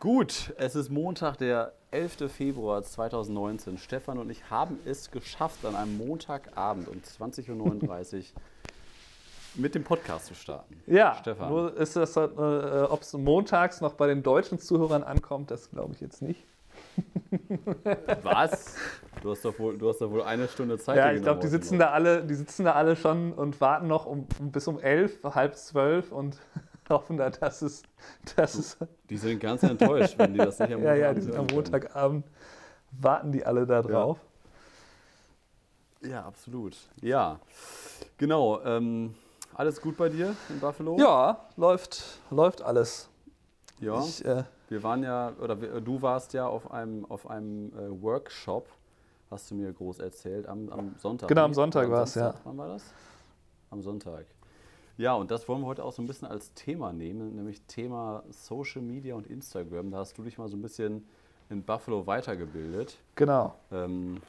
Gut, 0.00 0.54
es 0.58 0.76
ist 0.76 0.90
Montag, 0.90 1.38
der 1.38 1.72
11. 1.90 2.30
Februar 2.30 2.84
2019. 2.84 3.78
Stefan 3.78 4.18
und 4.18 4.30
ich 4.30 4.48
haben 4.48 4.78
es 4.84 5.10
geschafft, 5.10 5.64
an 5.64 5.74
einem 5.74 5.96
Montagabend 5.98 6.86
um 6.86 6.98
20.39 6.98 8.16
Uhr 8.16 8.22
mit 9.56 9.74
dem 9.74 9.82
Podcast 9.82 10.26
zu 10.26 10.36
starten. 10.36 10.80
Ja, 10.86 11.16
Stefan. 11.16 11.48
nur 11.50 11.76
ist 11.76 11.96
das, 11.96 12.16
äh, 12.16 12.20
ob 12.20 13.02
es 13.02 13.12
montags 13.14 13.80
noch 13.80 13.94
bei 13.94 14.06
den 14.06 14.22
deutschen 14.22 14.60
Zuhörern 14.60 15.02
ankommt, 15.02 15.50
das 15.50 15.68
glaube 15.68 15.94
ich 15.94 16.00
jetzt 16.00 16.22
nicht. 16.22 16.46
Was? 18.22 18.76
Du 19.20 19.32
hast, 19.32 19.44
doch 19.44 19.58
wohl, 19.58 19.78
du 19.78 19.88
hast 19.88 20.00
doch 20.00 20.12
wohl 20.12 20.22
eine 20.22 20.46
Stunde 20.46 20.78
Zeit. 20.78 20.96
Ja, 20.96 21.10
ich 21.10 21.22
glaube, 21.22 21.40
die 21.40 21.48
sitzen 21.48 21.76
da 21.76 21.90
alle, 21.90 22.22
die 22.22 22.34
sitzen 22.36 22.64
da 22.64 22.74
alle 22.74 22.94
schon 22.94 23.32
und 23.32 23.60
warten 23.60 23.88
noch 23.88 24.06
um 24.06 24.28
bis 24.38 24.68
um 24.68 24.78
elf, 24.78 25.18
halb 25.24 25.56
zwölf 25.56 26.12
und 26.12 26.38
hoffen 26.88 27.16
da, 27.16 27.30
dass 27.30 27.62
es, 27.62 27.82
dass 28.36 28.54
es 28.54 28.78
Die 29.08 29.16
sind 29.16 29.40
ganz 29.40 29.62
enttäuscht, 29.62 30.18
wenn 30.18 30.32
die 30.32 30.38
das 30.38 30.58
nicht 30.58 30.72
am 30.72 30.82
ja, 30.82 30.94
ja, 30.94 31.12
Montagabend 31.12 31.16
die 31.16 31.22
sind 31.22 31.36
am. 31.36 31.46
Montagabend 31.46 32.26
warten 32.92 33.32
die 33.32 33.44
alle 33.44 33.66
da 33.66 33.82
drauf. 33.82 34.18
Ja, 36.02 36.24
absolut. 36.24 36.76
Ja, 37.02 37.40
genau. 38.16 38.60
Ähm, 38.62 39.14
alles 39.54 39.80
gut 39.80 39.96
bei 39.96 40.08
dir 40.08 40.36
in 40.48 40.60
Buffalo? 40.60 40.96
Ja, 40.98 41.48
läuft, 41.56 42.20
läuft 42.30 42.62
alles. 42.62 43.08
Ja. 43.80 44.00
Ich, 44.00 44.24
äh, 44.24 44.44
Wir 44.68 44.82
waren 44.82 45.02
ja, 45.02 45.32
oder 45.40 45.60
wir, 45.60 45.80
du 45.80 46.00
warst 46.00 46.32
ja 46.32 46.46
auf 46.46 46.70
einem, 46.70 47.04
auf 47.06 47.28
einem 47.28 47.72
äh, 47.72 48.02
Workshop, 48.02 48.68
hast 49.30 49.50
du 49.50 49.56
mir 49.56 49.72
groß 49.72 49.98
erzählt, 49.98 50.46
am, 50.46 50.68
am 50.68 50.94
Sonntag. 50.98 51.28
Genau, 51.28 51.44
am 51.44 51.50
ne? 51.50 51.54
Sonntag 51.54 51.90
war's, 51.90 52.14
Samstag? 52.14 52.34
ja. 52.36 52.40
Wann 52.44 52.58
war 52.58 52.68
das? 52.68 52.84
Am 53.70 53.82
Sonntag. 53.82 54.26
Ja, 54.98 55.14
und 55.14 55.30
das 55.30 55.48
wollen 55.48 55.60
wir 55.62 55.66
heute 55.68 55.84
auch 55.84 55.92
so 55.92 56.02
ein 56.02 56.06
bisschen 56.08 56.26
als 56.26 56.52
Thema 56.54 56.92
nehmen, 56.92 57.36
nämlich 57.36 57.60
Thema 57.62 58.24
Social 58.30 58.82
Media 58.82 59.14
und 59.14 59.26
Instagram. 59.28 59.92
Da 59.92 59.98
hast 59.98 60.18
du 60.18 60.22
dich 60.24 60.38
mal 60.38 60.48
so 60.48 60.56
ein 60.56 60.62
bisschen 60.62 61.06
in 61.50 61.62
Buffalo 61.62 62.06
weitergebildet. 62.06 62.98
genau. 63.14 63.54
Ähm, 63.72 64.20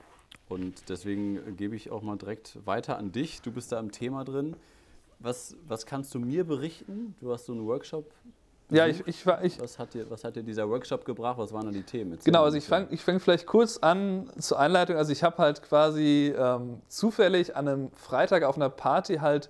und 0.48 0.90
deswegen 0.90 1.56
gebe 1.58 1.76
ich 1.76 1.92
auch 1.92 2.02
mal 2.02 2.16
direkt 2.18 2.58
weiter 2.66 2.98
an 2.98 3.12
dich. 3.12 3.42
Du 3.42 3.52
bist 3.52 3.72
da 3.72 3.80
im 3.80 3.92
Thema 3.92 4.24
drin. 4.24 4.56
Was, 5.20 5.56
was 5.68 5.86
kannst 5.86 6.14
du 6.16 6.20
mir 6.20 6.44
berichten? 6.44 7.14
Du 7.20 7.32
hast 7.32 7.46
so 7.48 7.54
einen 7.54 7.66
Workshop. 7.68 8.06
Ja, 8.72 8.86
ich, 8.88 9.06
ich, 9.08 9.26
war- 9.26 9.44
ich, 9.44 9.60
Was 9.60 9.78
hat, 9.80 9.94
dir, 9.96 10.10
was 10.10 10.24
hat 10.24 10.36
dir 10.36 10.44
dieser 10.44 10.70
Workshop 10.70 11.04
gebracht? 11.06 11.38
Was 11.40 11.52
waren 11.52 11.66
da 11.66 11.72
die 11.72 11.82
Themen? 11.84 12.12
Erzähl 12.14 12.32
Genau, 12.32 12.44
also 12.44 12.58
ich 12.58 12.66
fange 12.66 12.88
ich 12.92 13.02
fang 13.04 13.20
vielleicht 13.20 13.48
kurz 13.48 13.78
an 13.78 14.30
zur 14.40 14.60
Einleitung. 14.60 14.96
Also 14.98 15.12
ich 15.12 15.24
habe 15.24 15.38
halt 15.40 15.62
quasi 15.64 16.34
ähm, 16.38 16.80
zufällig 16.88 17.56
an 17.56 17.68
einem 17.68 17.92
Freitag 17.92 18.44
auf 18.44 18.56
einer 18.56 18.70
Party 18.70 19.16
halt 19.16 19.50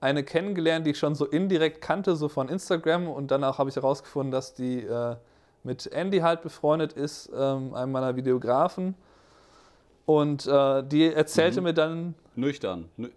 eine 0.00 0.22
kennengelernt, 0.24 0.86
die 0.86 0.90
ich 0.92 0.98
schon 0.98 1.14
so 1.14 1.24
indirekt 1.26 1.80
kannte, 1.80 2.14
so 2.16 2.28
von 2.28 2.48
Instagram. 2.48 3.08
Und 3.08 3.30
dann 3.30 3.42
auch 3.44 3.58
habe 3.58 3.68
ich 3.70 3.76
herausgefunden, 3.76 4.30
dass 4.30 4.54
die 4.54 4.80
äh, 4.84 5.16
mit 5.64 5.86
Andy 5.88 6.18
halt 6.18 6.42
befreundet 6.42 6.92
ist, 6.92 7.30
ähm, 7.36 7.74
einem 7.74 7.92
meiner 7.92 8.14
Videografen. 8.16 8.94
Und 10.06 10.46
äh, 10.46 10.82
die 10.84 11.12
erzählte 11.12 11.60
Mhm. 11.60 11.64
mir 11.64 11.74
dann, 11.74 12.14
Nüchtern. 12.36 12.88
Nü 12.96 13.08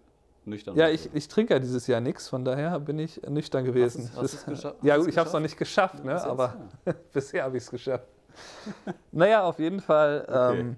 nüchtern. 0.44 0.76
ja, 0.76 0.88
ich, 0.88 1.08
ich 1.14 1.28
trinke 1.28 1.54
ja 1.54 1.60
dieses 1.60 1.86
Jahr 1.86 2.00
nichts, 2.00 2.28
von 2.28 2.44
daher 2.44 2.80
bin 2.80 2.98
ich 2.98 3.22
nüchtern 3.28 3.64
gewesen. 3.64 4.10
Hast 4.16 4.34
du's- 4.34 4.46
hast 4.64 4.74
ja, 4.82 4.96
gut, 4.96 5.06
ich 5.08 5.16
habe 5.16 5.28
es 5.28 5.32
noch 5.32 5.40
nicht 5.40 5.56
geschafft, 5.56 6.04
ne? 6.04 6.20
Aber 6.24 6.56
bisher 7.12 7.44
habe 7.44 7.56
ich 7.56 7.62
es 7.62 7.70
geschafft. 7.70 8.08
naja, 9.12 9.44
auf 9.44 9.58
jeden 9.60 9.80
Fall. 9.80 10.24
Okay. 10.28 10.60
Ähm, 10.60 10.76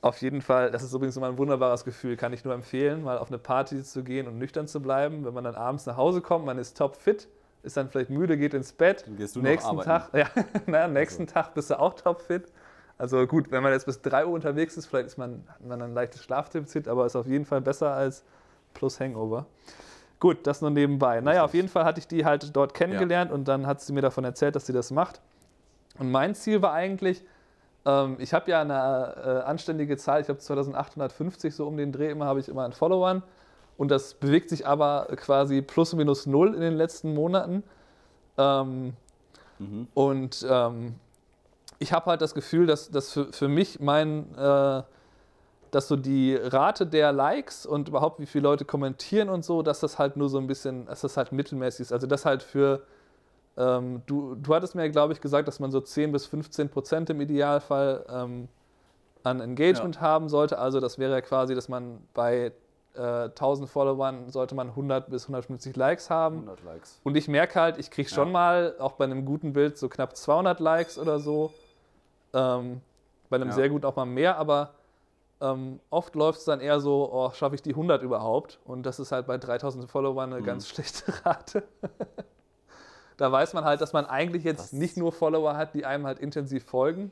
auf 0.00 0.18
jeden 0.18 0.42
Fall, 0.42 0.70
das 0.70 0.82
ist 0.82 0.92
übrigens 0.92 1.16
immer 1.16 1.28
ein 1.28 1.38
wunderbares 1.38 1.84
Gefühl, 1.84 2.16
kann 2.16 2.32
ich 2.32 2.44
nur 2.44 2.54
empfehlen, 2.54 3.02
mal 3.02 3.18
auf 3.18 3.28
eine 3.28 3.38
Party 3.38 3.82
zu 3.82 4.04
gehen 4.04 4.28
und 4.28 4.38
nüchtern 4.38 4.68
zu 4.68 4.80
bleiben. 4.80 5.24
Wenn 5.24 5.34
man 5.34 5.44
dann 5.44 5.54
abends 5.54 5.86
nach 5.86 5.96
Hause 5.96 6.20
kommt, 6.20 6.44
man 6.44 6.58
ist 6.58 6.76
topfit, 6.76 7.28
ist 7.62 7.76
dann 7.76 7.88
vielleicht 7.88 8.10
müde, 8.10 8.36
geht 8.36 8.54
ins 8.54 8.72
Bett. 8.72 9.04
Dann 9.06 9.16
gehst 9.16 9.36
du 9.36 9.40
nächsten. 9.40 9.78
Tag, 9.80 10.10
ja, 10.14 10.28
na, 10.66 10.84
am 10.84 10.92
nächsten 10.92 11.26
Tag 11.26 11.54
bist 11.54 11.70
du 11.70 11.78
auch 11.78 11.94
topfit. 11.94 12.52
Also 12.98 13.26
gut, 13.26 13.50
wenn 13.50 13.62
man 13.62 13.72
jetzt 13.72 13.86
bis 13.86 14.00
3 14.00 14.26
Uhr 14.26 14.32
unterwegs 14.32 14.76
ist, 14.76 14.86
vielleicht 14.86 15.06
ist 15.06 15.18
man, 15.18 15.44
hat 15.48 15.66
man 15.66 15.82
ein 15.82 15.92
leichtes 15.92 16.22
Schlafdefizit, 16.24 16.88
aber 16.88 17.04
ist 17.04 17.16
auf 17.16 17.26
jeden 17.26 17.44
Fall 17.44 17.60
besser 17.60 17.92
als 17.92 18.24
plus 18.72 19.00
Hangover. 19.00 19.46
Gut, 20.18 20.46
das 20.46 20.62
nur 20.62 20.70
nebenbei. 20.70 21.20
Naja, 21.20 21.44
auf 21.44 21.52
jeden 21.52 21.68
Fall 21.68 21.84
hatte 21.84 22.00
ich 22.00 22.08
die 22.08 22.24
halt 22.24 22.56
dort 22.56 22.72
kennengelernt 22.72 23.30
und 23.30 23.48
dann 23.48 23.66
hat 23.66 23.82
sie 23.82 23.92
mir 23.92 24.00
davon 24.00 24.24
erzählt, 24.24 24.56
dass 24.56 24.64
sie 24.66 24.72
das 24.72 24.90
macht. 24.90 25.20
Und 25.98 26.10
mein 26.10 26.34
Ziel 26.34 26.62
war 26.62 26.72
eigentlich, 26.72 27.22
ähm, 27.86 28.16
ich 28.18 28.34
habe 28.34 28.50
ja 28.50 28.60
eine 28.60 29.42
äh, 29.44 29.48
anständige 29.48 29.96
Zahl, 29.96 30.20
ich 30.20 30.26
glaube 30.26 30.40
2850 30.40 31.54
so 31.54 31.66
um 31.66 31.78
den 31.78 31.92
Dreh 31.92 32.10
immer, 32.10 32.26
habe 32.26 32.40
ich 32.40 32.48
immer 32.48 32.64
an 32.64 32.72
Followern. 32.72 33.22
Und 33.78 33.90
das 33.90 34.14
bewegt 34.14 34.50
sich 34.50 34.66
aber 34.66 35.06
quasi 35.16 35.62
plus 35.62 35.94
minus 35.94 36.26
null 36.26 36.54
in 36.54 36.60
den 36.60 36.74
letzten 36.74 37.14
Monaten. 37.14 37.62
Ähm, 38.36 38.92
Mhm. 39.58 39.88
und 39.94 40.46
ähm, 40.50 40.96
ich 41.78 41.92
habe 41.92 42.10
halt 42.10 42.20
das 42.20 42.34
Gefühl, 42.34 42.66
dass, 42.66 42.90
dass 42.90 43.12
für, 43.12 43.32
für 43.32 43.48
mich 43.48 43.80
mein, 43.80 44.34
äh, 44.36 44.82
dass 45.70 45.88
so 45.88 45.96
die 45.96 46.34
Rate 46.34 46.86
der 46.86 47.12
Likes 47.12 47.66
und 47.66 47.88
überhaupt 47.88 48.20
wie 48.20 48.26
viele 48.26 48.42
Leute 48.44 48.64
kommentieren 48.64 49.28
und 49.28 49.44
so, 49.44 49.62
dass 49.62 49.80
das 49.80 49.98
halt 49.98 50.16
nur 50.16 50.28
so 50.28 50.38
ein 50.38 50.46
bisschen, 50.46 50.86
dass 50.86 51.00
das 51.02 51.16
halt 51.16 51.32
mittelmäßig 51.32 51.80
ist. 51.80 51.92
Also 51.92 52.06
das 52.06 52.24
halt 52.24 52.42
für, 52.42 52.82
ähm, 53.56 54.02
du, 54.06 54.34
du 54.34 54.54
hattest 54.54 54.74
mir, 54.74 54.88
glaube 54.90 55.12
ich, 55.12 55.20
gesagt, 55.20 55.48
dass 55.48 55.60
man 55.60 55.70
so 55.70 55.80
10 55.80 56.12
bis 56.12 56.26
15 56.26 56.68
Prozent 56.68 57.10
im 57.10 57.20
Idealfall 57.20 58.04
ähm, 58.08 58.48
an 59.22 59.40
Engagement 59.40 60.00
haben 60.00 60.28
sollte. 60.28 60.58
Also 60.58 60.78
das 60.80 60.98
wäre 60.98 61.12
ja 61.12 61.20
quasi, 61.20 61.54
dass 61.54 61.68
man 61.68 62.00
bei 62.14 62.52
äh, 62.94 63.00
1000 63.00 63.68
Followern 63.68 64.30
sollte 64.30 64.54
man 64.54 64.68
100 64.68 65.10
bis 65.10 65.24
150 65.24 65.74
Likes 65.76 66.10
haben. 66.10 66.36
100 66.36 66.62
Likes. 66.64 67.00
Und 67.02 67.16
ich 67.16 67.28
merke 67.28 67.60
halt, 67.60 67.78
ich 67.78 67.90
kriege 67.90 68.08
schon 68.08 68.28
Ja. 68.28 68.32
mal, 68.32 68.74
auch 68.78 68.92
bei 68.92 69.04
einem 69.04 69.24
guten 69.24 69.52
Bild, 69.52 69.76
so 69.78 69.88
knapp 69.88 70.16
200 70.16 70.60
Likes 70.60 70.98
oder 70.98 71.18
so. 71.18 71.52
Ähm, 72.32 72.80
bei 73.28 73.36
einem 73.36 73.48
Ja. 73.48 73.54
sehr 73.54 73.68
guten 73.68 73.84
auch 73.86 73.96
mal 73.96 74.04
mehr, 74.06 74.36
aber 74.38 74.74
ähm, 75.40 75.80
oft 75.90 76.14
läuft 76.14 76.38
es 76.38 76.44
dann 76.46 76.60
eher 76.60 76.80
so, 76.80 77.10
oh, 77.12 77.30
schaffe 77.32 77.54
ich 77.56 77.62
die 77.62 77.74
100 77.74 78.02
überhaupt? 78.02 78.58
Und 78.64 78.84
das 78.84 78.98
ist 78.98 79.12
halt 79.12 79.26
bei 79.26 79.36
3000 79.36 79.90
Followern 79.90 80.32
eine 80.32 80.40
Mhm. 80.40 80.46
ganz 80.46 80.68
schlechte 80.68 81.12
Rate. 81.26 81.64
Da 83.16 83.30
weiß 83.32 83.54
man 83.54 83.64
halt, 83.64 83.80
dass 83.80 83.92
man 83.92 84.04
eigentlich 84.06 84.44
jetzt 84.44 84.60
Das- 84.60 84.72
nicht 84.72 84.96
nur 84.96 85.12
Follower 85.12 85.56
hat, 85.56 85.74
die 85.74 85.84
einem 85.86 86.06
halt 86.06 86.18
intensiv 86.18 86.64
folgen. 86.64 87.10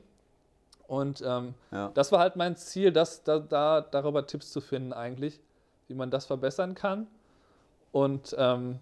Und 0.86 1.22
ähm, 1.26 1.54
Ja. 1.70 1.90
das 1.94 2.12
war 2.12 2.18
halt 2.20 2.36
mein 2.36 2.56
Ziel, 2.56 2.92
das, 2.92 3.22
da, 3.24 3.38
da, 3.38 3.80
darüber 3.80 4.26
Tipps 4.26 4.50
zu 4.52 4.60
finden 4.60 4.92
eigentlich, 4.92 5.40
wie 5.88 5.94
man 5.94 6.10
das 6.10 6.26
verbessern 6.26 6.74
kann. 6.74 7.06
Und 7.90 8.34
ähm, 8.38 8.80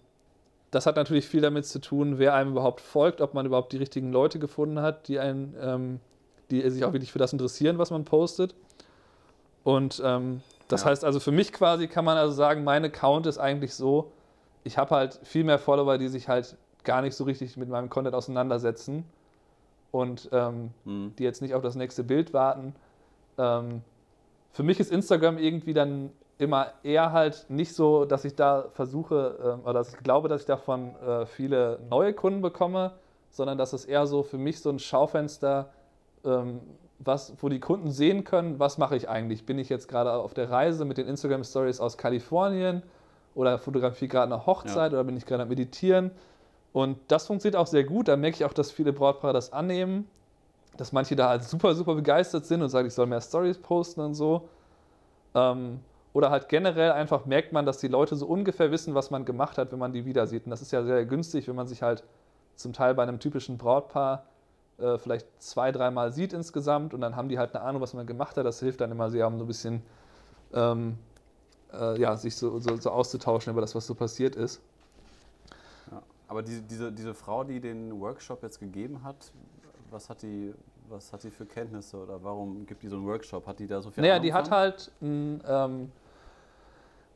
das 0.72 0.86
hat 0.86 0.96
natürlich 0.96 1.26
viel 1.28 1.42
damit 1.42 1.66
zu 1.66 1.80
tun, 1.80 2.18
wer 2.18 2.34
einem 2.34 2.52
überhaupt 2.52 2.80
folgt, 2.80 3.20
ob 3.20 3.34
man 3.34 3.46
überhaupt 3.46 3.72
die 3.72 3.76
richtigen 3.76 4.10
Leute 4.10 4.38
gefunden 4.38 4.80
hat, 4.80 5.06
die, 5.06 5.18
einen, 5.20 5.54
ähm, 5.60 6.00
die 6.50 6.68
sich 6.70 6.84
auch 6.84 6.92
wirklich 6.92 7.12
für 7.12 7.18
das 7.18 7.32
interessieren, 7.32 7.78
was 7.78 7.90
man 7.90 8.04
postet. 8.04 8.54
Und 9.64 10.02
ähm, 10.04 10.40
das 10.68 10.82
Ja. 10.82 10.90
heißt 10.90 11.04
also 11.04 11.20
für 11.20 11.30
mich 11.30 11.52
quasi 11.52 11.86
kann 11.86 12.04
man 12.04 12.16
also 12.16 12.32
sagen, 12.34 12.64
mein 12.64 12.84
Account 12.84 13.26
ist 13.26 13.38
eigentlich 13.38 13.74
so, 13.74 14.10
ich 14.64 14.78
habe 14.78 14.94
halt 14.94 15.20
viel 15.22 15.44
mehr 15.44 15.58
Follower, 15.58 15.98
die 15.98 16.08
sich 16.08 16.28
halt 16.28 16.56
gar 16.84 17.02
nicht 17.02 17.14
so 17.14 17.24
richtig 17.24 17.56
mit 17.56 17.68
meinem 17.68 17.90
Content 17.90 18.14
auseinandersetzen 18.14 19.04
und 19.90 20.28
ähm, 20.32 20.70
Mhm. 20.84 21.14
die 21.18 21.24
jetzt 21.24 21.42
nicht 21.42 21.54
auf 21.54 21.62
das 21.62 21.74
nächste 21.76 22.02
Bild 22.04 22.32
warten. 22.32 22.74
Ähm, 23.38 23.82
für 24.52 24.62
mich 24.62 24.80
ist 24.80 24.90
Instagram 24.92 25.38
irgendwie 25.38 25.74
dann 25.74 26.10
immer 26.38 26.72
eher 26.82 27.12
halt 27.12 27.46
nicht 27.48 27.74
so, 27.74 28.04
dass 28.04 28.24
ich 28.24 28.34
da 28.34 28.66
versuche 28.72 29.38
ähm, 29.42 29.60
oder 29.64 29.74
dass 29.74 29.94
ich 29.94 29.98
glaube, 29.98 30.28
dass 30.28 30.40
ich 30.42 30.46
davon 30.46 30.94
äh, 30.96 31.26
viele 31.26 31.78
neue 31.88 32.12
Kunden 32.14 32.42
bekomme, 32.42 32.92
sondern 33.30 33.58
dass 33.58 33.72
es 33.72 33.84
eher 33.84 34.06
so 34.06 34.22
für 34.22 34.38
mich 34.38 34.60
so 34.60 34.70
ein 34.70 34.78
Schaufenster, 34.78 35.70
ähm, 36.24 36.60
was, 36.98 37.34
wo 37.40 37.48
die 37.48 37.60
Kunden 37.60 37.90
sehen 37.90 38.24
können, 38.24 38.58
was 38.58 38.78
mache 38.78 38.96
ich 38.96 39.08
eigentlich? 39.08 39.44
Bin 39.46 39.58
ich 39.58 39.68
jetzt 39.68 39.88
gerade 39.88 40.12
auf 40.12 40.34
der 40.34 40.50
Reise 40.50 40.84
mit 40.84 40.98
den 40.98 41.06
Instagram 41.08 41.42
Stories 41.44 41.80
aus 41.80 41.96
Kalifornien 41.98 42.82
oder 43.34 43.58
fotografiere 43.58 44.08
gerade 44.08 44.34
eine 44.34 44.46
Hochzeit 44.46 44.92
oder 44.92 45.04
bin 45.04 45.16
ich 45.16 45.26
gerade 45.26 45.42
am 45.42 45.48
Meditieren? 45.48 46.10
Und 46.72 46.98
das 47.08 47.26
funktioniert 47.26 47.56
auch 47.56 47.66
sehr 47.66 47.84
gut. 47.84 48.08
Da 48.08 48.16
merke 48.16 48.36
ich 48.36 48.44
auch, 48.44 48.52
dass 48.52 48.70
viele 48.70 48.92
Brautpaare 48.92 49.32
das 49.32 49.52
annehmen, 49.52 50.08
dass 50.76 50.92
manche 50.92 51.16
da 51.16 51.28
halt 51.28 51.44
super, 51.44 51.74
super 51.74 51.94
begeistert 51.94 52.46
sind 52.46 52.62
und 52.62 52.68
sagen, 52.70 52.88
ich 52.88 52.94
soll 52.94 53.06
mehr 53.06 53.20
Stories 53.20 53.58
posten 53.58 54.00
und 54.00 54.14
so. 54.14 54.48
Ähm, 55.34 55.80
oder 56.14 56.30
halt 56.30 56.48
generell 56.48 56.92
einfach 56.92 57.24
merkt 57.24 57.52
man, 57.52 57.64
dass 57.64 57.78
die 57.78 57.88
Leute 57.88 58.16
so 58.16 58.26
ungefähr 58.26 58.70
wissen, 58.70 58.94
was 58.94 59.10
man 59.10 59.24
gemacht 59.24 59.58
hat, 59.58 59.72
wenn 59.72 59.78
man 59.78 59.92
die 59.92 60.04
wieder 60.04 60.26
sieht. 60.26 60.44
Und 60.44 60.50
das 60.50 60.62
ist 60.62 60.72
ja 60.72 60.82
sehr 60.82 61.04
günstig, 61.06 61.48
wenn 61.48 61.56
man 61.56 61.66
sich 61.66 61.82
halt 61.82 62.04
zum 62.56 62.72
Teil 62.72 62.94
bei 62.94 63.02
einem 63.02 63.18
typischen 63.18 63.56
Brautpaar 63.56 64.24
äh, 64.78 64.98
vielleicht 64.98 65.26
zwei, 65.38 65.72
dreimal 65.72 66.12
sieht 66.12 66.32
insgesamt 66.32 66.92
und 66.92 67.00
dann 67.00 67.16
haben 67.16 67.28
die 67.28 67.38
halt 67.38 67.54
eine 67.54 67.64
Ahnung, 67.64 67.80
was 67.80 67.94
man 67.94 68.06
gemacht 68.06 68.36
hat. 68.36 68.44
Das 68.44 68.60
hilft 68.60 68.80
dann 68.80 68.90
immer 68.90 69.10
sehr, 69.10 69.26
um 69.26 69.38
so 69.38 69.44
ein 69.44 69.46
bisschen 69.46 69.82
ähm, 70.52 70.98
äh, 71.72 71.98
ja, 72.00 72.16
sich 72.16 72.36
so, 72.36 72.58
so, 72.58 72.76
so 72.76 72.90
auszutauschen 72.90 73.52
über 73.52 73.60
das, 73.60 73.74
was 73.74 73.86
so 73.86 73.94
passiert 73.94 74.36
ist. 74.36 74.60
Aber 76.32 76.42
diese, 76.42 76.62
diese, 76.62 76.90
diese 76.90 77.12
Frau, 77.12 77.44
die 77.44 77.60
den 77.60 78.00
Workshop 78.00 78.42
jetzt 78.42 78.58
gegeben 78.58 79.04
hat, 79.04 79.32
was 79.90 80.08
hat 80.08 80.22
die, 80.22 80.54
was 80.88 81.12
hat 81.12 81.22
die 81.24 81.30
für 81.30 81.44
Kenntnisse 81.44 81.98
oder 81.98 82.24
warum 82.24 82.64
gibt 82.64 82.82
die 82.82 82.88
so 82.88 82.96
einen 82.96 83.06
Workshop? 83.06 83.46
Hat 83.46 83.58
die 83.58 83.66
da 83.66 83.82
so 83.82 83.90
viel 83.90 84.00
Naja, 84.00 84.14
Ahnung 84.14 84.24
die 84.24 84.32
hat 84.32 84.48
von? 84.48 84.56
halt 84.56 84.90
ein, 85.02 85.42
ähm, 85.46 85.92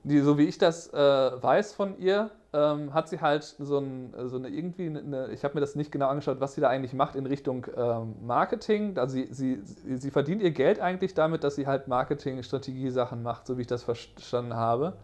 die, 0.04 0.20
so 0.20 0.36
wie 0.36 0.44
ich 0.44 0.58
das 0.58 0.92
äh, 0.92 0.98
weiß 0.98 1.72
von 1.72 1.98
ihr, 1.98 2.30
ähm, 2.52 2.92
hat 2.92 3.08
sie 3.08 3.18
halt 3.22 3.42
so, 3.42 3.78
ein, 3.78 4.12
so 4.26 4.36
eine 4.36 4.48
irgendwie, 4.50 4.86
eine, 4.86 5.28
ich 5.32 5.44
habe 5.44 5.54
mir 5.54 5.60
das 5.62 5.76
nicht 5.76 5.90
genau 5.90 6.08
angeschaut, 6.08 6.38
was 6.40 6.54
sie 6.54 6.60
da 6.60 6.68
eigentlich 6.68 6.92
macht 6.92 7.16
in 7.16 7.24
Richtung 7.24 7.66
ähm, 7.74 8.16
Marketing. 8.20 8.98
Also 8.98 9.14
sie, 9.14 9.28
sie, 9.32 9.62
sie 9.96 10.10
verdient 10.10 10.42
ihr 10.42 10.50
Geld 10.50 10.78
eigentlich 10.78 11.14
damit, 11.14 11.42
dass 11.42 11.54
sie 11.54 11.66
halt 11.66 11.88
Marketing-Strategie-Sachen 11.88 13.22
macht, 13.22 13.46
so 13.46 13.56
wie 13.56 13.62
ich 13.62 13.66
das 13.66 13.82
verstanden 13.82 14.52
habe. 14.52 14.98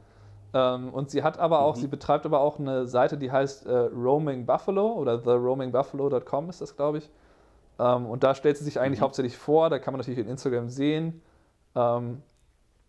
Ähm, 0.54 0.92
und 0.92 1.10
sie 1.10 1.22
hat 1.22 1.38
aber 1.38 1.60
auch, 1.60 1.76
mhm. 1.76 1.80
sie 1.80 1.88
betreibt 1.88 2.26
aber 2.26 2.40
auch 2.40 2.58
eine 2.58 2.86
Seite, 2.86 3.16
die 3.16 3.32
heißt 3.32 3.66
äh, 3.66 3.72
Roaming 3.72 4.44
Buffalo 4.46 4.92
oder 4.92 5.22
theroamingbuffalo.com 5.22 6.50
ist 6.50 6.60
das, 6.60 6.76
glaube 6.76 6.98
ich. 6.98 7.10
Ähm, 7.78 8.06
und 8.06 8.22
da 8.22 8.34
stellt 8.34 8.58
sie 8.58 8.64
sich 8.64 8.78
eigentlich 8.78 9.00
mhm. 9.00 9.04
hauptsächlich 9.04 9.36
vor, 9.36 9.70
da 9.70 9.78
kann 9.78 9.92
man 9.92 10.00
natürlich 10.00 10.20
in 10.20 10.28
Instagram 10.28 10.68
sehen. 10.68 11.22
Ähm, 11.74 12.22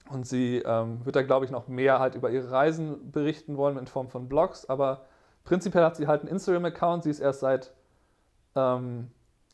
und 0.10 0.28
sie 0.28 0.58
ähm, 0.58 1.06
wird 1.06 1.16
da, 1.16 1.22
glaube 1.22 1.46
ich, 1.46 1.52
noch 1.52 1.68
mehr 1.70 2.00
halt 2.00 2.16
über 2.16 2.30
ihre 2.30 2.52
Reisen 2.52 3.12
berichten 3.12 3.56
wollen 3.56 3.78
in 3.78 3.88
Form 3.88 4.10
von 4.10 4.28
Blogs. 4.28 4.66
Aber 4.66 5.06
prinzipiell 5.46 5.84
hat 5.84 5.96
sie 5.96 6.08
halt 6.08 6.22
einen 6.22 6.30
Instagram-Account. 6.30 7.04
Sie 7.04 7.10
ist 7.10 7.22
erst 7.22 7.40
seit 7.40 7.74
ähm, 8.56 9.12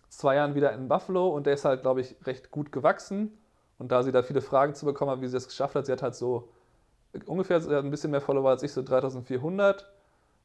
zwei 0.10 0.36
Jahren 0.36 0.56
wieder 0.56 0.74
in 0.74 0.88
Buffalo 0.88 1.30
und 1.30 1.46
der 1.46 1.54
ist 1.54 1.66
halt, 1.66 1.82
glaube 1.84 2.02
ich, 2.02 2.16
recht 2.26 2.50
gut 2.50 2.72
gewachsen. 2.72 3.38
Und 3.78 3.92
da 3.92 4.02
sie 4.02 4.12
da 4.12 4.24
viele 4.24 4.42
Fragen 4.42 4.74
zu 4.74 4.86
bekommen 4.86 5.12
hat, 5.12 5.22
wie 5.22 5.28
sie 5.28 5.38
das 5.38 5.48
geschafft 5.48 5.76
hat, 5.76 5.86
sie 5.86 5.92
hat 5.92 6.02
halt 6.02 6.16
so 6.16 6.50
ungefähr 7.26 7.58
ein 7.58 7.92
bisschen 7.92 8.12
mehr 8.12 8.22
Follower 8.22 8.50
als 8.50 8.64
ich, 8.64 8.72
so 8.72 8.82
3400. 8.82 9.92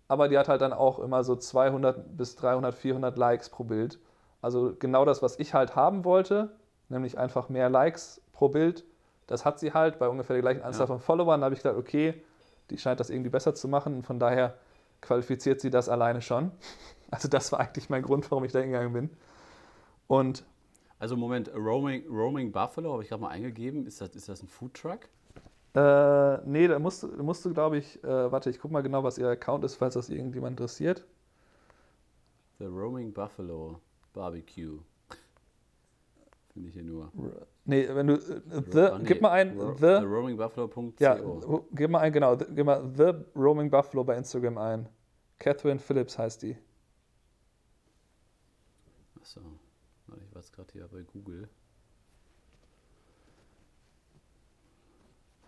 Aber 0.09 0.29
die 0.29 0.39
hat 0.39 0.49
halt 0.49 0.61
dann 0.61 0.73
auch 0.73 0.99
immer 0.99 1.25
so 1.25 1.37
200 1.37 2.17
bis 2.17 2.37
300, 2.37 2.75
400 2.75 3.17
Likes 3.17 3.49
pro 3.49 3.65
Bild. 3.65 3.99
Also 4.43 4.75
genau 4.79 5.05
das, 5.05 5.23
was 5.23 5.39
ich 5.39 5.55
halt 5.55 5.77
haben 5.77 6.05
wollte, 6.05 6.51
nämlich 6.89 7.19
einfach 7.19 7.49
mehr 7.49 7.71
Likes 7.71 8.21
pro 8.33 8.49
Bild 8.49 8.85
das 9.27 9.45
hat 9.45 9.59
sie 9.59 9.73
halt 9.73 9.99
bei 9.99 10.09
ungefähr 10.09 10.35
der 10.35 10.43
gleichen 10.43 10.63
Anzahl 10.63 10.83
ja. 10.83 10.87
von 10.89 11.01
Followern. 11.01 11.41
Da 11.41 11.47
habe 11.47 11.55
ich 11.55 11.63
gedacht, 11.63 11.79
okay, 11.79 12.15
die 12.71 12.79
scheint 12.79 13.01
das 13.01 13.11
irgendwie 13.11 13.31
besser 13.31 13.55
zu 13.55 13.69
machen. 13.69 13.97
Und 13.97 14.03
von 14.03 14.19
daher 14.19 14.55
qualifiziert 15.01 15.61
sie 15.61 15.71
das 15.71 15.89
alleine 15.89 16.23
schon. 16.23 16.51
Also 17.11 17.29
das 17.29 17.53
war 17.53 17.61
eigentlich 17.61 17.91
mein 17.91 18.03
Grund, 18.03 18.29
warum 18.33 18.43
ich 18.45 18.51
da 18.51 18.59
hingegangen 18.59 18.93
bin. 18.93 19.11
Und 20.09 20.45
also 20.99 21.17
Moment, 21.17 21.49
Roaming, 21.55 22.09
Roaming 22.09 22.51
Buffalo 22.51 22.93
habe 22.93 23.05
ich 23.05 23.09
gerade 23.11 23.23
mal 23.23 23.29
eingegeben. 23.29 23.87
Ist 23.87 24.01
das, 24.01 24.17
ist 24.17 24.29
das 24.29 24.43
ein 24.43 24.49
Foodtruck? 24.49 25.01
Äh, 25.75 26.39
nee, 26.47 26.69
da 26.69 26.79
musst, 26.79 27.05
musst 27.19 27.45
du, 27.45 27.53
glaube 27.53 27.79
ich, 27.79 28.03
äh, 28.05 28.33
warte, 28.33 28.49
ich 28.49 28.61
gucke 28.61 28.73
mal 28.73 28.83
genau, 28.83 29.03
was 29.03 29.19
ihr 29.19 29.29
Account 29.29 29.65
ist, 29.65 29.75
falls 29.75 29.95
das 29.95 30.09
irgendjemand 30.09 30.53
interessiert. 30.53 31.05
The 32.59 32.67
Roaming 32.67 33.13
Buffalo 33.13 33.81
Barbecue. 34.13 34.79
Finde 36.53 36.69
ich 36.69 36.75
hier 36.75 36.85
nur. 36.85 37.11
Nee, 37.65 37.89
wenn 37.91 38.07
du 38.07 38.15
äh, 38.15 38.41
the, 38.71 38.81
ah, 38.81 38.99
nee, 38.99 39.05
gib 39.05 39.21
mal 39.21 39.33
ein 39.33 39.59
ro 39.59 39.75
the, 39.75 40.05
roamingbuffalo.co. 40.05 40.93
Ja, 41.01 41.19
gib 41.73 41.91
mal 41.91 41.99
ein, 41.99 42.13
genau, 42.13 42.37
gib 42.37 42.65
mal 42.65 42.89
the 42.97 43.13
Roaming 43.35 43.69
Buffalo 43.69 44.05
bei 44.05 44.17
Instagram 44.17 44.59
ein. 44.59 44.89
Catherine 45.41 45.81
Phillips 45.81 46.17
heißt 46.17 46.43
die. 46.43 46.57
Achso, 49.21 49.41
ich 50.07 50.33
war 50.33 50.41
jetzt 50.41 50.53
gerade 50.53 50.73
hier 50.73 50.87
bei 50.87 51.03
Google. 51.03 51.49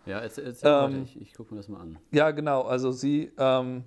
Ja, 0.07 0.19
erzähl, 0.19 0.45
erzähl 0.45 0.71
ähm, 0.85 1.03
ich, 1.03 1.21
ich 1.21 1.33
gucke 1.33 1.53
mir 1.53 1.59
das 1.59 1.67
mal 1.67 1.81
an. 1.81 1.99
Ja, 2.11 2.31
genau, 2.31 2.63
also 2.63 2.91
sie 2.91 3.31
ähm, 3.37 3.83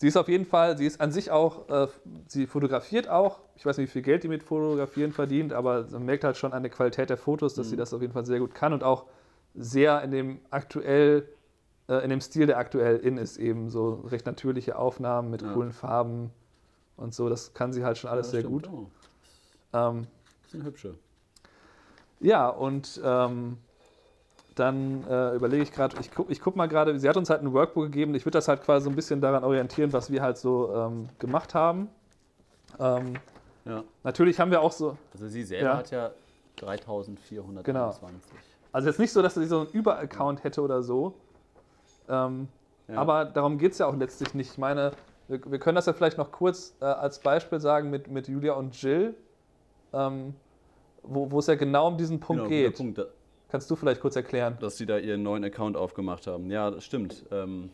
Sie 0.00 0.08
ist 0.08 0.16
auf 0.16 0.28
jeden 0.28 0.46
Fall, 0.46 0.78
sie 0.78 0.86
ist 0.86 0.98
an 0.98 1.12
sich 1.12 1.30
auch, 1.30 1.68
äh, 1.68 1.86
sie 2.26 2.46
fotografiert 2.46 3.06
auch. 3.06 3.40
Ich 3.54 3.66
weiß 3.66 3.76
nicht, 3.76 3.88
wie 3.88 3.92
viel 3.92 4.02
Geld 4.02 4.22
die 4.22 4.28
mit 4.28 4.42
Fotografieren 4.42 5.12
verdient, 5.12 5.52
aber 5.52 5.88
man 5.90 6.06
merkt 6.06 6.24
halt 6.24 6.38
schon 6.38 6.54
an 6.54 6.62
der 6.62 6.72
Qualität 6.72 7.10
der 7.10 7.18
Fotos, 7.18 7.52
dass 7.52 7.66
mhm. 7.66 7.70
sie 7.70 7.76
das 7.76 7.92
auf 7.92 8.00
jeden 8.00 8.14
Fall 8.14 8.24
sehr 8.24 8.38
gut 8.38 8.54
kann 8.54 8.72
und 8.72 8.82
auch 8.82 9.04
sehr 9.54 10.02
in 10.02 10.10
dem 10.10 10.40
aktuell, 10.48 11.28
äh, 11.86 12.02
in 12.02 12.08
dem 12.08 12.22
Stil, 12.22 12.46
der 12.46 12.56
aktuell 12.56 12.96
in 12.96 13.18
ist, 13.18 13.36
eben 13.36 13.68
so 13.68 14.06
recht 14.10 14.24
natürliche 14.24 14.78
Aufnahmen 14.78 15.30
mit 15.30 15.42
ja. 15.42 15.52
coolen 15.52 15.72
Farben 15.72 16.30
und 16.96 17.14
so. 17.14 17.28
Das 17.28 17.52
kann 17.52 17.74
sie 17.74 17.84
halt 17.84 17.98
schon 17.98 18.08
alles 18.08 18.28
ja, 18.28 18.40
sehr 18.40 18.44
gut. 18.44 18.70
Oh. 18.72 18.86
Ähm, 19.74 20.06
das 20.44 20.52
sind 20.52 20.64
hübsche. 20.64 20.94
Ja, 22.20 22.48
und 22.48 22.98
ähm, 23.04 23.58
dann 24.60 25.04
äh, 25.08 25.34
überlege 25.34 25.62
ich 25.62 25.72
gerade, 25.72 25.96
ich 26.00 26.12
gucke 26.12 26.30
ich 26.30 26.40
guck 26.40 26.54
mal 26.54 26.68
gerade, 26.68 26.98
sie 26.98 27.08
hat 27.08 27.16
uns 27.16 27.30
halt 27.30 27.42
ein 27.42 27.52
Workbook 27.52 27.86
gegeben, 27.86 28.14
ich 28.14 28.24
würde 28.24 28.38
das 28.38 28.46
halt 28.46 28.62
quasi 28.62 28.84
so 28.84 28.90
ein 28.90 28.96
bisschen 28.96 29.20
daran 29.20 29.42
orientieren, 29.42 29.92
was 29.92 30.10
wir 30.10 30.22
halt 30.22 30.38
so 30.38 30.72
ähm, 30.74 31.08
gemacht 31.18 31.54
haben. 31.54 31.88
Ähm, 32.78 33.14
ja. 33.64 33.82
Natürlich 34.04 34.38
haben 34.38 34.50
wir 34.50 34.60
auch 34.60 34.72
so. 34.72 34.96
Also 35.12 35.28
sie 35.28 35.42
selber 35.42 35.70
ja. 35.70 35.76
hat 35.76 35.90
ja 35.90 36.10
3420. 36.56 37.64
Genau. 37.64 37.94
Also 38.72 38.88
jetzt 38.88 39.00
nicht 39.00 39.12
so, 39.12 39.22
dass 39.22 39.34
sie 39.34 39.46
so 39.46 39.60
einen 39.60 39.70
Über-Account 39.70 40.44
hätte 40.44 40.62
oder 40.62 40.82
so. 40.82 41.14
Ähm, 42.08 42.48
ja. 42.88 42.96
Aber 42.96 43.24
darum 43.24 43.58
geht 43.58 43.72
es 43.72 43.78
ja 43.78 43.86
auch 43.86 43.96
letztlich 43.96 44.34
nicht. 44.34 44.52
Ich 44.52 44.58
meine, 44.58 44.92
wir, 45.28 45.40
wir, 45.50 45.58
können 45.58 45.76
das 45.76 45.86
ja 45.86 45.92
vielleicht 45.92 46.18
noch 46.18 46.30
kurz 46.30 46.76
äh, 46.80 46.84
als 46.84 47.20
Beispiel 47.20 47.60
sagen 47.60 47.90
mit, 47.90 48.08
mit 48.08 48.28
Julia 48.28 48.52
und 48.54 48.80
Jill, 48.80 49.14
ähm, 49.92 50.34
wo 51.02 51.38
es 51.38 51.46
ja 51.46 51.54
genau 51.54 51.88
um 51.88 51.96
diesen 51.96 52.20
Punkt 52.20 52.44
genau, 52.44 52.50
geht. 52.50 52.76
Punkt. 52.76 53.00
Kannst 53.50 53.68
du 53.68 53.74
vielleicht 53.74 54.00
kurz 54.00 54.14
erklären? 54.14 54.56
Dass 54.60 54.76
sie 54.76 54.86
da 54.86 54.96
ihren 54.96 55.24
neuen 55.24 55.42
Account 55.42 55.76
aufgemacht 55.76 56.28
haben. 56.28 56.50
Ja, 56.52 56.70
das 56.70 56.84
stimmt. 56.84 57.26
Ähm, 57.32 57.70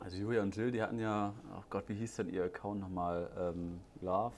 also 0.00 0.16
Julia 0.16 0.42
und 0.42 0.56
Jill, 0.56 0.72
die 0.72 0.82
hatten 0.82 0.98
ja, 0.98 1.32
ach 1.56 1.62
Gott, 1.70 1.84
wie 1.88 1.94
hieß 1.94 2.16
denn 2.16 2.28
ihr 2.28 2.44
Account 2.44 2.80
nochmal? 2.80 3.30
Ähm, 3.38 3.78
Love? 4.00 4.32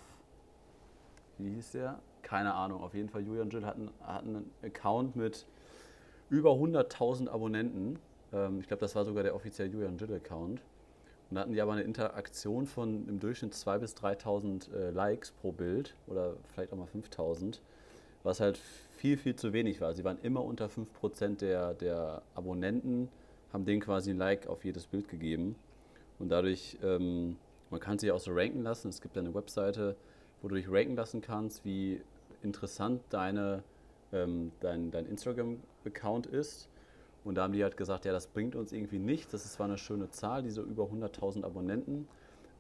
Wie 1.38 1.54
hieß 1.54 1.72
der? 1.72 1.98
Keine 2.20 2.52
Ahnung. 2.52 2.82
Auf 2.82 2.92
jeden 2.92 3.08
Fall, 3.08 3.22
Julia 3.22 3.42
und 3.42 3.52
Jill 3.52 3.64
hatten, 3.64 3.90
hatten 4.02 4.36
einen 4.36 4.50
Account 4.62 5.16
mit 5.16 5.46
über 6.28 6.50
100.000 6.50 7.28
Abonnenten. 7.28 7.98
Ähm, 8.34 8.60
ich 8.60 8.68
glaube, 8.68 8.80
das 8.80 8.94
war 8.94 9.06
sogar 9.06 9.22
der 9.22 9.34
offizielle 9.34 9.70
Julia 9.70 9.88
und 9.88 9.98
Jill 9.98 10.12
Account. 10.12 10.60
Und 11.30 11.34
da 11.34 11.40
hatten 11.40 11.52
die 11.52 11.62
aber 11.62 11.72
eine 11.72 11.82
Interaktion 11.82 12.66
von 12.66 13.08
im 13.08 13.20
Durchschnitt 13.20 13.54
2.000 13.54 13.78
bis 13.78 13.94
3.000 13.96 14.74
äh, 14.74 14.90
Likes 14.90 15.30
pro 15.30 15.50
Bild 15.50 15.94
oder 16.06 16.34
vielleicht 16.52 16.74
auch 16.74 16.76
mal 16.76 16.88
5.000 16.94 17.60
was 18.22 18.40
halt 18.40 18.58
viel, 18.96 19.16
viel 19.16 19.36
zu 19.36 19.52
wenig 19.52 19.80
war. 19.80 19.94
Sie 19.94 20.04
waren 20.04 20.18
immer 20.22 20.44
unter 20.44 20.68
5% 20.68 21.38
der, 21.38 21.74
der 21.74 22.22
Abonnenten, 22.34 23.08
haben 23.52 23.64
denen 23.64 23.80
quasi 23.80 24.10
ein 24.10 24.18
Like 24.18 24.46
auf 24.46 24.64
jedes 24.64 24.86
Bild 24.86 25.08
gegeben. 25.08 25.54
Und 26.18 26.30
dadurch, 26.30 26.76
ähm, 26.82 27.36
man 27.70 27.80
kann 27.80 27.98
sich 27.98 28.10
auch 28.10 28.20
so 28.20 28.32
ranken 28.32 28.62
lassen. 28.62 28.88
Es 28.88 29.00
gibt 29.00 29.16
eine 29.16 29.34
Webseite, 29.34 29.96
wo 30.42 30.48
du 30.48 30.56
dich 30.56 30.70
ranken 30.70 30.96
lassen 30.96 31.20
kannst, 31.20 31.64
wie 31.64 32.00
interessant 32.42 33.02
deine, 33.10 33.62
ähm, 34.12 34.52
dein, 34.60 34.90
dein 34.90 35.06
Instagram-Account 35.06 36.26
ist. 36.26 36.68
Und 37.24 37.36
da 37.36 37.42
haben 37.42 37.52
die 37.52 37.62
halt 37.62 37.76
gesagt, 37.76 38.04
ja, 38.04 38.12
das 38.12 38.26
bringt 38.26 38.56
uns 38.56 38.72
irgendwie 38.72 38.98
nichts. 38.98 39.30
Das 39.32 39.44
ist 39.44 39.54
zwar 39.54 39.66
eine 39.66 39.78
schöne 39.78 40.10
Zahl, 40.10 40.42
diese 40.42 40.62
über 40.62 40.84
100.000 40.84 41.44
Abonnenten, 41.44 42.08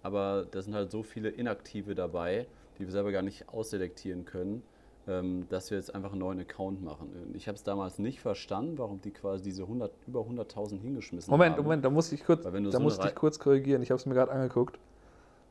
aber 0.02 0.46
da 0.50 0.62
sind 0.62 0.74
halt 0.74 0.90
so 0.90 1.02
viele 1.02 1.30
Inaktive 1.30 1.94
dabei, 1.94 2.46
die 2.78 2.84
wir 2.84 2.92
selber 2.92 3.12
gar 3.12 3.22
nicht 3.22 3.48
ausselektieren 3.48 4.24
können. 4.24 4.62
Ähm, 5.08 5.46
dass 5.48 5.70
wir 5.70 5.78
jetzt 5.78 5.94
einfach 5.94 6.10
einen 6.10 6.20
neuen 6.20 6.38
Account 6.38 6.82
machen. 6.82 7.08
Ich 7.32 7.48
habe 7.48 7.56
es 7.56 7.62
damals 7.62 7.98
nicht 7.98 8.20
verstanden, 8.20 8.76
warum 8.76 9.00
die 9.00 9.10
quasi 9.10 9.42
diese 9.42 9.62
100, 9.62 9.90
über 10.06 10.20
100.000 10.20 10.80
hingeschmissen 10.80 11.30
Moment, 11.30 11.56
haben. 11.56 11.62
Moment, 11.62 11.82
da 11.82 11.88
muss 11.88 12.12
ich 12.12 12.22
kurz, 12.22 12.42
da 12.42 12.52
so 12.70 12.80
muss 12.80 12.98
ich 12.98 13.14
kurz 13.14 13.38
korrigieren. 13.38 13.80
Ich 13.80 13.90
habe 13.90 13.98
es 13.98 14.04
mir 14.04 14.12
gerade 14.12 14.30
angeguckt. 14.30 14.78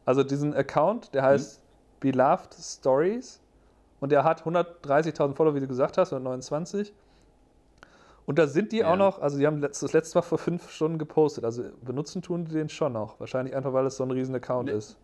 Also 0.06 0.24
diesen 0.24 0.54
Account, 0.54 1.12
der 1.16 1.24
heißt 1.24 1.58
hm? 1.58 1.64
Beloved 2.02 2.54
Stories 2.54 3.42
und 4.00 4.12
der 4.12 4.24
hat 4.24 4.44
130.000 4.44 5.34
Follower, 5.34 5.56
wie 5.56 5.62
du 5.62 5.68
gesagt 5.68 5.98
hast, 5.98 6.14
129. 6.14 6.94
Und 8.28 8.38
da 8.38 8.46
sind 8.46 8.74
die 8.74 8.80
ja. 8.80 8.94
auch 8.94 8.98
noch, 8.98 9.20
also 9.20 9.40
die 9.40 9.48
haben 9.48 9.60
das 9.60 9.92
letzte 9.92 10.20
Mal 10.20 10.22
vor 10.22 10.38
fünf 10.38 10.70
Stunden 10.70 11.00
gepostet. 11.00 11.44
Also 11.46 11.64
benutzen 11.82 12.22
tun 12.22 12.46
die 12.46 12.54
den 12.54 12.70
schon 12.70 12.94
noch. 12.94 13.20
Wahrscheinlich 13.20 13.56
einfach, 13.56 13.74
weil 13.74 13.88
es 13.88 13.98
so 13.98 14.04
ein 14.04 14.12
riesen 14.12 14.36
Account 14.36 14.70
ne, 14.70 14.76
ist. 14.76 14.98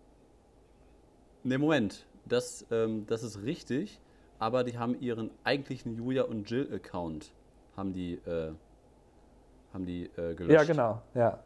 Ne, 1.43 1.57
Moment. 1.57 2.05
Das, 2.25 2.67
ähm, 2.69 3.07
das 3.07 3.23
ist 3.23 3.41
richtig 3.41 3.99
aber 4.43 4.65
die 4.65 4.77
haben 4.77 4.99
ihren 4.99 5.31
eigentlichen 5.45 5.95
Julia 5.95 6.23
und 6.23 6.49
Jill 6.49 6.69
Account 6.73 7.31
haben 7.77 7.93
die, 7.93 8.15
äh, 8.15 8.51
haben 9.73 9.85
die 9.85 10.03
äh, 10.17 10.35
gelöscht. 10.35 10.51
Ja, 10.51 10.63
genau, 10.65 11.01
ja. 11.13 11.39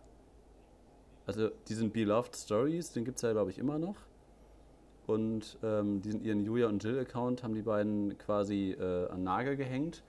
Also 1.27 1.49
diesen 1.69 1.91
Beloved 1.91 2.35
Stories, 2.35 2.93
den 2.93 3.05
gibt 3.05 3.17
es 3.17 3.21
ja, 3.21 3.33
glaube 3.33 3.51
ich, 3.51 3.59
immer 3.59 3.77
noch. 3.77 3.97
Und 5.05 5.59
ähm, 5.61 6.01
diesen 6.01 6.23
ihren 6.23 6.43
Julia 6.43 6.67
und 6.69 6.83
Jill 6.83 6.97
Account 6.97 7.43
haben 7.43 7.53
die 7.53 7.61
beiden 7.61 8.17
quasi 8.17 8.71
äh, 8.71 9.07
an 9.09 9.23
Nagel 9.23 9.57
gehängt 9.57 10.01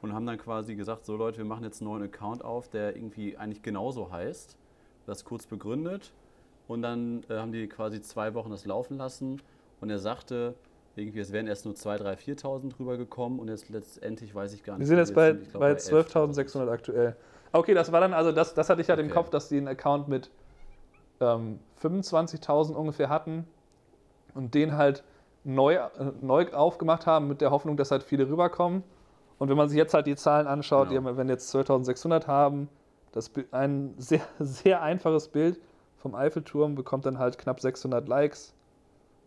und 0.00 0.12
haben 0.12 0.24
dann 0.24 0.38
quasi 0.38 0.76
gesagt, 0.76 1.04
so 1.04 1.16
Leute, 1.16 1.38
wir 1.38 1.44
machen 1.44 1.64
jetzt 1.64 1.82
einen 1.82 1.90
neuen 1.90 2.04
Account 2.04 2.44
auf, 2.44 2.68
der 2.68 2.94
irgendwie 2.94 3.36
eigentlich 3.36 3.62
genauso 3.62 4.12
heißt. 4.12 4.56
Das 5.04 5.24
kurz 5.24 5.48
begründet 5.48 6.12
und 6.68 6.82
dann 6.82 7.24
äh, 7.28 7.38
haben 7.38 7.50
die 7.50 7.66
quasi 7.66 8.00
zwei 8.02 8.34
Wochen 8.34 8.50
das 8.50 8.66
laufen 8.66 8.98
lassen 8.98 9.42
und 9.80 9.90
er 9.90 9.98
sagte, 9.98 10.54
irgendwie, 10.96 11.20
es 11.20 11.32
wären 11.32 11.46
erst 11.46 11.64
nur 11.64 11.74
2.000, 11.74 12.02
3.000, 12.02 12.40
4.000 12.40 12.76
drüber 12.76 12.96
gekommen 12.96 13.38
und 13.38 13.48
jetzt 13.48 13.68
letztendlich 13.68 14.34
weiß 14.34 14.52
ich 14.54 14.64
gar 14.64 14.74
nicht. 14.74 14.80
Wir 14.80 14.86
sind 14.86 14.98
jetzt 14.98 15.14
bei, 15.14 15.34
bei 15.52 15.72
12.600 15.72 16.70
aktuell. 16.70 17.16
Okay, 17.52 17.74
das 17.74 17.92
war 17.92 18.00
dann, 18.00 18.12
also 18.12 18.32
das, 18.32 18.54
das 18.54 18.68
hatte 18.68 18.80
ich 18.80 18.88
halt 18.88 18.98
okay. 18.98 19.08
im 19.08 19.14
Kopf, 19.14 19.30
dass 19.30 19.48
die 19.48 19.56
einen 19.56 19.68
Account 19.68 20.08
mit 20.08 20.30
ähm, 21.20 21.58
25.000 21.82 22.74
ungefähr 22.74 23.08
hatten 23.08 23.46
und 24.34 24.54
den 24.54 24.76
halt 24.76 25.04
neu, 25.44 25.74
äh, 25.74 25.90
neu 26.20 26.52
aufgemacht 26.52 27.06
haben 27.06 27.28
mit 27.28 27.40
der 27.40 27.50
Hoffnung, 27.50 27.76
dass 27.76 27.90
halt 27.90 28.02
viele 28.02 28.28
rüberkommen. 28.28 28.82
Und 29.38 29.48
wenn 29.48 29.56
man 29.56 29.68
sich 29.68 29.76
jetzt 29.76 29.94
halt 29.94 30.06
die 30.06 30.16
Zahlen 30.16 30.46
anschaut, 30.46 30.88
genau. 30.90 31.10
die, 31.10 31.16
wenn 31.16 31.28
jetzt 31.28 31.54
12.600 31.54 32.26
haben, 32.26 32.68
Das, 33.12 33.30
ein 33.52 33.94
sehr, 33.98 34.22
sehr 34.38 34.82
einfaches 34.82 35.28
Bild 35.28 35.60
vom 35.98 36.14
Eiffelturm 36.14 36.74
bekommt 36.74 37.06
dann 37.06 37.18
halt 37.18 37.38
knapp 37.38 37.60
600 37.60 38.06
Likes. 38.08 38.54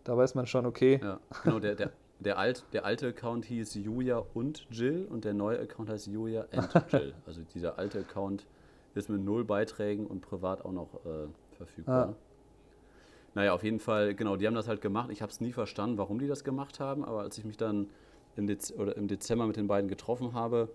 Da 0.09 0.17
weiß 0.17 0.33
man 0.33 0.47
schon, 0.47 0.65
okay, 0.65 0.99
Ja, 1.03 1.19
genau, 1.43 1.59
der, 1.59 1.75
der, 1.75 1.91
der, 2.17 2.39
alt, 2.39 2.65
der 2.73 2.83
alte 2.83 3.09
Account 3.09 3.45
hieß 3.45 3.75
Julia 3.75 4.25
und 4.33 4.65
Jill 4.71 5.05
und 5.07 5.23
der 5.23 5.35
neue 5.35 5.59
Account 5.59 5.87
heißt 5.87 6.07
Julia 6.07 6.47
and 6.51 6.67
Jill. 6.91 7.13
Also 7.27 7.41
dieser 7.53 7.77
alte 7.77 7.99
Account 7.99 8.47
ist 8.95 9.07
mit 9.07 9.21
null 9.21 9.45
Beiträgen 9.45 10.07
und 10.07 10.21
privat 10.21 10.65
auch 10.65 10.71
noch 10.71 10.95
äh, 11.05 11.27
verfügbar. 11.57 12.07
Ah. 12.07 12.15
Naja, 13.35 13.53
auf 13.53 13.63
jeden 13.63 13.79
Fall, 13.79 14.15
genau, 14.15 14.35
die 14.35 14.47
haben 14.47 14.55
das 14.55 14.67
halt 14.67 14.81
gemacht. 14.81 15.11
Ich 15.11 15.21
habe 15.21 15.31
es 15.31 15.41
nie 15.41 15.51
verstanden, 15.51 15.99
warum 15.99 16.17
die 16.17 16.27
das 16.27 16.43
gemacht 16.43 16.79
haben, 16.79 17.05
aber 17.05 17.19
als 17.19 17.37
ich 17.37 17.45
mich 17.45 17.57
dann 17.57 17.85
im, 18.35 18.47
Dez 18.47 18.71
im 18.71 19.07
Dezember 19.07 19.45
mit 19.45 19.57
den 19.57 19.67
beiden 19.67 19.87
getroffen 19.87 20.33
habe, 20.33 20.69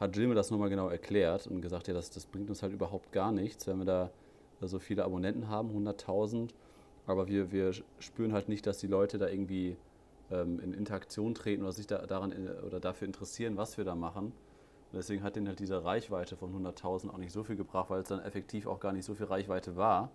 hat 0.00 0.16
Jill 0.16 0.26
mir 0.26 0.34
das 0.34 0.50
nochmal 0.50 0.68
genau 0.68 0.88
erklärt 0.88 1.46
und 1.46 1.60
gesagt, 1.60 1.86
ja, 1.86 1.94
das, 1.94 2.10
das 2.10 2.26
bringt 2.26 2.50
uns 2.50 2.64
halt 2.64 2.72
überhaupt 2.72 3.12
gar 3.12 3.30
nichts, 3.30 3.68
wenn 3.68 3.78
wir 3.78 3.84
da 3.84 4.10
so 4.62 4.80
viele 4.80 5.04
Abonnenten 5.04 5.46
haben, 5.46 5.70
100.000. 5.70 6.50
Aber 7.10 7.26
wir, 7.28 7.50
wir 7.50 7.72
spüren 7.98 8.32
halt 8.32 8.48
nicht, 8.48 8.66
dass 8.66 8.78
die 8.78 8.86
Leute 8.86 9.18
da 9.18 9.28
irgendwie 9.28 9.76
ähm, 10.30 10.60
in 10.60 10.72
Interaktion 10.72 11.34
treten 11.34 11.62
oder 11.62 11.72
sich 11.72 11.86
da, 11.88 12.06
daran 12.06 12.30
äh, 12.32 12.64
oder 12.64 12.78
dafür 12.80 13.06
interessieren, 13.06 13.56
was 13.56 13.76
wir 13.78 13.84
da 13.84 13.96
machen. 13.96 14.26
Und 14.26 14.96
deswegen 14.96 15.22
hat 15.24 15.36
denen 15.36 15.48
halt 15.48 15.58
diese 15.58 15.84
Reichweite 15.84 16.36
von 16.36 16.52
100.000 16.52 17.10
auch 17.12 17.18
nicht 17.18 17.32
so 17.32 17.42
viel 17.44 17.56
gebracht, 17.56 17.90
weil 17.90 18.02
es 18.02 18.08
dann 18.08 18.20
effektiv 18.20 18.66
auch 18.66 18.80
gar 18.80 18.92
nicht 18.92 19.04
so 19.04 19.14
viel 19.14 19.26
Reichweite 19.26 19.76
war. 19.76 20.10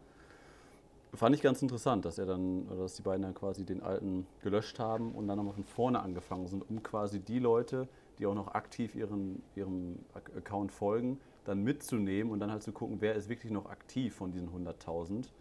Fand 1.14 1.34
ich 1.34 1.42
ganz 1.42 1.62
interessant, 1.62 2.04
dass 2.04 2.18
er 2.18 2.26
dann, 2.26 2.64
oder 2.68 2.82
dass 2.84 2.96
die 2.96 3.02
beiden 3.02 3.22
dann 3.22 3.34
quasi 3.34 3.64
den 3.64 3.82
alten 3.82 4.28
gelöscht 4.42 4.80
haben 4.80 5.14
und 5.14 5.28
dann 5.28 5.38
nochmal 5.38 5.54
von 5.54 5.64
vorne 5.64 6.02
angefangen 6.02 6.48
sind, 6.48 6.70
um 6.70 6.84
quasi 6.84 7.20
die 7.20 7.40
Leute, 7.40 7.88
die 8.20 8.26
auch 8.26 8.34
noch 8.36 8.50
aktiv 8.54 8.96
ihren, 8.96 9.42
ihrem 9.56 10.00
Ac- 10.14 10.36
Account 10.38 10.74
folgen, 10.74 11.20
dann 11.46 11.64
mitzunehmen 11.64 12.34
und 12.34 12.40
dann 12.42 12.52
halt 12.52 12.64
zu 12.64 12.74
gucken, 12.74 12.98
wer 13.00 13.16
ist 13.16 13.30
wirklich 13.30 13.52
noch 13.52 13.68
aktiv 13.68 14.14
von 14.14 14.32
diesen 14.32 14.52
100.000. 14.52 15.32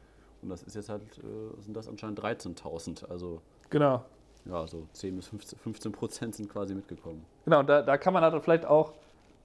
Und 0.44 0.50
das 0.50 0.62
ist 0.62 0.76
jetzt 0.76 0.90
halt, 0.90 1.02
äh, 1.18 1.60
sind 1.62 1.74
das 1.74 1.88
anscheinend 1.88 2.20
13.000. 2.20 3.08
Also 3.10 3.40
genau. 3.70 4.04
ja, 4.44 4.66
so 4.66 4.86
10 4.92 5.16
bis 5.16 5.26
15, 5.28 5.58
15 5.58 5.92
Prozent 5.92 6.34
sind 6.34 6.50
quasi 6.50 6.74
mitgekommen. 6.74 7.24
Genau, 7.44 7.62
da, 7.62 7.82
da 7.82 7.96
kann 7.96 8.12
man 8.12 8.22
halt 8.22 8.40
vielleicht 8.44 8.66
auch 8.66 8.92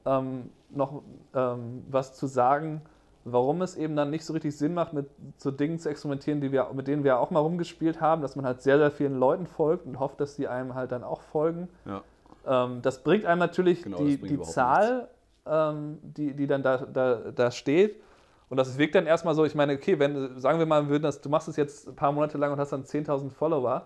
ähm, 0.05 0.49
noch 0.69 1.01
ähm, 1.33 1.83
was 1.89 2.13
zu 2.13 2.27
sagen, 2.27 2.81
warum 3.23 3.61
es 3.61 3.75
eben 3.75 3.95
dann 3.95 4.09
nicht 4.09 4.25
so 4.25 4.33
richtig 4.33 4.57
Sinn 4.57 4.73
macht, 4.73 4.93
mit 4.93 5.07
so 5.37 5.51
Dingen 5.51 5.79
zu 5.79 5.89
experimentieren, 5.89 6.41
die 6.41 6.51
wir, 6.51 6.69
mit 6.73 6.87
denen 6.87 7.03
wir 7.03 7.19
auch 7.19 7.31
mal 7.31 7.39
rumgespielt 7.39 8.01
haben, 8.01 8.21
dass 8.21 8.35
man 8.35 8.45
halt 8.45 8.61
sehr, 8.61 8.77
sehr 8.77 8.91
vielen 8.91 9.17
Leuten 9.17 9.47
folgt 9.47 9.85
und 9.85 9.99
hofft, 9.99 10.19
dass 10.19 10.35
die 10.35 10.47
einem 10.47 10.75
halt 10.75 10.91
dann 10.91 11.03
auch 11.03 11.21
folgen. 11.21 11.69
Ja, 11.85 12.01
Ähm, 12.45 12.81
das 12.81 13.03
bringt 13.03 13.25
einem 13.25 13.39
natürlich 13.39 13.83
Genau, 13.83 13.97
die, 13.97 14.17
die 14.17 14.41
Zahl, 14.41 15.09
ähm, 15.45 15.99
die, 16.01 16.33
die 16.33 16.47
dann 16.47 16.63
da, 16.63 16.77
da, 16.77 17.31
da 17.31 17.51
steht. 17.51 18.01
Und 18.49 18.57
das 18.57 18.77
wirkt 18.77 18.95
dann 18.95 19.05
erstmal 19.05 19.35
so, 19.35 19.45
ich 19.45 19.53
meine, 19.55 19.73
okay, 19.73 19.99
wenn, 19.99 20.39
sagen 20.39 20.59
wir 20.59 20.65
mal, 20.65 20.83
wir 20.83 20.89
würden 20.89 21.03
das, 21.03 21.21
du 21.21 21.29
machst 21.29 21.47
es 21.47 21.55
jetzt 21.55 21.87
ein 21.87 21.95
paar 21.95 22.11
Monate 22.11 22.37
lang 22.37 22.51
und 22.51 22.59
hast 22.59 22.71
dann 22.73 22.83
10.000 22.83 23.29
Follower. 23.29 23.85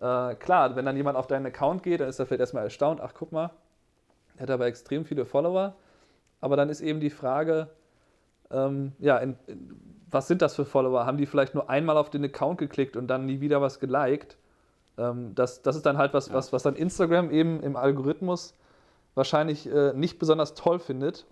Äh, 0.00 0.34
klar, 0.34 0.74
wenn 0.74 0.84
dann 0.84 0.96
jemand 0.96 1.16
auf 1.16 1.28
deinen 1.28 1.46
Account 1.46 1.82
geht, 1.84 2.00
dann 2.00 2.08
ist 2.08 2.18
er 2.18 2.26
vielleicht 2.26 2.40
erstmal 2.40 2.64
erstaunt, 2.64 3.00
ach 3.00 3.12
guck 3.14 3.30
mal, 3.30 3.50
er 4.36 4.42
hat 4.42 4.50
aber 4.50 4.66
extrem 4.66 5.04
viele 5.04 5.24
Follower. 5.24 5.74
Aber 6.40 6.56
dann 6.56 6.68
ist 6.68 6.80
eben 6.80 6.98
die 6.98 7.10
Frage, 7.10 7.68
ähm, 8.50 8.92
ja, 8.98 9.18
in, 9.18 9.36
in, 9.46 9.80
was 10.10 10.26
sind 10.26 10.42
das 10.42 10.56
für 10.56 10.64
Follower? 10.64 11.06
Haben 11.06 11.16
die 11.16 11.26
vielleicht 11.26 11.54
nur 11.54 11.70
einmal 11.70 11.96
auf 11.96 12.10
den 12.10 12.24
Account 12.24 12.58
geklickt 12.58 12.96
und 12.96 13.06
dann 13.06 13.24
nie 13.26 13.40
wieder 13.40 13.62
was 13.62 13.78
geliked? 13.78 14.36
Ähm, 14.98 15.34
das, 15.34 15.62
das 15.62 15.76
ist 15.76 15.86
dann 15.86 15.96
halt 15.98 16.12
was, 16.12 16.28
Ja. 16.28 16.34
was, 16.34 16.52
was 16.52 16.64
dann 16.64 16.74
Instagram 16.74 17.30
eben 17.30 17.62
im 17.62 17.76
Algorithmus 17.76 18.54
wahrscheinlich 19.14 19.70
äh, 19.70 19.92
nicht 19.94 20.18
besonders 20.18 20.54
toll 20.54 20.78
findet, 20.78 21.26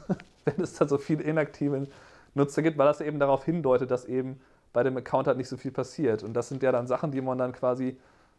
wenn 0.44 0.60
es 0.60 0.74
da 0.74 0.88
so 0.88 0.98
viele 0.98 1.22
inaktive 1.22 1.86
Nutzer 2.36 2.62
gibt, 2.62 2.78
weil 2.78 2.86
das 2.86 3.00
eben 3.00 3.18
darauf 3.18 3.44
hindeutet, 3.44 3.90
dass 3.90 4.04
eben 4.04 4.40
bei 4.72 4.82
dem 4.82 4.96
Account 4.96 5.26
halt 5.26 5.38
nicht 5.38 5.48
so 5.48 5.56
viel 5.56 5.70
passiert. 5.70 6.22
Und 6.22 6.34
das 6.34 6.48
sind 6.48 6.62
ja 6.62 6.70
dann 6.70 6.86
Sachen, 6.86 7.10
die 7.10 7.20
man 7.20 7.38
dann 7.38 7.52
quasi 7.52 7.96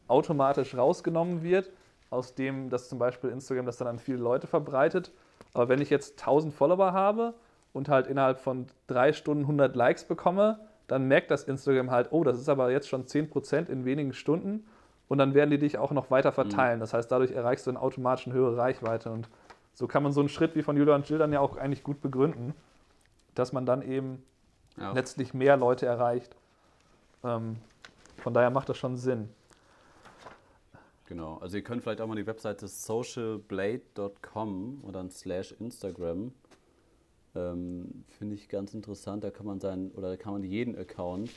automatisch 0.07 0.75
rausgenommen 0.75 1.43
wird, 1.43 1.71
aus 2.09 2.35
dem, 2.35 2.69
dass 2.69 2.87
zum 2.89 2.99
Beispiel 2.99 3.31
Instagram 3.31 3.65
das 3.65 3.77
dann 3.77 3.87
an 3.87 3.99
viele 3.99 4.19
Leute 4.19 4.47
verbreitet. 4.47 5.11
Aber 5.53 5.67
wenn 5.67 5.81
ich 5.81 5.89
jetzt 5.89 6.19
1000 6.19 6.53
Follower 6.53 6.93
habe 6.93 7.33
und 7.73 7.89
halt 7.89 8.07
innerhalb 8.07 8.39
von 8.39 8.67
drei 8.87 9.11
Stunden 9.13 9.43
100 9.43 9.75
Likes 9.75 10.05
bekomme, 10.05 10.59
dann 10.87 11.07
merkt 11.07 11.31
das 11.31 11.43
Instagram 11.43 11.91
halt, 11.91 12.09
oh, 12.11 12.23
das 12.23 12.39
ist 12.39 12.49
aber 12.49 12.71
jetzt 12.71 12.87
schon 12.87 13.05
10% 13.05 13.69
in 13.69 13.83
wenigen 13.83 14.13
Stunden 14.13 14.65
und 15.07 15.17
dann 15.17 15.33
werden 15.33 15.51
die 15.51 15.57
dich 15.57 15.77
auch 15.77 15.91
noch 15.91 16.11
weiter 16.11 16.31
verteilen. 16.31 16.79
Das 16.79 16.93
heißt, 16.93 17.11
dadurch 17.11 17.31
erreichst 17.31 17.67
du 17.67 17.71
dann 17.71 17.81
automatisch 17.81 18.27
eine 18.27 18.35
höhere 18.35 18.57
Reichweite 18.57 19.11
und 19.11 19.29
so 19.73 19.87
kann 19.87 20.01
man 20.01 20.11
so 20.11 20.21
einen 20.21 20.29
Schritt 20.29 20.55
wie 20.55 20.63
von 20.63 20.77
Julia 20.77 20.95
und 20.95 21.07
Jill 21.07 21.19
dann 21.19 21.33
ja 21.33 21.39
auch 21.39 21.57
eigentlich 21.57 21.83
gut 21.83 22.01
begründen, 22.01 22.53
dass 23.37 23.53
man 23.53 23.65
dann 23.65 23.81
eben 23.81 24.23
ja. 24.77 24.91
letztlich 24.93 25.33
mehr 25.33 25.57
Leute 25.57 25.85
erreicht. 25.85 26.35
Ähm, 27.23 27.57
von 28.17 28.33
daher 28.33 28.49
macht 28.49 28.67
das 28.69 28.77
schon 28.77 28.97
Sinn. 28.97 29.29
Genau, 31.05 31.37
also 31.37 31.55
ihr 31.55 31.63
könnt 31.63 31.83
vielleicht 31.83 32.01
auch 32.01 32.07
mal 32.07 32.15
die 32.15 32.27
Webseite 32.27 32.67
socialblade.com 32.67 34.81
oder 34.83 34.99
dann 34.99 35.09
slash 35.09 35.53
Instagram. 35.53 36.33
Ähm, 37.33 38.03
Finde 38.17 38.35
ich 38.35 38.49
ganz 38.49 38.73
interessant. 38.73 39.23
Da 39.23 39.31
kann 39.31 39.45
man 39.45 39.61
sein, 39.61 39.91
oder 39.95 40.09
da 40.09 40.17
kann 40.17 40.33
man 40.33 40.43
jeden 40.43 40.77
Account, 40.77 41.29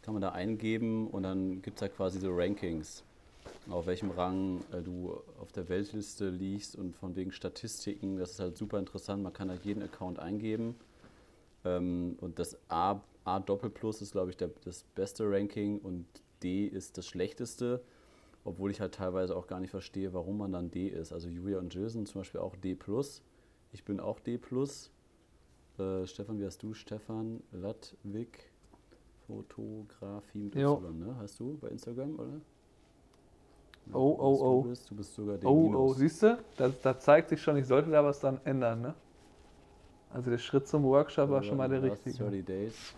kann 0.00 0.14
man 0.14 0.22
da 0.22 0.30
eingeben 0.30 1.08
und 1.08 1.24
dann 1.24 1.60
gibt 1.60 1.76
es 1.76 1.80
da 1.80 1.88
quasi 1.88 2.20
so 2.20 2.34
Rankings, 2.34 3.04
auf 3.68 3.86
welchem 3.86 4.10
Rang 4.10 4.62
äh, 4.72 4.80
du 4.80 5.20
auf 5.40 5.52
der 5.52 5.68
Weltliste 5.68 6.30
liegst 6.30 6.74
und 6.74 6.96
von 6.96 7.14
wegen 7.14 7.32
Statistiken. 7.32 8.16
Das 8.16 8.30
ist 8.30 8.40
halt 8.40 8.56
super 8.56 8.78
interessant. 8.78 9.22
Man 9.22 9.34
kann 9.34 9.48
da 9.48 9.54
jeden 9.62 9.82
Account 9.82 10.20
eingeben. 10.20 10.74
Ähm, 11.64 12.16
und 12.20 12.38
das 12.38 12.58
A, 12.68 13.00
A 13.24 13.40
Doppelplus 13.40 14.02
ist, 14.02 14.12
glaube 14.12 14.30
ich, 14.30 14.36
der, 14.36 14.50
das 14.64 14.84
beste 14.94 15.30
Ranking 15.30 15.78
und 15.78 16.06
D 16.42 16.66
ist 16.66 16.98
das 16.98 17.06
schlechteste. 17.06 17.82
Obwohl 18.44 18.72
ich 18.72 18.80
halt 18.80 18.94
teilweise 18.94 19.36
auch 19.36 19.46
gar 19.46 19.60
nicht 19.60 19.70
verstehe, 19.70 20.12
warum 20.12 20.38
man 20.38 20.52
dann 20.52 20.70
D 20.70 20.88
ist. 20.88 21.12
Also 21.12 21.28
Julia 21.28 21.58
und 21.58 21.72
Jill 21.72 21.88
sind 21.88 22.08
zum 22.08 22.22
Beispiel 22.22 22.40
auch 22.40 22.56
D+. 22.56 22.76
Ich 23.72 23.84
bin 23.84 24.00
auch 24.00 24.18
D+. 24.18 24.40
Äh, 25.78 26.06
Stefan, 26.06 26.40
wie 26.40 26.44
heißt 26.44 26.62
du? 26.62 26.74
Stefan 26.74 27.42
Ladwig, 27.52 28.50
Fotografie 29.26 30.38
mit 30.42 30.54
Jo. 30.56 30.78
Y, 30.78 30.98
ne? 30.98 31.16
Hast 31.18 31.38
du 31.38 31.56
bei 31.58 31.68
Instagram, 31.68 32.18
oder? 32.18 32.40
Ja, 33.86 33.94
Oh, 33.94 34.16
oh, 34.18 34.36
du 34.36 34.44
oh. 34.44 34.62
Bist. 34.62 34.90
Du 34.90 34.96
bist 34.96 35.14
sogar 35.14 35.38
D-. 35.38 35.46
Oh, 35.46 35.72
oh, 35.74 35.94
siehst 35.94 36.22
du? 36.22 36.38
Da, 36.56 36.70
da 36.82 36.98
zeigt 36.98 37.30
sich 37.30 37.40
schon, 37.40 37.56
ich 37.56 37.66
sollte 37.66 37.90
da 37.90 38.04
was 38.04 38.20
dann 38.20 38.40
ändern, 38.44 38.82
ne? 38.82 38.94
Also 40.12 40.30
der 40.30 40.38
Schritt 40.38 40.66
zum 40.68 40.84
Workshop 40.84 41.30
war 41.30 41.42
schon 41.42 41.56
mal 41.56 41.68
der 41.68 41.82
richtige. 41.82 42.16
30 42.16 42.44
Days. 42.44 42.94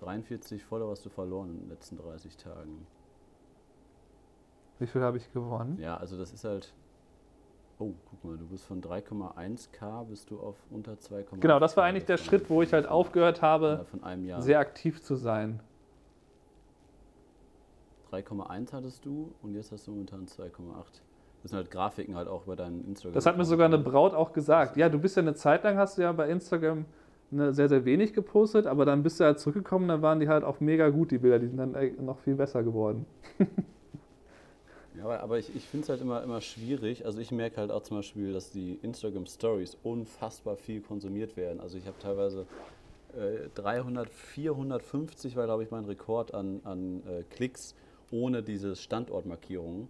43 0.00 0.64
Follower 0.64 0.90
hast 0.90 1.04
du 1.04 1.10
verloren 1.10 1.50
in 1.50 1.60
den 1.60 1.68
letzten 1.68 1.96
30 1.96 2.36
Tagen. 2.36 2.86
Wie 4.78 4.86
viel 4.86 5.02
habe 5.02 5.16
ich 5.16 5.32
gewonnen? 5.32 5.78
Ja, 5.80 5.96
also 5.96 6.16
das 6.16 6.32
ist 6.32 6.44
halt. 6.44 6.72
Oh, 7.80 7.92
guck 8.10 8.24
mal, 8.24 8.36
du 8.36 8.46
bist 8.46 8.64
von 8.64 8.82
3,1k 8.82 10.04
bist 10.06 10.30
du 10.30 10.40
auf 10.40 10.56
unter 10.70 10.94
2,8. 10.94 11.38
Genau, 11.38 11.60
das 11.60 11.76
war 11.76 11.84
eigentlich 11.84 12.06
der 12.06 12.16
Schritt, 12.16 12.50
wo 12.50 12.60
ich 12.60 12.72
halt 12.72 12.88
aufgehört 12.88 13.40
habe, 13.40 13.86
Jahr. 14.24 14.42
sehr 14.42 14.58
aktiv 14.58 15.00
zu 15.00 15.14
sein. 15.14 15.60
3,1 18.10 18.72
hattest 18.72 19.04
du 19.04 19.32
und 19.42 19.54
jetzt 19.54 19.70
hast 19.70 19.86
du 19.86 19.92
momentan 19.92 20.26
2,8. 20.26 21.02
Das 21.42 21.50
sind 21.50 21.58
halt 21.58 21.70
Grafiken 21.70 22.16
halt 22.16 22.28
auch 22.28 22.46
über 22.46 22.56
deinen 22.56 22.84
Instagram. 22.84 23.14
Das 23.14 23.26
hat 23.26 23.38
mir 23.38 23.44
sogar 23.44 23.66
eine 23.66 23.78
Braut 23.78 24.14
auch 24.14 24.32
gesagt. 24.32 24.76
Ja, 24.76 24.88
du 24.88 24.98
bist 24.98 25.16
ja 25.16 25.22
eine 25.22 25.34
Zeit 25.34 25.64
lang, 25.64 25.76
hast 25.76 25.98
du 25.98 26.02
ja 26.02 26.12
bei 26.12 26.28
Instagram 26.28 26.84
ne, 27.30 27.52
sehr, 27.52 27.68
sehr 27.68 27.84
wenig 27.84 28.12
gepostet, 28.12 28.66
aber 28.66 28.84
dann 28.84 29.02
bist 29.02 29.20
du 29.20 29.24
halt 29.24 29.38
zurückgekommen, 29.38 29.88
dann 29.88 30.02
waren 30.02 30.20
die 30.20 30.28
halt 30.28 30.44
auch 30.44 30.60
mega 30.60 30.88
gut, 30.88 31.10
die 31.10 31.18
Bilder. 31.18 31.38
Die 31.38 31.46
sind 31.46 31.58
dann 31.58 31.74
äh, 31.74 31.92
noch 32.00 32.18
viel 32.18 32.34
besser 32.34 32.62
geworden. 32.62 33.06
Ja, 34.98 35.04
aber, 35.04 35.20
aber 35.20 35.38
ich, 35.38 35.54
ich 35.54 35.62
finde 35.62 35.84
es 35.84 35.88
halt 35.90 36.00
immer, 36.00 36.24
immer 36.24 36.40
schwierig. 36.40 37.06
Also 37.06 37.20
ich 37.20 37.30
merke 37.30 37.58
halt 37.58 37.70
auch 37.70 37.82
zum 37.82 37.98
Beispiel, 37.98 38.32
dass 38.32 38.50
die 38.50 38.80
Instagram 38.82 39.26
Stories 39.26 39.76
unfassbar 39.84 40.56
viel 40.56 40.80
konsumiert 40.80 41.36
werden. 41.36 41.60
Also 41.60 41.78
ich 41.78 41.86
habe 41.86 41.96
teilweise 42.00 42.46
äh, 43.16 43.48
300, 43.54 44.10
450 44.10 45.36
war 45.36 45.44
glaube 45.44 45.62
ich 45.62 45.70
mein 45.70 45.84
Rekord 45.84 46.34
an, 46.34 46.60
an 46.64 47.02
äh, 47.06 47.22
Klicks 47.30 47.76
ohne 48.10 48.42
diese 48.42 48.74
Standortmarkierungen. 48.74 49.88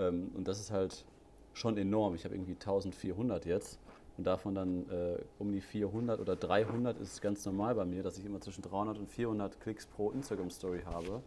Ähm, 0.00 0.30
und 0.34 0.48
das 0.48 0.58
ist 0.58 0.70
halt 0.70 1.04
schon 1.52 1.76
enorm. 1.76 2.14
Ich 2.14 2.24
habe 2.24 2.34
irgendwie 2.34 2.52
1400 2.52 3.44
jetzt. 3.44 3.78
Und 4.16 4.24
davon 4.24 4.54
dann 4.54 4.90
äh, 4.90 5.18
um 5.38 5.52
die 5.52 5.60
400 5.60 6.20
oder 6.20 6.36
300 6.36 6.98
ist 6.98 7.22
ganz 7.22 7.46
normal 7.46 7.74
bei 7.74 7.84
mir, 7.84 8.02
dass 8.02 8.18
ich 8.18 8.26
immer 8.26 8.40
zwischen 8.40 8.62
300 8.62 8.98
und 8.98 9.08
400 9.08 9.60
Klicks 9.60 9.86
pro 9.86 10.10
Instagram 10.10 10.50
Story 10.50 10.82
habe. 10.84 11.22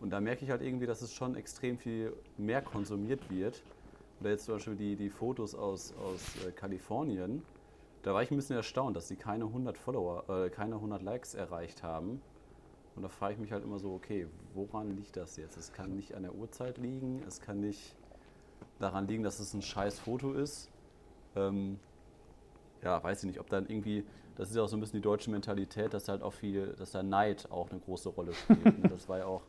Und 0.00 0.10
da 0.10 0.20
merke 0.20 0.44
ich 0.44 0.50
halt 0.50 0.62
irgendwie, 0.62 0.86
dass 0.86 1.02
es 1.02 1.12
schon 1.12 1.34
extrem 1.34 1.78
viel 1.78 2.14
mehr 2.36 2.62
konsumiert 2.62 3.30
wird. 3.30 3.62
Oder 4.20 4.30
jetzt 4.30 4.44
zum 4.46 4.54
Beispiel 4.54 4.76
die, 4.76 4.96
die 4.96 5.10
Fotos 5.10 5.54
aus, 5.54 5.92
aus 5.96 6.20
äh, 6.46 6.52
Kalifornien. 6.52 7.42
Da 8.02 8.14
war 8.14 8.22
ich 8.22 8.30
ein 8.30 8.36
bisschen 8.36 8.56
erstaunt, 8.56 8.96
dass 8.96 9.08
sie 9.08 9.16
keine 9.16 9.44
100 9.44 9.76
Follower, 9.76 10.24
äh, 10.28 10.50
keine 10.50 10.76
100 10.76 11.02
Likes 11.02 11.34
erreicht 11.34 11.82
haben. 11.82 12.20
Und 12.96 13.02
da 13.02 13.08
frage 13.08 13.34
ich 13.34 13.40
mich 13.40 13.52
halt 13.52 13.64
immer 13.64 13.78
so, 13.78 13.92
okay, 13.92 14.26
woran 14.54 14.96
liegt 14.96 15.16
das 15.16 15.36
jetzt? 15.36 15.56
Es 15.56 15.72
kann 15.72 15.94
nicht 15.96 16.14
an 16.14 16.22
der 16.22 16.34
Uhrzeit 16.34 16.78
liegen, 16.78 17.22
es 17.26 17.40
kann 17.40 17.60
nicht 17.60 17.96
daran 18.78 19.06
liegen, 19.08 19.22
dass 19.22 19.40
es 19.40 19.52
ein 19.54 19.62
scheiß 19.62 19.98
Foto 19.98 20.32
ist. 20.32 20.70
Ähm, 21.34 21.78
ja, 22.82 23.02
weiß 23.02 23.24
ich 23.24 23.26
nicht, 23.26 23.40
ob 23.40 23.48
dann 23.48 23.68
irgendwie, 23.68 24.04
das 24.36 24.50
ist 24.50 24.56
ja 24.56 24.62
auch 24.62 24.68
so 24.68 24.76
ein 24.76 24.80
bisschen 24.80 25.00
die 25.00 25.04
deutsche 25.04 25.30
Mentalität, 25.30 25.92
dass 25.92 26.08
halt 26.08 26.22
auch 26.22 26.32
viel, 26.32 26.74
dass 26.78 26.92
da 26.92 27.02
Neid 27.02 27.50
auch 27.50 27.70
eine 27.70 27.80
große 27.80 28.10
Rolle 28.10 28.32
spielt. 28.34 28.74
Das 28.90 29.08
war 29.08 29.18
ja 29.18 29.26
auch 29.26 29.42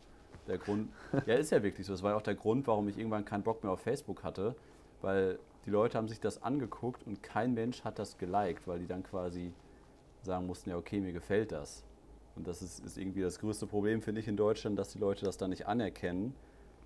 der 0.48 0.58
Grund, 0.58 0.90
ja, 1.25 1.36
ist 1.36 1.52
ja 1.52 1.62
wirklich 1.62 1.86
so, 1.86 1.94
das 1.94 2.04
war 2.04 2.12
ja 2.12 2.18
auch 2.18 2.22
der 2.22 2.36
Grund, 2.36 2.68
warum 2.68 2.88
ich 2.88 2.98
irgendwann 2.98 3.25
keinen 3.25 3.44
Bock 3.44 3.64
mehr 3.64 3.72
auf 3.72 3.82
Facebook 3.82 4.24
hatte, 4.24 4.56
weil 5.02 5.40
die 5.66 5.72
Leute 5.72 5.98
haben 5.98 6.08
sich 6.08 6.20
das 6.20 6.42
angeguckt 6.44 7.06
und 7.06 7.24
kein 7.24 7.54
Mensch 7.54 7.84
hat 7.84 8.00
das 8.00 8.18
geliked, 8.18 8.68
weil 8.68 8.80
die 8.80 8.88
dann 8.88 9.04
quasi 9.04 9.52
sagen 10.22 10.46
mussten, 10.48 10.70
ja, 10.70 10.78
okay, 10.78 11.00
mir 11.00 11.14
gefällt 11.14 11.52
das. 11.52 11.84
Und 12.36 12.48
das 12.48 12.62
ist, 12.62 12.80
ist 12.86 12.98
irgendwie 12.98 13.22
das 13.22 13.39
größte 13.39 13.68
Problem, 13.68 14.01
finde 14.01 14.22
ich, 14.22 14.27
in 14.27 14.38
Deutschland, 14.38 14.77
dass 14.77 14.89
die 14.89 15.00
Leute 15.00 15.25
das 15.25 15.38
dann 15.38 15.51
nicht 15.51 15.68
anerkennen. 15.68 16.36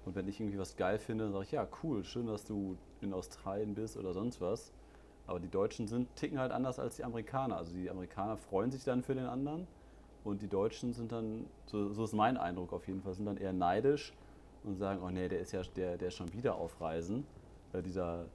Und 0.05 0.15
wenn 0.15 0.27
ich 0.27 0.39
irgendwie 0.39 0.59
was 0.59 0.75
geil 0.75 0.99
finde, 0.99 1.25
dann 1.25 1.33
sage 1.33 1.45
ich, 1.45 1.51
ja, 1.51 1.67
cool, 1.83 2.03
schön, 2.03 2.27
dass 2.27 2.45
du 2.45 2.77
in 3.01 3.13
Australien 3.13 3.75
bist 3.75 3.97
oder 3.97 4.13
sonst 4.13 4.41
was. 4.41 4.71
Aber 5.27 5.39
die 5.39 5.49
Deutschen 5.49 5.87
sind, 5.87 6.15
ticken 6.15 6.39
halt 6.39 6.51
anders 6.51 6.79
als 6.79 6.95
die 6.95 7.03
Amerikaner. 7.03 7.57
Also 7.57 7.73
die 7.73 7.89
Amerikaner 7.89 8.37
freuen 8.37 8.71
sich 8.71 8.83
dann 8.83 9.03
für 9.03 9.13
den 9.13 9.25
anderen 9.25 9.67
und 10.23 10.41
die 10.41 10.47
Deutschen 10.47 10.93
sind 10.93 11.11
dann, 11.11 11.45
so, 11.65 11.91
so 11.93 12.03
ist 12.03 12.13
mein 12.13 12.37
Eindruck 12.37 12.73
auf 12.73 12.87
jeden 12.87 13.01
Fall, 13.01 13.13
sind 13.13 13.25
dann 13.25 13.37
eher 13.37 13.53
neidisch 13.53 14.13
und 14.63 14.75
sagen, 14.75 15.01
oh 15.03 15.09
nee, 15.09 15.27
der 15.27 15.39
ist 15.39 15.51
ja 15.51 15.61
der, 15.75 15.97
der 15.97 16.09
ist 16.09 16.15
schon 16.15 16.33
wieder 16.33 16.55
auf 16.55 16.79
Reisen. 16.81 17.25
Äh, 17.73 17.81
dieser, 17.81 18.25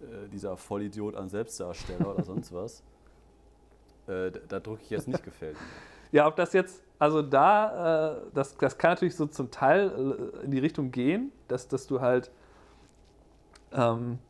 äh, 0.00 0.28
dieser 0.32 0.56
Vollidiot 0.56 1.14
an 1.14 1.28
Selbstdarsteller 1.28 2.14
oder 2.14 2.24
sonst 2.24 2.52
was. 2.52 2.82
Äh, 4.06 4.30
da, 4.30 4.40
da 4.48 4.60
drücke 4.60 4.82
ich 4.82 4.90
jetzt 4.90 5.08
nicht 5.08 5.22
gefällt 5.24 5.54
mir. 5.54 5.93
Ja, 6.14 6.28
ob 6.28 6.36
das 6.36 6.52
jetzt, 6.52 6.84
also 7.00 7.22
da, 7.22 8.12
äh, 8.14 8.20
das, 8.34 8.56
das 8.56 8.78
kann 8.78 8.92
natürlich 8.92 9.16
so 9.16 9.26
zum 9.26 9.50
Teil 9.50 9.90
äh, 10.40 10.44
in 10.44 10.52
die 10.52 10.60
Richtung 10.60 10.92
gehen, 10.92 11.32
dass, 11.48 11.66
dass 11.66 11.88
du 11.88 12.00
halt, 12.00 12.30
ähm, 13.72 14.20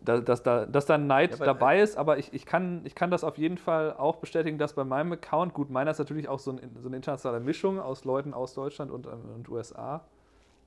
da, 0.00 0.18
dass, 0.18 0.42
da, 0.42 0.66
dass 0.66 0.86
da 0.86 0.98
Neid 0.98 1.38
Ja, 1.38 1.44
dabei 1.44 1.80
ist, 1.80 1.96
aber 1.96 2.18
ich, 2.18 2.32
ich, 2.34 2.44
kann, 2.44 2.80
ich 2.82 2.96
kann 2.96 3.12
das 3.12 3.22
auf 3.22 3.38
jeden 3.38 3.56
Fall 3.56 3.94
auch 3.98 4.16
bestätigen, 4.16 4.58
dass 4.58 4.72
bei 4.72 4.82
meinem 4.82 5.12
Account, 5.12 5.54
gut, 5.54 5.70
meiner 5.70 5.92
ist 5.92 6.00
natürlich 6.00 6.28
auch 6.28 6.40
so, 6.40 6.50
ein, 6.50 6.58
so 6.82 6.88
eine 6.88 6.96
internationale 6.96 7.38
Mischung 7.38 7.78
aus 7.78 8.04
Leuten 8.04 8.34
aus 8.34 8.54
Deutschland 8.54 8.90
und, 8.90 9.06
ähm, 9.06 9.12
und 9.36 9.48
USA 9.48 10.00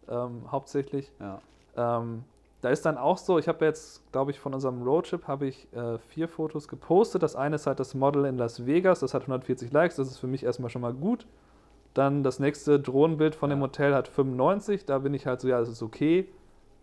ähm, 0.08 0.50
hauptsächlich. 0.50 1.12
Ja. 1.20 1.42
Ähm, 1.76 2.24
da 2.64 2.70
ist 2.70 2.86
dann 2.86 2.98
auch 2.98 3.18
so, 3.18 3.38
ich 3.40 3.50
habe 3.50 3.66
jetzt, 3.66 4.10
glaube 4.14 4.32
ich, 4.32 4.40
von 4.40 4.54
unserem 4.54 4.84
Roadtrip 4.84 5.28
habe 5.28 5.48
ich 5.48 5.68
äh, 5.74 5.98
vier 5.98 6.30
Fotos 6.30 6.70
gepostet. 6.70 7.22
Das 7.22 7.36
eine 7.36 7.56
ist 7.58 7.68
halt 7.68 7.78
das 7.82 7.94
Model 7.94 8.24
in 8.24 8.38
Las 8.38 8.66
Vegas, 8.66 9.02
das 9.02 9.14
hat 9.14 9.24
140 9.24 9.74
Likes, 9.74 9.98
das 9.98 10.08
ist 10.08 10.18
für 10.18 10.28
mich 10.28 10.44
erstmal 10.46 10.70
schon 10.70 10.82
mal 10.82 10.94
gut. 10.94 11.28
Dann 11.94 12.24
das 12.24 12.40
nächste 12.40 12.80
Drohnenbild 12.80 13.36
von 13.36 13.50
dem 13.50 13.60
Ja. 13.60 13.66
Hotel 13.66 13.94
hat 13.94 14.08
95, 14.08 14.86
da 14.86 15.00
bin 15.00 15.14
ich 15.14 15.28
halt 15.28 15.42
so, 15.42 15.50
ja, 15.50 15.60
das 15.60 15.68
ist 15.68 15.84
okay. 15.84 16.30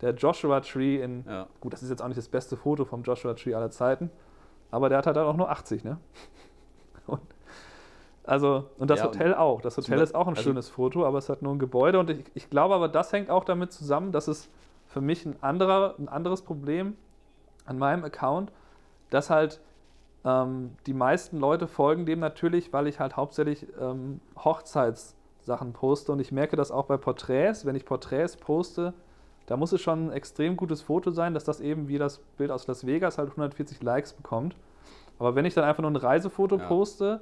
Der 0.02 0.12
Joshua 0.14 0.60
Tree 0.60 1.00
in, 1.02 1.24
Ja. 1.26 1.46
gut, 1.62 1.72
das 1.72 1.82
ist 1.82 1.88
jetzt 1.88 2.02
auch 2.02 2.08
nicht 2.08 2.18
das 2.18 2.28
beste 2.28 2.58
Foto 2.58 2.84
vom 2.84 3.02
Joshua 3.02 3.32
Tree 3.32 3.54
aller 3.54 3.70
Zeiten, 3.70 4.10
aber 4.70 4.90
der 4.90 4.98
hat 4.98 5.06
halt 5.06 5.16
auch 5.16 5.36
nur 5.36 5.48
80, 5.50 5.82
ne? 5.82 5.96
Und, 7.06 7.22
also, 8.24 8.66
und 8.78 8.90
das 8.90 9.00
Ja, 9.00 9.06
und 9.06 9.14
Hotel 9.14 9.34
auch. 9.34 9.62
Das 9.62 9.78
Hotel 9.78 9.98
ist 10.00 10.14
auch 10.14 10.26
ein 10.28 10.34
also- 10.34 10.42
schönes 10.42 10.68
Foto, 10.68 11.06
aber 11.06 11.16
es 11.18 11.30
hat 11.30 11.40
nur 11.40 11.52
ein 11.54 11.58
Gebäude 11.58 11.98
und 11.98 12.10
ich, 12.10 12.24
ich 12.34 12.50
glaube 12.50 12.74
aber, 12.74 12.86
das 12.88 13.12
hängt 13.14 13.30
auch 13.30 13.44
damit 13.44 13.72
zusammen, 13.72 14.12
dass 14.12 14.28
es 14.28 14.50
für 14.90 15.00
mich 15.00 15.24
ein, 15.24 15.36
anderer, 15.40 15.94
ein 15.98 16.08
anderes 16.08 16.42
Problem 16.42 16.96
an 17.64 17.78
meinem 17.78 18.04
Account, 18.04 18.52
dass 19.10 19.30
halt 19.30 19.60
ähm, 20.24 20.76
die 20.86 20.94
meisten 20.94 21.38
Leute 21.38 21.68
folgen 21.68 22.04
dem 22.06 22.18
natürlich, 22.18 22.72
weil 22.72 22.88
ich 22.88 22.98
halt 23.00 23.16
hauptsächlich 23.16 23.66
ähm, 23.80 24.20
Hochzeitssachen 24.36 25.72
poste 25.72 26.12
und 26.12 26.20
ich 26.20 26.32
merke 26.32 26.56
das 26.56 26.70
auch 26.72 26.86
bei 26.86 26.96
Porträts. 26.96 27.64
Wenn 27.64 27.76
ich 27.76 27.84
Porträts 27.84 28.36
poste, 28.36 28.92
da 29.46 29.56
muss 29.56 29.72
es 29.72 29.80
schon 29.80 30.08
ein 30.08 30.12
extrem 30.12 30.56
gutes 30.56 30.82
Foto 30.82 31.12
sein, 31.12 31.34
dass 31.34 31.44
das 31.44 31.60
eben 31.60 31.88
wie 31.88 31.98
das 31.98 32.18
Bild 32.36 32.50
aus 32.50 32.66
Las 32.66 32.84
Vegas 32.84 33.16
halt 33.16 33.30
140 33.30 33.82
Likes 33.82 34.12
bekommt. 34.12 34.56
Aber 35.18 35.34
wenn 35.34 35.44
ich 35.44 35.54
dann 35.54 35.64
einfach 35.64 35.82
nur 35.82 35.90
ein 35.90 35.96
Reisefoto 35.96 36.56
Ja. 36.56 36.66
poste, 36.66 37.20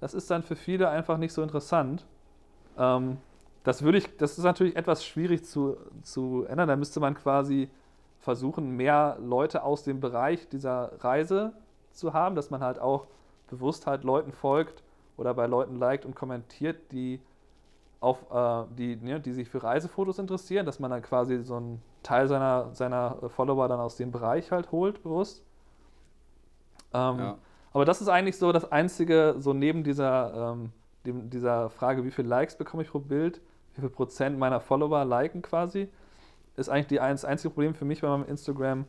das 0.00 0.12
ist 0.12 0.30
dann 0.30 0.42
für 0.42 0.56
viele 0.56 0.90
einfach 0.90 1.16
nicht 1.16 1.32
so 1.32 1.42
interessant. 1.42 2.04
Ähm, 2.78 3.16
das 3.66 3.82
würde 3.82 3.98
ich, 3.98 4.16
das 4.16 4.38
ist 4.38 4.44
natürlich 4.44 4.76
etwas 4.76 5.04
schwierig 5.04 5.44
zu, 5.44 5.76
zu 6.02 6.44
ändern. 6.48 6.68
Da 6.68 6.76
müsste 6.76 7.00
man 7.00 7.14
quasi 7.14 7.68
versuchen, 8.20 8.76
mehr 8.76 9.18
Leute 9.20 9.64
aus 9.64 9.82
dem 9.82 9.98
Bereich 9.98 10.48
dieser 10.48 10.92
Reise 11.02 11.52
zu 11.90 12.12
haben, 12.12 12.36
dass 12.36 12.50
man 12.50 12.60
halt 12.60 12.78
auch 12.78 13.08
bewusst 13.48 13.88
halt 13.88 14.04
Leuten 14.04 14.30
folgt 14.30 14.84
oder 15.16 15.34
bei 15.34 15.48
Leuten 15.48 15.80
liked 15.80 16.06
und 16.06 16.14
kommentiert, 16.14 16.92
die 16.92 17.20
auf, 17.98 18.30
äh, 18.30 18.66
die, 18.78 18.94
ne, 18.96 19.18
die 19.18 19.32
sich 19.32 19.48
für 19.48 19.60
Reisefotos 19.64 20.20
interessieren, 20.20 20.64
dass 20.64 20.78
man 20.78 20.92
dann 20.92 21.02
quasi 21.02 21.42
so 21.42 21.56
einen 21.56 21.82
Teil 22.04 22.28
seiner, 22.28 22.72
seiner 22.72 23.16
Follower 23.30 23.66
dann 23.66 23.80
aus 23.80 23.96
dem 23.96 24.12
Bereich 24.12 24.52
halt 24.52 24.70
holt, 24.70 25.02
bewusst. 25.02 25.42
Ähm, 26.94 27.18
Ja. 27.18 27.38
Aber 27.72 27.84
das 27.84 28.00
ist 28.00 28.08
eigentlich 28.08 28.38
so 28.38 28.52
das 28.52 28.70
Einzige, 28.70 29.34
so 29.38 29.52
neben 29.52 29.82
dieser, 29.82 30.52
ähm, 30.52 30.72
dem, 31.04 31.30
dieser 31.30 31.68
Frage, 31.68 32.04
wie 32.04 32.12
viele 32.12 32.28
Likes 32.28 32.56
bekomme 32.56 32.84
ich 32.84 32.90
pro 32.90 33.00
Bild, 33.00 33.40
wie 33.76 33.82
viel 33.82 33.90
Prozent 33.90 34.38
meiner 34.38 34.60
Follower 34.60 35.04
liken 35.04 35.42
quasi, 35.42 35.88
ist 36.56 36.68
eigentlich 36.68 36.86
die, 36.86 36.96
das 36.96 37.24
einzige 37.24 37.50
Problem 37.50 37.74
für 37.74 37.84
mich 37.84 38.00
bei 38.00 38.08
meinem 38.08 38.26
Instagram. 38.26 38.86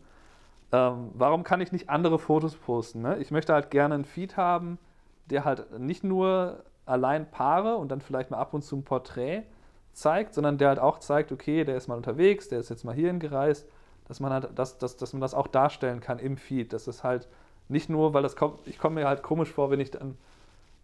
Ähm, 0.71 1.11
warum 1.13 1.43
kann 1.43 1.61
ich 1.61 1.71
nicht 1.71 1.89
andere 1.89 2.19
Fotos 2.19 2.55
posten? 2.55 3.01
Ne? 3.01 3.17
Ich 3.17 3.31
möchte 3.31 3.53
halt 3.53 3.71
gerne 3.71 3.95
einen 3.95 4.05
Feed 4.05 4.37
haben, 4.37 4.77
der 5.29 5.45
halt 5.45 5.79
nicht 5.79 6.03
nur 6.03 6.63
allein 6.85 7.29
Paare 7.29 7.75
und 7.75 7.89
dann 7.89 8.01
vielleicht 8.01 8.31
mal 8.31 8.37
ab 8.37 8.53
und 8.53 8.63
zu 8.63 8.77
ein 8.77 8.83
Porträt 8.83 9.43
zeigt, 9.93 10.33
sondern 10.33 10.57
der 10.57 10.69
halt 10.69 10.79
auch 10.79 10.99
zeigt, 10.99 11.31
okay, 11.31 11.63
der 11.63 11.75
ist 11.75 11.87
mal 11.87 11.95
unterwegs, 11.95 12.49
der 12.49 12.59
ist 12.59 12.69
jetzt 12.69 12.83
mal 12.83 12.95
hierhin 12.95 13.19
gereist, 13.19 13.67
dass 14.07 14.19
man 14.19 14.31
halt 14.31 14.49
das, 14.55 14.77
das, 14.77 14.95
dass 14.95 15.13
man 15.13 15.21
das 15.21 15.33
auch 15.33 15.47
darstellen 15.47 15.99
kann 15.99 16.19
im 16.19 16.37
Feed. 16.37 16.71
Dass 16.71 16.87
es 16.87 17.03
halt 17.03 17.27
nicht 17.67 17.89
nur, 17.89 18.13
weil 18.13 18.23
das 18.23 18.35
kommt, 18.35 18.65
ich 18.67 18.79
komme 18.79 19.01
mir 19.01 19.07
halt 19.07 19.23
komisch 19.23 19.51
vor, 19.51 19.69
wenn 19.69 19.79
ich 19.79 19.91
dann 19.91 20.17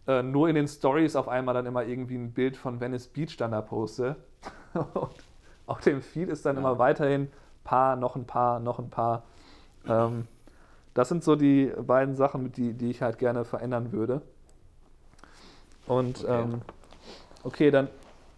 äh, 0.06 0.22
nur 0.22 0.48
in 0.48 0.54
den 0.54 0.68
Stories 0.68 1.16
auf 1.16 1.28
einmal 1.28 1.54
dann 1.54 1.66
immer 1.66 1.84
irgendwie 1.84 2.16
ein 2.16 2.32
Bild 2.32 2.56
von 2.56 2.80
Venice 2.80 3.08
Beach 3.08 3.36
dann 3.36 3.52
da 3.52 3.60
poste. 3.62 4.16
und 4.74 5.10
auf 5.66 5.80
dem 5.80 6.02
Feed 6.02 6.28
ist 6.28 6.44
dann 6.44 6.56
Ja. 6.56 6.60
immer 6.60 6.78
weiterhin 6.78 7.30
Paar, 7.64 7.96
noch 7.96 8.16
ein 8.16 8.26
Paar, 8.26 8.60
noch 8.60 8.78
ein 8.78 8.90
Paar. 8.90 9.22
Ähm, 9.88 10.26
das 10.92 11.08
sind 11.08 11.24
so 11.24 11.34
die 11.36 11.72
beiden 11.86 12.14
Sachen, 12.14 12.52
die, 12.52 12.72
die 12.74 12.90
ich 12.90 13.02
halt 13.02 13.18
gerne 13.18 13.44
verändern 13.44 13.92
würde. 13.92 14.20
Und 15.86 16.20
Okay. 16.24 16.42
ähm, 16.42 16.62
okay, 17.42 17.70
dann 17.70 17.88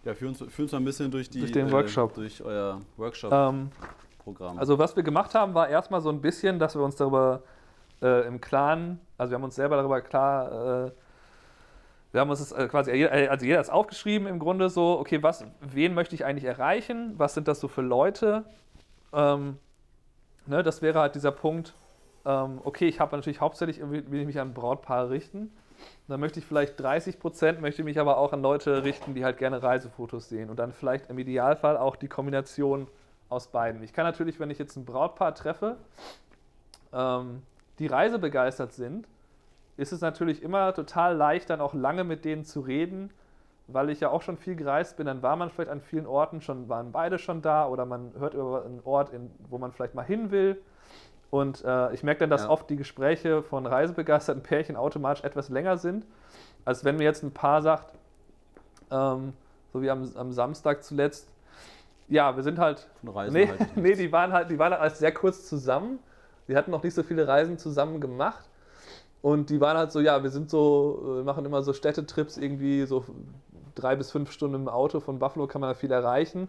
Ja, 0.03 0.13
führ 0.13 0.29
uns, 0.29 0.37
führ 0.39 0.63
uns 0.63 0.71
mal 0.71 0.79
ein 0.79 0.85
bisschen 0.85 1.11
durch, 1.11 1.29
die, 1.29 1.39
Durch 1.39 1.51
den 1.51 1.71
Workshop. 1.71 2.13
durch 2.13 2.41
euer 2.43 2.81
Workshop-Programm. 2.97 4.53
ähm, 4.53 4.59
Also 4.59 4.79
was 4.79 4.95
wir 4.95 5.03
gemacht 5.03 5.33
haben, 5.35 5.53
war 5.53 5.67
erstmal 5.69 6.01
so 6.01 6.09
ein 6.09 6.21
bisschen, 6.21 6.59
dass 6.59 6.75
wir 6.75 6.81
uns 6.83 6.95
darüber 6.95 7.43
äh, 8.01 8.25
im 8.27 8.39
Klaren, 8.41 8.99
also 9.17 9.31
wir 9.31 9.35
haben 9.35 9.43
uns 9.43 9.55
selber 9.55 9.75
darüber 9.77 10.01
klar, 10.01 10.85
äh, 10.87 10.91
wir 12.11 12.21
haben 12.21 12.29
uns 12.29 12.39
das 12.39 12.51
äh, 12.51 12.67
quasi, 12.67 12.91
äh, 12.91 13.27
also 13.27 13.45
jeder 13.45 13.59
ist 13.59 13.69
aufgeschrieben 13.69 14.27
im 14.27 14.39
Grunde 14.39 14.69
so, 14.69 14.99
okay, 14.99 15.21
was, 15.23 15.45
wen 15.61 15.93
möchte 15.93 16.15
ich 16.15 16.25
eigentlich 16.25 16.45
erreichen? 16.45 17.13
Was 17.17 17.33
sind 17.33 17.47
das 17.47 17.59
so 17.59 17.67
für 17.67 17.81
Leute? 17.81 18.45
Ähm, 19.13 19.57
ne, 20.45 20.63
das 20.63 20.81
wäre 20.81 20.99
halt 20.99 21.15
dieser 21.15 21.31
Punkt, 21.31 21.73
ähm, 22.25 22.61
okay, 22.63 22.87
ich 22.87 22.99
habe 22.99 23.15
natürlich 23.15 23.41
hauptsächlich, 23.41 23.79
will 23.81 24.19
ich 24.19 24.25
mich 24.25 24.39
an 24.39 24.53
Brautpaare 24.53 25.09
richten. 25.09 25.51
Dann 26.07 26.19
möchte 26.19 26.39
ich 26.39 26.45
vielleicht 26.45 26.79
30 26.79 27.19
Prozent, 27.19 27.61
möchte 27.61 27.83
mich 27.83 27.99
aber 27.99 28.17
auch 28.17 28.33
an 28.33 28.41
Leute 28.41 28.83
richten, 28.83 29.13
die 29.13 29.23
halt 29.23 29.37
gerne 29.37 29.61
Reisefotos 29.61 30.29
sehen. 30.29 30.49
Und 30.49 30.57
dann 30.57 30.71
vielleicht 30.71 31.09
im 31.09 31.19
Idealfall 31.19 31.77
auch 31.77 31.95
die 31.95 32.07
Kombination 32.07 32.87
aus 33.29 33.47
beiden. 33.47 33.83
Ich 33.83 33.93
kann 33.93 34.05
natürlich, 34.05 34.39
wenn 34.39 34.49
ich 34.49 34.57
jetzt 34.57 34.75
ein 34.77 34.85
Brautpaar 34.85 35.35
treffe, 35.35 35.77
ähm, 36.93 37.43
die 37.79 37.87
reisebegeistert 37.87 38.73
sind, 38.73 39.07
ist 39.77 39.91
es 39.93 40.01
natürlich 40.01 40.41
immer 40.43 40.73
total 40.73 41.15
leicht, 41.15 41.49
dann 41.49 41.61
auch 41.61 41.73
lange 41.73 42.03
mit 42.03 42.25
denen 42.25 42.43
zu 42.43 42.61
reden, 42.61 43.11
weil 43.67 43.89
ich 43.89 43.99
ja 43.99 44.09
auch 44.09 44.21
schon 44.21 44.37
viel 44.37 44.55
gereist 44.55 44.97
bin. 44.97 45.05
Dann 45.05 45.21
war 45.21 45.35
man 45.35 45.49
vielleicht 45.49 45.69
an 45.69 45.81
vielen 45.81 46.07
Orten 46.07 46.41
schon, 46.41 46.67
waren 46.67 46.91
beide 46.91 47.19
schon 47.19 47.41
da 47.41 47.67
oder 47.67 47.85
man 47.85 48.11
hört 48.17 48.33
über 48.33 48.65
einen 48.65 48.81
Ort, 48.83 49.13
in, 49.13 49.31
wo 49.49 49.57
man 49.57 49.71
vielleicht 49.71 49.93
mal 49.95 50.05
hin 50.05 50.31
will. 50.31 50.61
Und 51.29 51.63
äh, 51.63 51.93
ich 51.93 52.03
merke 52.03 52.21
dann, 52.21 52.29
dass 52.29 52.43
Ja. 52.43 52.49
oft 52.49 52.69
die 52.69 52.77
Gespräche 52.77 53.43
von 53.43 53.65
reisebegeisterten 53.65 54.41
Pärchen 54.41 54.75
automatisch 54.75 55.23
etwas 55.23 55.49
länger 55.49 55.77
sind, 55.77 56.05
als 56.65 56.83
wenn 56.85 56.95
mir 56.95 57.03
jetzt 57.03 57.23
ein 57.23 57.33
Paar 57.33 57.61
sagt, 57.61 57.93
ähm, 58.89 59.33
so 59.73 59.81
wie 59.81 59.89
am, 59.89 60.09
am 60.15 60.31
Samstag 60.31 60.83
zuletzt, 60.83 61.29
ja, 62.07 62.35
wir 62.35 62.43
sind 62.43 62.57
halt 62.57 62.87
Von 63.01 63.09
Reisen 63.09 63.33
nee, 63.33 63.47
halte 63.49 63.63
ich 63.63 63.75
nee, 63.75 63.95
die 63.95 64.11
waren 64.11 64.31
halt, 64.31 64.49
die 64.49 64.57
waren 64.57 64.73
halt 64.73 64.95
sehr 64.95 65.13
kurz 65.13 65.45
zusammen. 65.47 65.99
Die 66.47 66.55
hatten 66.55 66.71
noch 66.71 66.81
nicht 66.81 66.93
so 66.93 67.03
viele 67.03 67.27
Reisen 67.27 67.57
zusammen 67.57 67.99
gemacht. 67.99 68.46
Und 69.27 69.49
die 69.49 69.59
waren 69.59 69.75
halt 69.75 69.91
so, 69.91 69.99
ja, 69.99 70.23
wir 70.23 70.29
sind 70.29 70.49
so, 70.49 71.19
äh, 71.19 71.23
machen 71.25 71.43
immer 71.43 71.61
so 71.61 71.73
Städtetrips 71.73 72.37
irgendwie 72.37 72.85
so 72.85 73.03
drei 73.75 73.97
bis 73.97 74.09
fünf 74.09 74.31
Stunden 74.31 74.55
im 74.55 74.69
Auto. 74.69 75.01
Von 75.01 75.19
Buffalo 75.19 75.47
kann 75.47 75.59
man 75.59 75.71
da 75.71 75.73
viel 75.73 75.91
erreichen. 75.91 76.47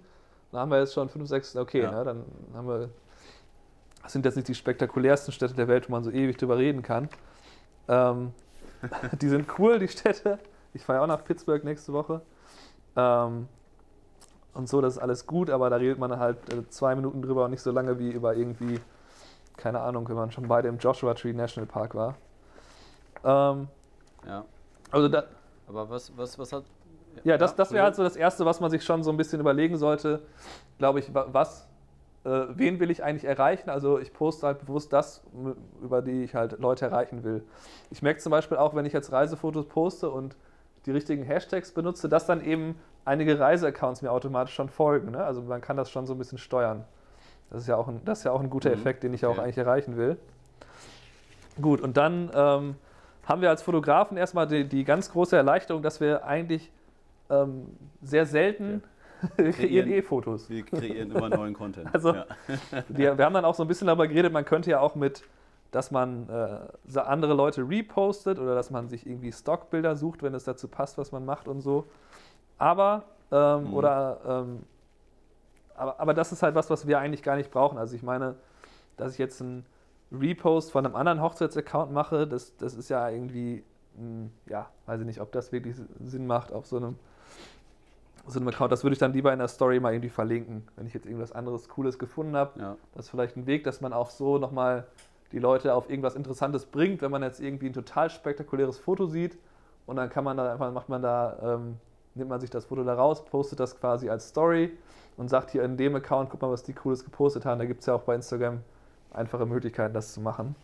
Dann 0.52 0.60
haben 0.60 0.70
wir 0.70 0.78
jetzt 0.78 0.94
schon 0.94 1.08
fünf, 1.08 1.28
sechs, 1.28 1.56
okay, 1.56 1.82
Ja. 1.82 1.90
ne, 1.90 2.04
dann 2.04 2.24
haben 2.54 2.68
wir, 2.68 2.88
das 4.00 4.12
sind 4.12 4.24
jetzt 4.24 4.36
nicht 4.36 4.46
die 4.46 4.54
spektakulärsten 4.54 5.32
Städte 5.32 5.54
der 5.54 5.66
Welt, 5.66 5.88
wo 5.88 5.92
man 5.92 6.04
so 6.04 6.12
ewig 6.12 6.36
drüber 6.38 6.56
reden 6.56 6.82
kann. 6.82 7.08
Ähm, 7.88 8.32
die 9.20 9.28
sind 9.28 9.58
cool, 9.58 9.80
die 9.80 9.88
Städte. 9.88 10.38
Ich 10.72 10.84
fahre 10.84 11.00
ja 11.00 11.02
auch 11.02 11.08
nach 11.08 11.24
Pittsburgh 11.24 11.64
nächste 11.64 11.92
Woche. 11.92 12.20
Ähm, 12.94 13.48
und 14.54 14.68
so, 14.68 14.80
das 14.80 14.94
ist 14.94 15.02
alles 15.02 15.26
gut, 15.26 15.50
aber 15.50 15.68
da 15.68 15.76
redet 15.76 15.98
man 15.98 16.16
halt 16.16 16.36
äh, 16.52 16.68
zwei 16.68 16.94
Minuten 16.94 17.22
drüber 17.22 17.46
und 17.46 17.50
nicht 17.50 17.62
so 17.62 17.72
lange 17.72 17.98
wie 17.98 18.12
über 18.12 18.36
irgendwie, 18.36 18.78
keine 19.56 19.80
Ahnung, 19.80 20.08
wenn 20.08 20.14
man 20.14 20.30
schon 20.30 20.46
beide 20.46 20.68
im 20.68 20.78
Joshua 20.78 21.14
Tree 21.14 21.32
National 21.32 21.66
Park 21.66 21.96
war. 21.96 22.14
Ähm, 23.24 23.68
Ja. 24.26 24.44
also 24.90 25.08
da, 25.08 25.24
Aber 25.68 25.88
was, 25.90 26.16
was, 26.16 26.38
was 26.38 26.52
hat. 26.52 26.64
Ja, 27.24 27.36
das, 27.36 27.54
das 27.56 27.72
wäre 27.72 27.84
halt 27.84 27.96
so 27.96 28.02
das 28.02 28.16
Erste, 28.16 28.46
was 28.46 28.60
man 28.60 28.70
sich 28.70 28.84
schon 28.84 29.02
so 29.02 29.10
ein 29.10 29.16
bisschen 29.16 29.40
überlegen 29.40 29.76
sollte. 29.76 30.22
Glaube 30.78 31.00
ich, 31.00 31.12
wa- 31.12 31.26
was, 31.32 31.66
äh, 32.24 32.30
wen 32.50 32.78
will 32.80 32.90
ich 32.90 33.02
eigentlich 33.02 33.24
erreichen? 33.24 33.70
Also 33.70 33.98
ich 33.98 34.12
poste 34.12 34.46
halt 34.46 34.60
bewusst 34.60 34.92
das, 34.92 35.22
über 35.82 36.00
die 36.00 36.22
ich 36.22 36.34
halt 36.34 36.58
Leute 36.60 36.86
erreichen 36.86 37.24
will. 37.24 37.42
Ich 37.90 38.02
merke 38.02 38.20
zum 38.20 38.30
Beispiel 38.30 38.56
auch, 38.56 38.74
wenn 38.74 38.86
ich 38.86 38.92
jetzt 38.92 39.10
Reisefotos 39.12 39.66
poste 39.66 40.10
und 40.10 40.36
die 40.86 40.92
richtigen 40.92 41.24
Hashtags 41.24 41.72
benutze, 41.72 42.08
dass 42.08 42.24
dann 42.26 42.40
eben 42.42 42.78
einige 43.04 43.38
Reiseaccounts 43.40 44.00
mir 44.02 44.12
automatisch 44.12 44.54
schon 44.54 44.68
folgen. 44.68 45.10
Ne? 45.10 45.24
Also 45.24 45.42
man 45.42 45.60
kann 45.60 45.76
das 45.76 45.90
schon 45.90 46.06
so 46.06 46.14
ein 46.14 46.18
bisschen 46.18 46.38
steuern. 46.38 46.84
Das 47.50 47.62
ist 47.62 47.66
ja 47.66 47.76
auch 47.76 47.88
ein, 47.88 48.00
das 48.04 48.18
ist 48.18 48.24
ja 48.24 48.32
auch 48.32 48.40
ein 48.40 48.50
guter 48.50 48.68
Mhm, 48.70 48.74
Effekt, 48.76 49.02
den 49.02 49.12
ich 49.12 49.22
ja 49.22 49.28
auch 49.28 49.32
okay. 49.32 49.42
eigentlich 49.42 49.58
erreichen 49.58 49.96
will. 49.96 50.18
Gut, 51.60 51.80
und 51.80 51.96
dann 51.96 52.30
ähm, 52.34 52.76
haben 53.28 53.42
wir 53.42 53.50
als 53.50 53.62
Fotografen 53.62 54.16
erstmal 54.16 54.46
die, 54.46 54.64
die 54.64 54.84
ganz 54.84 55.10
große 55.12 55.36
Erleichterung, 55.36 55.82
dass 55.82 56.00
wir 56.00 56.24
eigentlich 56.24 56.70
ähm, 57.30 57.66
sehr 58.02 58.24
selten 58.26 58.82
wir 59.36 59.50
kreieren 59.52 59.52
Kreieren. 59.52 59.92
eh 59.92 60.02
Fotos. 60.02 60.48
Wir 60.48 60.64
kreieren 60.64 61.10
immer 61.10 61.28
neuen 61.28 61.52
Content. 61.54 61.88
Also- 61.92 62.14
ja. 62.14 62.24
Wir, 62.88 63.18
wir 63.18 63.24
haben 63.24 63.34
dann 63.34 63.44
auch 63.44 63.54
so 63.54 63.62
ein 63.64 63.68
bisschen 63.68 63.86
darüber 63.88 64.06
geredet, 64.08 64.32
man 64.32 64.44
könnte 64.44 64.70
ja 64.70 64.80
auch 64.80 64.94
mit, 64.94 65.22
dass 65.72 65.90
man 65.90 66.28
äh, 66.30 66.98
andere 67.00 67.34
Leute 67.34 67.68
repostet 67.68 68.38
oder 68.38 68.54
dass 68.54 68.70
man 68.70 68.88
sich 68.88 69.06
irgendwie 69.06 69.30
Stockbilder 69.32 69.96
sucht, 69.96 70.22
wenn 70.22 70.32
es 70.34 70.44
dazu 70.44 70.66
passt, 70.68 70.96
was 70.96 71.12
man 71.12 71.24
macht 71.26 71.48
und 71.48 71.60
so. 71.60 71.84
Aber, 72.56 73.02
ähm, 73.30 73.64
Mhm. 73.64 73.74
oder, 73.74 74.18
ähm, 74.26 74.62
aber, 75.76 76.00
aber 76.00 76.14
das 76.14 76.32
ist 76.32 76.42
halt 76.42 76.54
was, 76.54 76.70
was 76.70 76.86
wir 76.86 76.98
eigentlich 76.98 77.22
gar 77.22 77.36
nicht 77.36 77.50
brauchen. 77.50 77.76
Also 77.76 77.94
ich 77.94 78.02
meine, 78.02 78.34
dass 78.96 79.12
ich 79.12 79.18
jetzt 79.18 79.40
einen 79.42 79.66
Repost 80.12 80.70
von 80.70 80.86
einem 80.86 80.94
anderen 80.96 81.20
Hochzeitsaccount 81.20 81.92
mache, 81.92 82.26
das, 82.26 82.56
das 82.56 82.74
ist 82.74 82.88
ja 82.88 83.08
irgendwie, 83.08 83.62
mh, 83.96 84.28
ja, 84.46 84.70
weiß 84.86 85.00
ich 85.00 85.06
nicht, 85.06 85.20
ob 85.20 85.32
das 85.32 85.52
wirklich 85.52 85.76
Sinn 86.00 86.26
macht 86.26 86.52
auf 86.52 86.66
so 86.66 86.76
einem, 86.76 86.96
so 88.26 88.38
einem 88.38 88.48
Account. 88.48 88.72
Das 88.72 88.84
würde 88.84 88.94
ich 88.94 88.98
dann 88.98 89.12
lieber 89.12 89.32
in 89.32 89.38
der 89.38 89.48
Story 89.48 89.80
mal 89.80 89.92
irgendwie 89.92 90.08
verlinken, 90.08 90.66
wenn 90.76 90.86
ich 90.86 90.94
jetzt 90.94 91.06
irgendwas 91.06 91.32
anderes 91.32 91.68
Cooles 91.68 91.98
gefunden 91.98 92.36
habe. 92.36 92.58
ja. 92.60 92.76
Das 92.94 93.06
ist 93.06 93.10
vielleicht 93.10 93.36
ein 93.36 93.46
Weg, 93.46 93.64
dass 93.64 93.80
man 93.80 93.92
auch 93.92 94.10
so 94.10 94.38
nochmal 94.38 94.86
die 95.32 95.38
Leute 95.38 95.74
auf 95.74 95.90
irgendwas 95.90 96.14
Interessantes 96.14 96.64
bringt, 96.64 97.02
wenn 97.02 97.10
man 97.10 97.22
jetzt 97.22 97.40
irgendwie 97.40 97.66
ein 97.66 97.74
total 97.74 98.08
spektakuläres 98.08 98.78
Foto 98.78 99.06
sieht 99.06 99.36
und 99.86 99.96
dann 99.96 100.08
kann 100.08 100.24
man 100.24 100.36
da 100.36 100.52
einfach, 100.52 100.72
macht 100.72 100.88
man 100.88 101.02
da, 101.02 101.38
ähm, 101.42 101.76
nimmt 102.14 102.30
man 102.30 102.40
sich 102.40 102.50
das 102.50 102.64
Foto 102.64 102.82
da 102.82 102.94
raus, 102.94 103.24
postet 103.24 103.60
das 103.60 103.78
quasi 103.78 104.08
als 104.08 104.28
Story 104.28 104.76
und 105.18 105.28
sagt 105.28 105.50
hier 105.50 105.64
in 105.64 105.76
dem 105.76 105.94
Account, 105.96 106.30
guck 106.30 106.40
mal, 106.40 106.50
was 106.50 106.62
die 106.62 106.72
Cooles 106.72 107.04
gepostet 107.04 107.44
haben. 107.44 107.58
Da 107.58 107.66
gibt 107.66 107.80
es 107.80 107.86
ja 107.86 107.94
auch 107.94 108.02
bei 108.02 108.14
Instagram 108.14 108.60
einfache 109.12 109.46
Möglichkeiten, 109.46 109.94
das 109.94 110.12
zu 110.12 110.20
machen. 110.20 110.54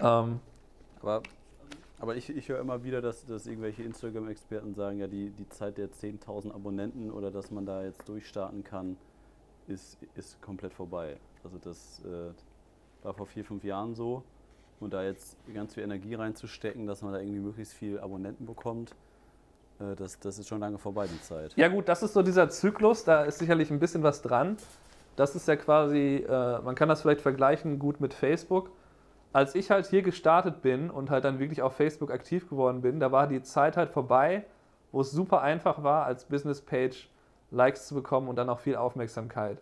Ähm, 0.00 0.40
Aber, 1.00 1.22
aber 1.98 2.16
ich, 2.16 2.30
ich 2.30 2.48
höre 2.48 2.60
immer 2.60 2.82
wieder, 2.84 3.00
dass, 3.02 3.26
dass 3.26 3.46
irgendwelche 3.46 3.82
Instagram-Experten 3.82 4.74
sagen, 4.74 4.98
ja, 4.98 5.06
die, 5.06 5.30
die 5.30 5.48
Zeit 5.48 5.78
der 5.78 5.90
10.000 5.90 6.52
Abonnenten 6.52 7.10
oder 7.10 7.30
dass 7.30 7.50
man 7.50 7.66
da 7.66 7.82
jetzt 7.82 8.08
durchstarten 8.08 8.64
kann, 8.64 8.96
ist, 9.68 9.98
ist 10.14 10.40
komplett 10.42 10.74
vorbei. 10.74 11.16
Also 11.42 11.58
das 11.58 12.02
äh, 12.04 13.04
war 13.04 13.14
vor 13.14 13.26
vier, 13.26 13.44
fünf 13.44 13.64
Jahren 13.64 13.94
so. 13.94 14.22
Und 14.80 14.92
da 14.92 15.02
jetzt 15.02 15.36
ganz 15.54 15.74
viel 15.74 15.84
Energie 15.84 16.14
reinzustecken, 16.14 16.86
dass 16.86 17.02
man 17.02 17.12
da 17.12 17.20
irgendwie 17.20 17.40
möglichst 17.40 17.74
viel 17.74 18.00
Abonnenten 18.00 18.44
bekommt, 18.44 18.94
äh, 19.80 19.94
das, 19.96 20.18
das 20.18 20.38
ist 20.38 20.48
schon 20.48 20.60
lange 20.60 20.78
vorbei, 20.78 21.06
die 21.06 21.20
Zeit. 21.22 21.52
Ja 21.56 21.68
gut, 21.68 21.88
das 21.88 22.02
ist 22.02 22.12
so 22.12 22.22
dieser 22.22 22.48
Zyklus, 22.48 23.04
da 23.04 23.24
ist 23.24 23.38
sicherlich 23.38 23.70
ein 23.70 23.78
bisschen 23.78 24.02
was 24.02 24.22
dran. 24.22 24.56
Das 25.16 25.34
ist 25.36 25.46
ja 25.48 25.56
quasi, 25.56 26.24
äh, 26.28 26.60
man 26.60 26.74
kann 26.74 26.88
das 26.88 27.02
vielleicht 27.02 27.20
vergleichen 27.20 27.78
gut 27.78 28.00
mit 28.00 28.14
Facebook. 28.14 28.70
Als 29.32 29.54
ich 29.54 29.70
halt 29.70 29.86
hier 29.86 30.02
gestartet 30.02 30.62
bin 30.62 30.90
und 30.90 31.10
halt 31.10 31.24
dann 31.24 31.38
wirklich 31.38 31.62
auf 31.62 31.74
Facebook 31.74 32.10
aktiv 32.12 32.48
geworden 32.48 32.82
bin, 32.82 33.00
da 33.00 33.10
war 33.12 33.26
die 33.26 33.42
Zeit 33.42 33.76
halt 33.76 33.90
vorbei, 33.90 34.44
wo 34.92 35.00
es 35.00 35.10
super 35.10 35.40
einfach 35.42 35.82
war, 35.82 36.04
als 36.04 36.24
Business-Page 36.26 37.10
Likes 37.50 37.86
zu 37.88 37.94
bekommen 37.94 38.28
und 38.28 38.36
dann 38.36 38.48
auch 38.48 38.60
viel 38.60 38.76
Aufmerksamkeit. 38.76 39.58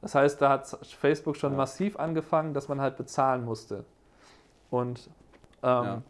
Das 0.00 0.14
heißt, 0.16 0.42
da 0.42 0.48
hat 0.50 0.66
Facebook 0.66 1.36
schon 1.36 1.52
Ja. 1.52 1.58
massiv 1.58 1.96
angefangen, 1.98 2.54
dass 2.54 2.68
man 2.68 2.80
halt 2.80 2.96
bezahlen 2.96 3.44
musste. 3.44 3.84
Und 4.70 5.08
ähm, 5.62 5.84
Ja. 5.84 6.02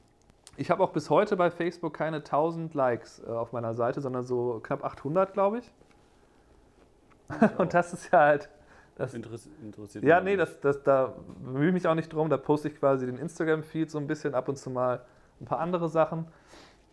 ich 0.57 0.71
habe 0.71 0.83
auch 0.83 0.91
bis 0.91 1.11
heute 1.11 1.37
bei 1.37 1.51
Facebook 1.51 1.93
keine 1.95 2.23
1000 2.23 2.73
Likes 2.75 3.23
äh, 3.27 3.31
auf 3.31 3.53
meiner 3.53 3.75
Seite, 3.75 4.01
sondern 4.01 4.25
so 4.25 4.61
knapp 4.63 4.85
800, 4.85 5.35
glaube 5.35 5.59
ich. 5.59 5.71
Und 7.59 7.75
das 7.75 7.93
ist 7.93 8.11
ja 8.13 8.21
halt. 8.21 8.49
Das, 8.97 9.15
Interess 9.15 9.49
interessiert 9.63 10.05
ja, 10.05 10.21
nee, 10.21 10.37
das, 10.37 10.61
das, 10.61 10.83
da 10.83 11.15
bemühe 11.43 11.69
ich 11.69 11.73
mich 11.73 11.89
auch 11.89 11.95
nicht 11.95 12.13
drum. 12.13 12.29
Da 12.29 12.37
poste 12.37 12.69
ich 12.69 12.77
quasi 12.79 13.07
den 13.07 13.17
Instagram-Feed 13.17 13.91
so 13.91 13.99
ein 13.99 14.07
bisschen, 14.07 14.35
ab 14.35 14.49
und 14.49 14.57
zu 14.59 14.71
mal 14.71 15.01
ein 15.41 15.47
paar 15.47 15.61
andere 15.61 15.89
Sachen. 15.89 16.21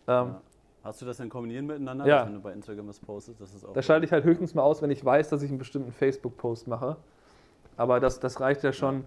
Ähm, 0.08 0.28
Ja. 0.28 0.40
Hast 0.82 1.02
du 1.02 1.04
das 1.04 1.18
denn 1.18 1.28
kombinieren 1.28 1.66
miteinander, 1.66 2.06
Ja. 2.06 2.24
wenn 2.24 2.32
du 2.32 2.40
bei 2.40 2.52
Instagram 2.52 2.88
was 2.88 2.98
postest? 2.98 3.38
Das 3.38 3.54
ist 3.54 3.66
auch 3.66 3.74
Da 3.74 3.82
schalte 3.82 4.06
ich 4.06 4.12
halt 4.12 4.24
höchstens 4.24 4.54
mal 4.54 4.62
aus, 4.62 4.80
wenn 4.80 4.90
ich 4.90 5.04
weiß, 5.04 5.28
dass 5.28 5.42
ich 5.42 5.50
einen 5.50 5.58
bestimmten 5.58 5.92
Facebook-Post 5.92 6.68
mache. 6.68 6.96
Aber 7.76 8.00
das, 8.00 8.18
das 8.18 8.40
reicht 8.40 8.62
ja 8.62 8.72
schon, 8.72 9.04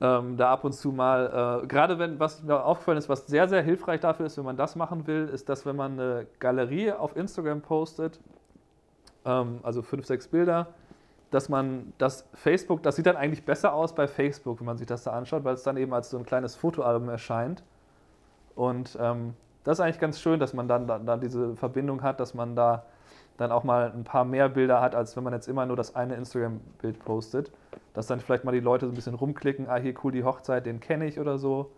ähm, 0.00 0.36
da 0.36 0.50
ab 0.50 0.64
und 0.64 0.72
zu 0.72 0.90
mal. 0.90 1.60
Äh, 1.62 1.66
gerade 1.68 2.00
wenn, 2.00 2.18
was 2.18 2.42
mir 2.42 2.64
aufgefallen 2.64 2.98
ist, 2.98 3.08
was 3.08 3.26
sehr, 3.28 3.48
sehr 3.48 3.62
hilfreich 3.62 4.00
dafür 4.00 4.26
ist, 4.26 4.36
wenn 4.38 4.44
man 4.44 4.56
das 4.56 4.74
machen 4.74 5.06
will, 5.06 5.28
ist, 5.28 5.48
dass 5.48 5.66
wenn 5.66 5.76
man 5.76 5.92
eine 5.92 6.26
Galerie 6.40 6.90
auf 6.92 7.16
Instagram 7.16 7.60
postet, 7.60 8.18
ähm, 9.24 9.60
also 9.62 9.82
fünf, 9.82 10.04
sechs 10.06 10.26
Bilder, 10.26 10.68
dass 11.30 11.48
man 11.48 11.92
das 11.98 12.26
Facebook, 12.34 12.82
das 12.82 12.96
sieht 12.96 13.06
dann 13.06 13.16
eigentlich 13.16 13.44
besser 13.44 13.72
aus 13.72 13.94
bei 13.94 14.06
Facebook, 14.08 14.58
wenn 14.60 14.66
man 14.66 14.78
sich 14.78 14.86
das 14.86 15.04
da 15.04 15.12
anschaut, 15.12 15.44
weil 15.44 15.54
es 15.54 15.62
dann 15.62 15.76
eben 15.76 15.92
als 15.94 16.10
so 16.10 16.18
ein 16.18 16.26
kleines 16.26 16.56
Fotoalbum 16.56 17.08
erscheint. 17.08 17.62
Und 18.54 18.98
ähm, 19.00 19.34
das 19.64 19.78
ist 19.78 19.84
eigentlich 19.84 20.00
ganz 20.00 20.20
schön, 20.20 20.40
dass 20.40 20.54
man 20.54 20.68
dann, 20.68 20.86
dann, 20.86 21.06
dann 21.06 21.20
diese 21.20 21.54
Verbindung 21.56 22.02
hat, 22.02 22.20
dass 22.20 22.34
man 22.34 22.56
da 22.56 22.84
dann 23.36 23.52
auch 23.52 23.64
mal 23.64 23.90
ein 23.92 24.04
paar 24.04 24.24
mehr 24.24 24.48
Bilder 24.48 24.80
hat, 24.82 24.94
als 24.94 25.16
wenn 25.16 25.24
man 25.24 25.32
jetzt 25.32 25.48
immer 25.48 25.64
nur 25.66 25.76
das 25.76 25.94
eine 25.96 26.14
Instagram-Bild 26.16 27.02
postet. 27.04 27.50
Dass 27.94 28.06
dann 28.06 28.20
vielleicht 28.20 28.44
mal 28.44 28.52
die 28.52 28.60
Leute 28.60 28.86
so 28.86 28.92
ein 28.92 28.94
bisschen 28.94 29.14
rumklicken, 29.14 29.68
ah, 29.68 29.76
hier 29.76 29.94
cool, 30.04 30.12
die 30.12 30.24
Hochzeit, 30.24 30.66
den 30.66 30.78
kenne 30.80 31.06
ich 31.06 31.18
oder 31.18 31.38
so. 31.38 31.70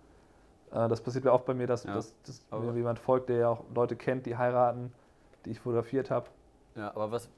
Äh, 0.73 0.89
das 0.89 1.01
passiert 1.01 1.25
mir 1.25 1.33
auch 1.33 1.43
bei 1.43 1.55
mir, 1.55 1.67
dass, 1.67 1.85
Ja, 1.85 1.95
dass, 1.95 2.15
dass 2.23 2.43
mir 2.51 2.73
jemand 2.75 2.99
folgt, 2.99 3.29
der 3.29 3.37
ja 3.37 3.49
auch 3.51 3.63
Leute 3.75 3.95
kennt, 3.97 4.27
die 4.27 4.37
heiraten, 4.37 4.93
die 5.45 5.51
ich 5.51 5.61
fotografiert 5.61 6.11
habe. 6.11 6.27
Ja, 6.75 6.89
aber 6.89 7.13
was, 7.13 7.27
wa- 7.27 7.31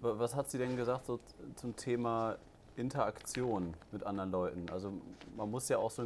was 0.00 0.34
hat 0.34 0.50
sie 0.50 0.58
denn 0.58 0.76
gesagt 0.76 1.06
so 1.06 1.20
zum 1.56 1.76
Thema 1.76 2.36
Interaktion 2.76 3.74
mit 3.92 4.04
anderen 4.04 4.30
Leuten? 4.30 4.66
Also 4.70 4.92
man 5.36 5.50
muss 5.50 5.68
ja 5.68 5.78
auch 5.78 5.90
so, 5.90 6.04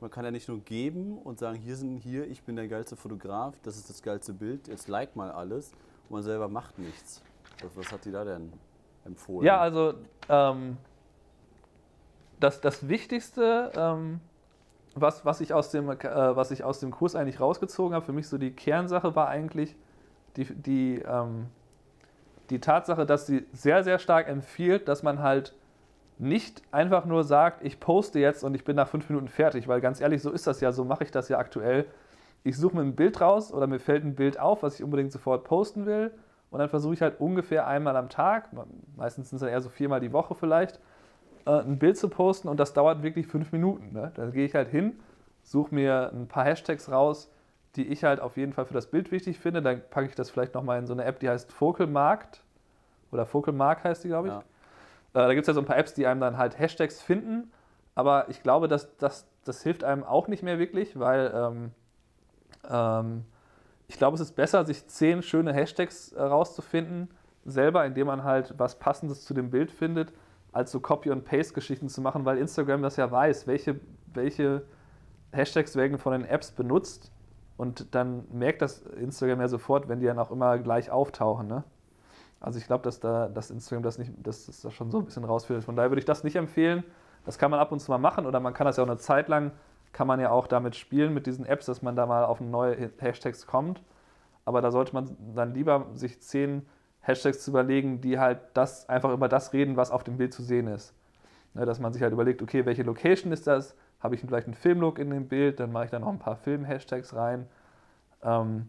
man 0.00 0.10
kann 0.10 0.24
ja 0.24 0.30
nicht 0.30 0.48
nur 0.48 0.60
geben 0.60 1.18
und 1.18 1.38
sagen, 1.38 1.56
hier 1.56 1.76
sind 1.76 1.98
hier, 1.98 2.26
ich 2.26 2.42
bin 2.42 2.56
der 2.56 2.68
geilste 2.68 2.96
Fotograf, 2.96 3.54
das 3.62 3.76
ist 3.76 3.88
das 3.88 4.02
geilste 4.02 4.32
Bild, 4.32 4.68
jetzt 4.68 4.88
like 4.88 5.16
mal 5.16 5.30
alles 5.30 5.72
und 6.08 6.16
man 6.16 6.22
selber 6.22 6.48
macht 6.48 6.78
nichts. 6.78 7.22
Was, 7.62 7.76
was 7.76 7.92
hat 7.92 8.04
sie 8.04 8.12
da 8.12 8.24
denn 8.24 8.52
empfohlen? 9.04 9.46
Ja, 9.46 9.58
also 9.60 9.94
ähm, 10.28 10.76
das, 12.38 12.60
das 12.60 12.88
Wichtigste, 12.88 13.70
ähm, 13.76 14.20
was, 14.94 15.24
was, 15.24 15.40
ich 15.40 15.54
aus 15.54 15.70
dem, 15.70 15.90
äh, 15.90 15.96
was 16.36 16.50
ich 16.50 16.64
aus 16.64 16.80
dem 16.80 16.90
Kurs 16.90 17.14
eigentlich 17.14 17.40
rausgezogen 17.40 17.94
habe, 17.94 18.04
für 18.04 18.12
mich 18.12 18.28
so 18.28 18.38
die 18.38 18.50
Kernsache 18.50 19.14
war 19.14 19.28
eigentlich 19.28 19.76
die, 20.36 20.44
die, 20.44 21.02
ähm, 21.06 21.46
die 22.50 22.60
Tatsache, 22.60 23.06
dass 23.06 23.26
sie 23.26 23.46
sehr, 23.52 23.84
sehr 23.84 23.98
stark 23.98 24.28
empfiehlt, 24.28 24.88
dass 24.88 25.02
man 25.02 25.22
halt 25.22 25.54
nicht 26.18 26.62
einfach 26.70 27.06
nur 27.06 27.24
sagt, 27.24 27.64
ich 27.64 27.80
poste 27.80 28.18
jetzt 28.18 28.44
und 28.44 28.54
ich 28.54 28.64
bin 28.64 28.76
nach 28.76 28.88
fünf 28.88 29.08
Minuten 29.08 29.28
fertig, 29.28 29.68
weil 29.68 29.80
ganz 29.80 30.00
ehrlich, 30.00 30.20
so 30.20 30.30
ist 30.30 30.46
das 30.46 30.60
ja, 30.60 30.70
so 30.70 30.84
mache 30.84 31.04
ich 31.04 31.10
das 31.10 31.28
ja 31.28 31.38
aktuell. 31.38 31.86
Ich 32.44 32.56
suche 32.56 32.76
mir 32.76 32.82
ein 32.82 32.94
Bild 32.94 33.20
raus 33.20 33.52
oder 33.52 33.66
mir 33.66 33.78
fällt 33.78 34.04
ein 34.04 34.14
Bild 34.14 34.38
auf, 34.38 34.62
was 34.62 34.74
ich 34.74 34.84
unbedingt 34.84 35.12
sofort 35.12 35.44
posten 35.44 35.86
will 35.86 36.12
und 36.50 36.58
dann 36.58 36.68
versuche 36.68 36.94
ich 36.94 37.02
halt 37.02 37.20
ungefähr 37.20 37.66
einmal 37.66 37.96
am 37.96 38.08
Tag, 38.08 38.50
meistens 38.96 39.30
sind 39.30 39.36
es 39.36 39.40
dann 39.40 39.50
eher 39.50 39.60
so 39.60 39.70
viermal 39.70 40.00
die 40.00 40.12
Woche 40.12 40.34
vielleicht, 40.34 40.78
äh, 41.46 41.60
ein 41.60 41.78
Bild 41.78 41.96
zu 41.96 42.08
posten 42.08 42.48
und 42.48 42.58
das 42.58 42.74
dauert 42.74 43.02
wirklich 43.02 43.26
fünf 43.26 43.52
Minuten. 43.52 43.92
Ne? 43.92 44.12
Dann 44.14 44.32
gehe 44.32 44.44
ich 44.44 44.54
halt 44.54 44.68
hin, 44.68 45.00
suche 45.42 45.74
mir 45.74 46.10
ein 46.12 46.28
paar 46.28 46.44
Hashtags 46.44 46.90
raus, 46.90 47.30
die 47.76 47.86
ich 47.86 48.04
halt 48.04 48.20
auf 48.20 48.36
jeden 48.36 48.52
Fall 48.52 48.64
für 48.64 48.74
das 48.74 48.86
Bild 48.86 49.12
wichtig 49.12 49.38
finde. 49.38 49.62
Dann 49.62 49.82
packe 49.90 50.08
ich 50.08 50.14
das 50.14 50.30
vielleicht 50.30 50.54
nochmal 50.54 50.78
in 50.78 50.86
so 50.86 50.92
eine 50.92 51.04
App, 51.04 51.20
die 51.20 51.28
heißt 51.28 51.52
Fokelmarkt 51.52 52.42
oder 53.12 53.26
Fokelmark 53.26 53.84
heißt 53.84 54.04
die, 54.04 54.08
glaube 54.08 54.28
ich. 54.28 54.34
Ja. 54.34 54.40
Äh, 54.40 55.26
da 55.26 55.34
gibt 55.34 55.42
es 55.42 55.46
ja 55.48 55.54
so 55.54 55.60
ein 55.60 55.66
paar 55.66 55.78
Apps, 55.78 55.94
die 55.94 56.06
einem 56.06 56.20
dann 56.20 56.38
halt 56.38 56.58
Hashtags 56.58 57.00
finden, 57.00 57.50
aber 57.94 58.28
ich 58.28 58.42
glaube, 58.42 58.68
dass, 58.68 58.96
dass, 58.96 59.26
das 59.44 59.62
hilft 59.62 59.84
einem 59.84 60.04
auch 60.04 60.28
nicht 60.28 60.42
mehr 60.42 60.58
wirklich, 60.58 60.98
weil 60.98 61.32
ähm, 61.34 61.70
ähm, 62.68 63.24
ich 63.88 63.96
glaube, 63.96 64.14
es 64.14 64.20
ist 64.20 64.36
besser, 64.36 64.64
sich 64.64 64.86
zehn 64.86 65.22
schöne 65.22 65.52
Hashtags 65.52 66.12
äh, 66.12 66.22
rauszufinden, 66.22 67.08
selber, 67.44 67.84
indem 67.84 68.06
man 68.06 68.22
halt 68.22 68.54
was 68.58 68.78
Passendes 68.78 69.24
zu 69.24 69.34
dem 69.34 69.50
Bild 69.50 69.70
findet, 69.70 70.12
als 70.52 70.70
so 70.70 70.80
Copy- 70.80 71.10
und 71.10 71.24
Paste-Geschichten 71.24 71.88
zu 71.88 72.00
machen, 72.00 72.24
weil 72.24 72.38
Instagram 72.38 72.82
das 72.82 72.96
ja 72.96 73.10
weiß, 73.10 73.46
welche, 73.46 73.80
welche 74.12 74.62
Hashtags 75.32 75.76
werden 75.76 75.98
von 75.98 76.12
den 76.12 76.24
Apps 76.24 76.52
benutzt 76.52 77.10
und 77.60 77.94
dann 77.94 78.24
merkt 78.32 78.62
das 78.62 78.80
Instagram 78.80 79.42
ja 79.42 79.48
sofort, 79.48 79.86
wenn 79.88 80.00
die 80.00 80.06
dann 80.06 80.18
auch 80.18 80.30
immer 80.30 80.58
gleich 80.58 80.90
auftauchen. 80.90 81.46
Ne? 81.46 81.62
Also 82.40 82.58
ich 82.58 82.66
glaube, 82.66 82.82
dass 82.84 83.00
da 83.00 83.28
dass 83.28 83.50
Instagram 83.50 83.82
das 83.82 83.98
nicht, 83.98 84.12
dass 84.22 84.46
das 84.46 84.62
da 84.62 84.70
schon 84.70 84.90
so 84.90 85.00
ein 85.00 85.04
bisschen 85.04 85.24
rausfindet. 85.24 85.64
Von 85.64 85.76
daher 85.76 85.90
würde 85.90 85.98
ich 85.98 86.06
das 86.06 86.24
nicht 86.24 86.36
empfehlen. 86.36 86.82
Das 87.26 87.36
kann 87.36 87.50
man 87.50 87.60
ab 87.60 87.70
und 87.70 87.80
zu 87.80 87.90
mal 87.90 87.98
machen 87.98 88.24
oder 88.24 88.40
man 88.40 88.54
kann 88.54 88.64
das 88.64 88.78
ja 88.78 88.82
auch 88.82 88.88
eine 88.88 88.96
Zeit 88.96 89.28
lang 89.28 89.52
kann 89.92 90.06
man 90.06 90.20
ja 90.20 90.30
auch 90.30 90.46
damit 90.46 90.74
spielen, 90.74 91.12
mit 91.12 91.26
diesen 91.26 91.44
Apps, 91.44 91.66
dass 91.66 91.82
man 91.82 91.96
da 91.96 92.06
mal 92.06 92.24
auf 92.24 92.40
neue 92.40 92.90
Hashtags 92.98 93.46
kommt. 93.46 93.82
Aber 94.46 94.62
da 94.62 94.70
sollte 94.70 94.94
man 94.94 95.16
dann 95.34 95.52
lieber 95.52 95.86
sich 95.92 96.22
zehn 96.22 96.64
Hashtags 97.00 97.44
zu 97.44 97.50
überlegen, 97.50 98.00
die 98.00 98.18
halt 98.18 98.38
das 98.54 98.88
einfach 98.88 99.12
über 99.12 99.28
das 99.28 99.52
reden, 99.52 99.76
was 99.76 99.90
auf 99.90 100.02
dem 100.02 100.16
Bild 100.16 100.32
zu 100.32 100.42
sehen 100.42 100.66
ist. 100.66 100.94
Ne, 101.52 101.66
dass 101.66 101.80
man 101.80 101.92
sich 101.92 102.02
halt 102.02 102.12
überlegt, 102.12 102.40
okay, 102.40 102.64
welche 102.64 102.84
Location 102.84 103.32
ist 103.32 103.46
das? 103.46 103.76
Habe 104.00 104.14
ich 104.14 104.20
vielleicht 104.20 104.46
einen 104.46 104.54
Filmlook 104.54 104.98
in 104.98 105.10
dem 105.10 105.28
Bild? 105.28 105.60
Dann 105.60 105.72
mache 105.72 105.86
ich 105.86 105.90
da 105.90 105.98
noch 105.98 106.08
ein 106.08 106.18
paar 106.18 106.36
Film-Hashtags 106.36 107.14
rein. 107.14 107.46
Ähm, 108.22 108.68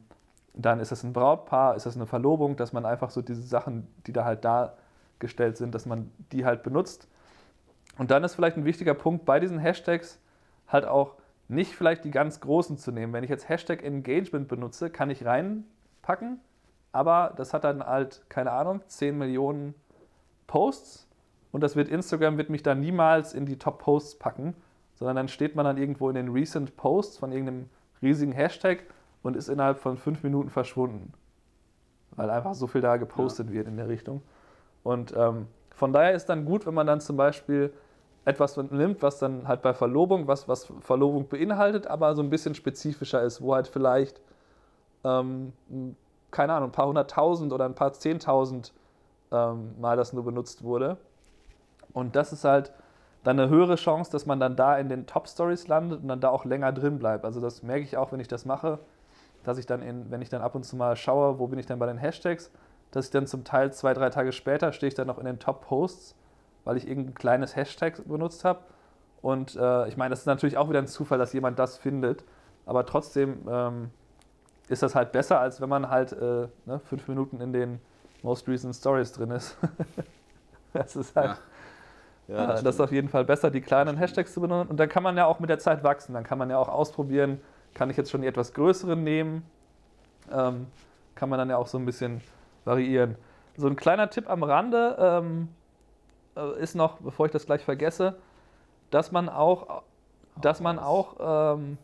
dann 0.53 0.79
ist 0.79 0.91
das 0.91 1.03
ein 1.03 1.13
Brautpaar, 1.13 1.75
ist 1.75 1.85
das 1.85 1.95
eine 1.95 2.05
Verlobung, 2.05 2.57
dass 2.57 2.73
man 2.73 2.85
einfach 2.85 3.09
so 3.09 3.21
diese 3.21 3.41
Sachen, 3.41 3.87
die 4.05 4.11
da 4.11 4.25
halt 4.25 4.43
dargestellt 4.43 5.57
sind, 5.57 5.73
dass 5.73 5.85
man 5.85 6.11
die 6.31 6.45
halt 6.45 6.63
benutzt. 6.63 7.07
Und 7.97 8.11
dann 8.11 8.23
ist 8.23 8.35
vielleicht 8.35 8.57
ein 8.57 8.65
wichtiger 8.65 8.93
Punkt 8.93 9.25
bei 9.25 9.39
diesen 9.39 9.59
Hashtags 9.59 10.19
halt 10.67 10.85
auch 10.85 11.15
nicht 11.47 11.75
vielleicht 11.75 12.05
die 12.05 12.11
ganz 12.11 12.39
großen 12.39 12.77
zu 12.77 12.91
nehmen. 12.91 13.13
Wenn 13.13 13.23
ich 13.23 13.29
jetzt 13.29 13.49
Hashtag 13.49 13.83
Engagement 13.83 14.47
benutze, 14.47 14.89
kann 14.89 15.09
ich 15.09 15.25
reinpacken, 15.25 16.39
aber 16.93 17.33
das 17.35 17.53
hat 17.53 17.63
dann 17.63 17.85
halt, 17.85 18.21
keine 18.29 18.51
Ahnung, 18.51 18.81
10 18.87 19.17
Millionen 19.17 19.75
Posts 20.47 21.07
und 21.51 21.61
das 21.61 21.75
wird 21.75 21.89
Instagram 21.89 22.37
wird 22.37 22.49
mich 22.49 22.63
dann 22.63 22.79
niemals 22.79 23.33
in 23.33 23.45
die 23.45 23.57
Top 23.57 23.79
Posts 23.79 24.17
packen, 24.17 24.55
sondern 25.01 25.15
dann 25.15 25.27
steht 25.29 25.55
man 25.55 25.65
dann 25.65 25.77
irgendwo 25.77 26.09
in 26.09 26.15
den 26.15 26.29
Recent 26.29 26.77
Posts 26.77 27.17
von 27.17 27.31
irgendeinem 27.31 27.69
riesigen 28.03 28.33
Hashtag 28.33 28.83
und 29.23 29.35
ist 29.35 29.49
innerhalb 29.49 29.79
von 29.79 29.97
fünf 29.97 30.21
Minuten 30.21 30.51
verschwunden, 30.51 31.11
weil 32.15 32.29
einfach 32.29 32.53
so 32.53 32.67
viel 32.67 32.81
da 32.81 32.97
gepostet 32.97 33.47
ja. 33.47 33.53
wird 33.53 33.67
in 33.67 33.77
der 33.77 33.87
Richtung. 33.87 34.21
Und 34.83 35.11
ähm, 35.17 35.47
von 35.73 35.91
daher 35.91 36.13
ist 36.13 36.27
dann 36.27 36.45
gut, 36.45 36.67
wenn 36.67 36.75
man 36.75 36.85
dann 36.85 37.01
zum 37.01 37.17
Beispiel 37.17 37.73
etwas 38.25 38.57
nimmt, 38.57 39.01
was 39.01 39.17
dann 39.17 39.47
halt 39.47 39.63
bei 39.63 39.73
Verlobung, 39.73 40.27
was, 40.27 40.47
was 40.47 40.71
Verlobung 40.81 41.27
beinhaltet, 41.27 41.87
aber 41.87 42.13
so 42.13 42.21
ein 42.21 42.29
bisschen 42.29 42.53
spezifischer 42.53 43.23
ist, 43.23 43.41
wo 43.41 43.55
halt 43.55 43.67
vielleicht, 43.67 44.21
ähm, 45.03 45.51
keine 46.29 46.53
Ahnung, 46.53 46.69
ein 46.69 46.73
paar 46.73 46.85
hunderttausend 46.85 47.51
oder 47.53 47.65
ein 47.65 47.73
paar 47.73 47.93
zehntausend 47.93 48.71
ähm, 49.31 49.73
Mal 49.81 49.97
das 49.97 50.13
nur 50.13 50.25
benutzt 50.25 50.63
wurde. 50.63 50.97
Und 51.91 52.15
das 52.15 52.33
ist 52.33 52.43
halt 52.43 52.71
dann 53.23 53.39
eine 53.39 53.49
höhere 53.49 53.75
Chance, 53.75 54.11
dass 54.11 54.25
man 54.25 54.39
dann 54.39 54.55
da 54.55 54.77
in 54.77 54.89
den 54.89 55.05
Top 55.05 55.27
Stories 55.27 55.67
landet 55.67 56.01
und 56.01 56.07
dann 56.07 56.19
da 56.19 56.29
auch 56.29 56.45
länger 56.45 56.71
drin 56.71 56.97
bleibt. 56.97 57.23
Also 57.23 57.39
das 57.39 57.61
merke 57.61 57.83
ich 57.83 57.97
auch, 57.97 58.11
wenn 58.11 58.19
ich 58.19 58.27
das 58.27 58.45
mache, 58.45 58.79
dass 59.43 59.57
ich 59.57 59.65
dann, 59.65 59.81
in, 59.81 60.09
wenn 60.09 60.21
ich 60.21 60.29
dann 60.29 60.41
ab 60.41 60.55
und 60.55 60.63
zu 60.63 60.75
mal 60.75 60.95
schaue, 60.95 61.39
wo 61.39 61.47
bin 61.47 61.59
ich 61.59 61.65
denn 61.65 61.79
bei 61.79 61.85
den 61.85 61.97
Hashtags, 61.97 62.51
dass 62.89 63.05
ich 63.05 63.11
dann 63.11 63.27
zum 63.27 63.43
Teil 63.43 63.71
zwei, 63.73 63.93
drei 63.93 64.09
Tage 64.09 64.31
später 64.31 64.73
stehe 64.73 64.87
ich 64.87 64.95
dann 64.95 65.07
noch 65.07 65.19
in 65.19 65.25
den 65.25 65.39
Top 65.39 65.61
Posts, 65.61 66.15
weil 66.63 66.77
ich 66.77 66.87
irgendein 66.87 67.13
kleines 67.13 67.55
Hashtag 67.55 68.07
benutzt 68.07 68.43
habe. 68.43 68.59
Und 69.21 69.55
äh, 69.55 69.87
ich 69.87 69.97
meine, 69.97 70.09
das 70.09 70.21
ist 70.21 70.25
natürlich 70.25 70.57
auch 70.57 70.69
wieder 70.69 70.79
ein 70.79 70.87
Zufall, 70.87 71.19
dass 71.19 71.31
jemand 71.33 71.59
das 71.59 71.77
findet. 71.77 72.23
Aber 72.65 72.85
trotzdem 72.85 73.47
ähm, 73.49 73.91
ist 74.67 74.81
das 74.81 74.95
halt 74.95 75.11
besser, 75.11 75.39
als 75.39 75.61
wenn 75.61 75.69
man 75.69 75.89
halt 75.89 76.11
äh, 76.13 76.47
ne, 76.65 76.79
fünf 76.85 77.07
Minuten 77.07 77.39
in 77.39 77.53
den 77.53 77.79
Most 78.23 78.47
Recent 78.47 78.75
Stories 78.75 79.11
drin 79.11 79.31
ist. 79.31 79.57
das 80.73 80.95
ist 80.95 81.15
halt. 81.15 81.31
Ja 81.31 81.37
ja, 82.31 82.47
das, 82.47 82.63
das, 82.63 82.75
ist 82.75 82.81
auf 82.81 82.91
jeden 82.91 83.09
Fall 83.09 83.25
besser, 83.25 83.51
die 83.51 83.61
kleinen 83.61 83.97
Hashtags 83.97 84.33
zu 84.33 84.41
benutzen. 84.41 84.69
Und 84.69 84.79
dann 84.79 84.89
kann 84.89 85.03
man 85.03 85.17
ja 85.17 85.25
auch 85.25 85.39
mit 85.39 85.49
der 85.49 85.59
Zeit 85.59 85.83
wachsen. 85.83 86.13
Dann 86.13 86.23
kann 86.23 86.37
man 86.37 86.49
ja 86.49 86.57
auch 86.57 86.69
ausprobieren, 86.69 87.41
kann 87.73 87.89
ich 87.89 87.97
jetzt 87.97 88.09
schon 88.09 88.21
die 88.21 88.27
etwas 88.27 88.53
größeren 88.53 89.03
nehmen. 89.03 89.43
Ähm, 90.31 90.67
kann 91.15 91.29
man 91.29 91.39
dann 91.39 91.49
ja 91.49 91.57
auch 91.57 91.67
so 91.67 91.77
ein 91.77 91.85
bisschen 91.85 92.21
variieren. 92.63 93.15
So 93.57 93.67
ein 93.67 93.75
kleiner 93.75 94.09
Tipp 94.09 94.29
am 94.29 94.43
Rande 94.43 94.95
ähm, 94.99 95.49
äh, 96.37 96.61
ist 96.61 96.75
noch, 96.75 96.99
bevor 96.99 97.25
ich 97.25 97.31
das 97.31 97.45
gleich 97.45 97.63
vergesse, 97.63 98.15
dass 98.91 99.11
man 99.11 99.29
auch, 99.29 99.83
dass 100.39 100.61
man 100.61 100.79
auch, 100.79 101.55
ähm, 101.57 101.77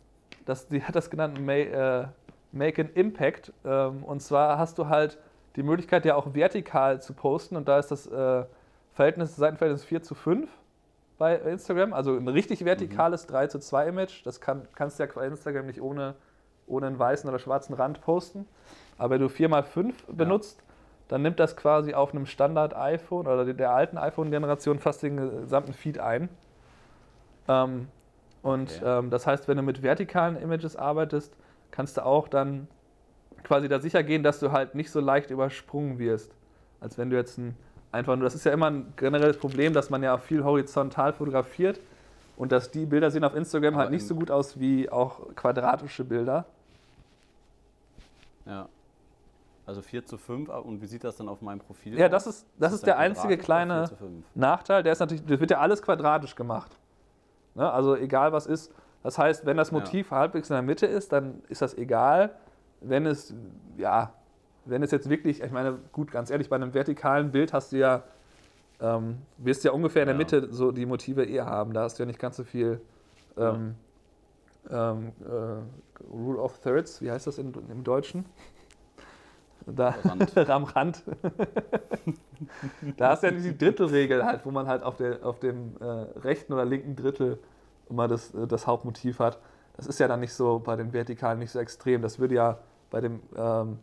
das, 0.46 0.68
die 0.68 0.82
hat 0.82 0.96
das 0.96 1.10
genannt, 1.10 1.40
Make, 1.40 1.70
äh, 1.70 2.06
make 2.52 2.82
an 2.82 2.90
Impact. 2.94 3.52
Ähm, 3.64 4.02
und 4.04 4.20
zwar 4.22 4.58
hast 4.58 4.78
du 4.78 4.88
halt 4.88 5.18
die 5.56 5.62
Möglichkeit, 5.62 6.04
ja 6.04 6.14
auch 6.14 6.34
vertikal 6.34 7.02
zu 7.02 7.12
posten. 7.12 7.56
Und 7.56 7.68
da 7.68 7.78
ist 7.78 7.90
das 7.90 8.06
äh, 8.06 8.44
Verhältnis, 8.98 9.36
Seitenverhältnis 9.36 9.84
4 9.84 10.02
zu 10.02 10.16
5 10.16 10.50
bei 11.18 11.36
Instagram. 11.36 11.92
Also 11.92 12.16
ein 12.16 12.26
richtig 12.26 12.64
vertikales 12.64 13.28
mhm. 13.28 13.32
3 13.32 13.46
zu 13.46 13.60
2 13.60 13.86
Image. 13.86 14.26
Das 14.26 14.40
kann, 14.40 14.66
kannst 14.74 14.98
du 14.98 15.04
ja 15.04 15.10
bei 15.14 15.24
Instagram 15.24 15.66
nicht 15.66 15.80
ohne, 15.80 16.16
ohne 16.66 16.88
einen 16.88 16.98
weißen 16.98 17.30
oder 17.30 17.38
schwarzen 17.38 17.74
Rand 17.74 18.00
posten. 18.00 18.48
Aber 18.98 19.10
wenn 19.14 19.20
du 19.20 19.28
4x5 19.28 19.94
benutzt, 20.08 20.64
dann 21.06 21.22
nimmt 21.22 21.38
das 21.38 21.56
quasi 21.56 21.94
auf 21.94 22.12
einem 22.12 22.26
Standard-iPhone 22.26 23.28
oder 23.28 23.44
der 23.54 23.70
alten 23.70 23.98
iPhone-Generation 23.98 24.80
fast 24.80 25.04
den 25.04 25.42
gesamten 25.42 25.74
Feed 25.74 26.00
ein. 26.00 26.28
Ähm, 27.46 27.86
und 28.42 28.82
okay. 28.82 28.98
ähm, 28.98 29.10
das 29.10 29.28
heißt, 29.28 29.46
wenn 29.46 29.58
du 29.58 29.62
mit 29.62 29.80
vertikalen 29.80 30.34
Images 30.34 30.74
arbeitest, 30.74 31.36
kannst 31.70 31.98
du 31.98 32.04
auch 32.04 32.26
dann 32.26 32.66
quasi 33.44 33.68
da 33.68 33.78
sicher 33.78 34.02
gehen, 34.02 34.24
dass 34.24 34.40
du 34.40 34.50
halt 34.50 34.74
nicht 34.74 34.90
so 34.90 34.98
leicht 34.98 35.30
übersprungen 35.30 36.00
wirst, 36.00 36.34
als 36.80 36.98
wenn 36.98 37.10
du 37.10 37.16
jetzt 37.16 37.38
ein 37.38 37.54
einfach 37.92 38.16
nur, 38.16 38.24
das 38.24 38.34
ist 38.34 38.44
ja 38.44 38.52
immer 38.52 38.70
ein 38.70 38.92
generelles 38.96 39.38
Problem, 39.38 39.72
dass 39.72 39.90
man 39.90 40.02
ja 40.02 40.18
viel 40.18 40.44
horizontal 40.44 41.12
fotografiert 41.12 41.80
und 42.36 42.52
dass 42.52 42.70
die 42.70 42.86
Bilder 42.86 43.10
sehen 43.10 43.24
auf 43.24 43.34
Instagram 43.34 43.74
halt 43.74 43.74
Aber 43.74 43.82
halt 43.84 43.92
nicht 43.92 44.06
so 44.06 44.14
gut 44.14 44.30
aus 44.30 44.58
wie 44.60 44.90
auch 44.90 45.34
quadratische 45.34 46.04
Bilder. 46.04 46.46
Ja. 48.46 48.68
Also 49.66 49.82
4 49.82 50.06
zu 50.06 50.16
5 50.16 50.48
und 50.48 50.80
wie 50.80 50.86
sieht 50.86 51.04
das 51.04 51.16
dann 51.16 51.28
auf 51.28 51.42
meinem 51.42 51.58
Profil 51.58 51.98
Ja, 51.98 52.08
das 52.08 52.26
ist, 52.26 52.46
das 52.58 52.72
ist, 52.72 52.78
ist 52.78 52.86
der 52.86 52.96
einzige 52.96 53.36
kleine 53.36 53.90
Nachteil. 54.34 54.82
Der 54.82 54.92
ist 54.92 55.00
natürlich, 55.00 55.26
das 55.26 55.40
wird 55.40 55.50
ja 55.50 55.58
alles 55.58 55.82
quadratisch 55.82 56.34
gemacht. 56.34 56.78
Ne? 57.54 57.70
Also 57.70 57.94
egal 57.94 58.32
was 58.32 58.46
ist. 58.46 58.72
Das 59.02 59.18
heißt, 59.18 59.44
wenn 59.44 59.56
das 59.56 59.70
Motiv 59.70 60.10
ja. 60.10 60.16
halbwegs 60.16 60.48
in 60.48 60.54
der 60.54 60.62
Mitte 60.62 60.86
ist, 60.86 61.12
dann 61.12 61.42
ist 61.48 61.60
das 61.60 61.76
egal. 61.76 62.30
Wenn 62.80 63.04
es, 63.04 63.34
ja, 63.76 64.12
wenn 64.68 64.82
es 64.82 64.90
jetzt 64.90 65.08
wirklich, 65.08 65.42
ich 65.42 65.50
meine, 65.50 65.78
gut, 65.92 66.10
ganz 66.10 66.30
ehrlich, 66.30 66.48
bei 66.48 66.56
einem 66.56 66.74
vertikalen 66.74 67.32
Bild 67.32 67.52
hast 67.52 67.72
du 67.72 67.78
ja, 67.78 68.02
ähm, 68.80 69.18
wirst 69.38 69.64
ja 69.64 69.72
ungefähr 69.72 70.02
in 70.02 70.08
der 70.08 70.16
Mitte 70.16 70.48
so 70.52 70.72
die 70.72 70.86
Motive 70.86 71.24
eher 71.24 71.46
haben. 71.46 71.72
Da 71.72 71.82
hast 71.82 71.98
du 71.98 72.02
ja 72.02 72.06
nicht 72.06 72.18
ganz 72.18 72.36
so 72.36 72.44
viel 72.44 72.80
ähm, 73.36 73.74
ähm, 74.70 75.12
äh, 75.20 76.12
Rule 76.12 76.38
of 76.38 76.58
Thirds, 76.58 77.02
wie 77.02 77.10
heißt 77.10 77.26
das 77.26 77.38
in, 77.38 77.52
im 77.70 77.84
Deutschen? 77.84 78.24
Da, 79.66 79.94
Rand. 80.04 80.36
am 80.50 80.64
Rand. 80.64 81.02
da 82.96 83.10
hast 83.10 83.22
du 83.22 83.26
ja 83.28 83.32
die 83.32 83.56
Drittelregel 83.56 84.24
halt, 84.24 84.46
wo 84.46 84.50
man 84.50 84.66
halt 84.66 84.82
auf, 84.82 84.96
der, 84.96 85.24
auf 85.24 85.40
dem 85.40 85.76
äh, 85.80 85.84
rechten 85.84 86.52
oder 86.52 86.64
linken 86.64 86.96
Drittel 86.96 87.38
immer 87.90 88.08
das, 88.08 88.34
äh, 88.34 88.46
das 88.46 88.66
Hauptmotiv 88.66 89.18
hat. 89.18 89.38
Das 89.76 89.86
ist 89.86 90.00
ja 90.00 90.08
dann 90.08 90.20
nicht 90.20 90.32
so 90.32 90.58
bei 90.58 90.76
den 90.76 90.92
Vertikalen 90.92 91.38
nicht 91.38 91.50
so 91.50 91.58
extrem. 91.58 92.02
Das 92.02 92.18
würde 92.18 92.34
ja 92.34 92.58
bei 92.90 93.00
dem 93.00 93.20
ähm, 93.36 93.78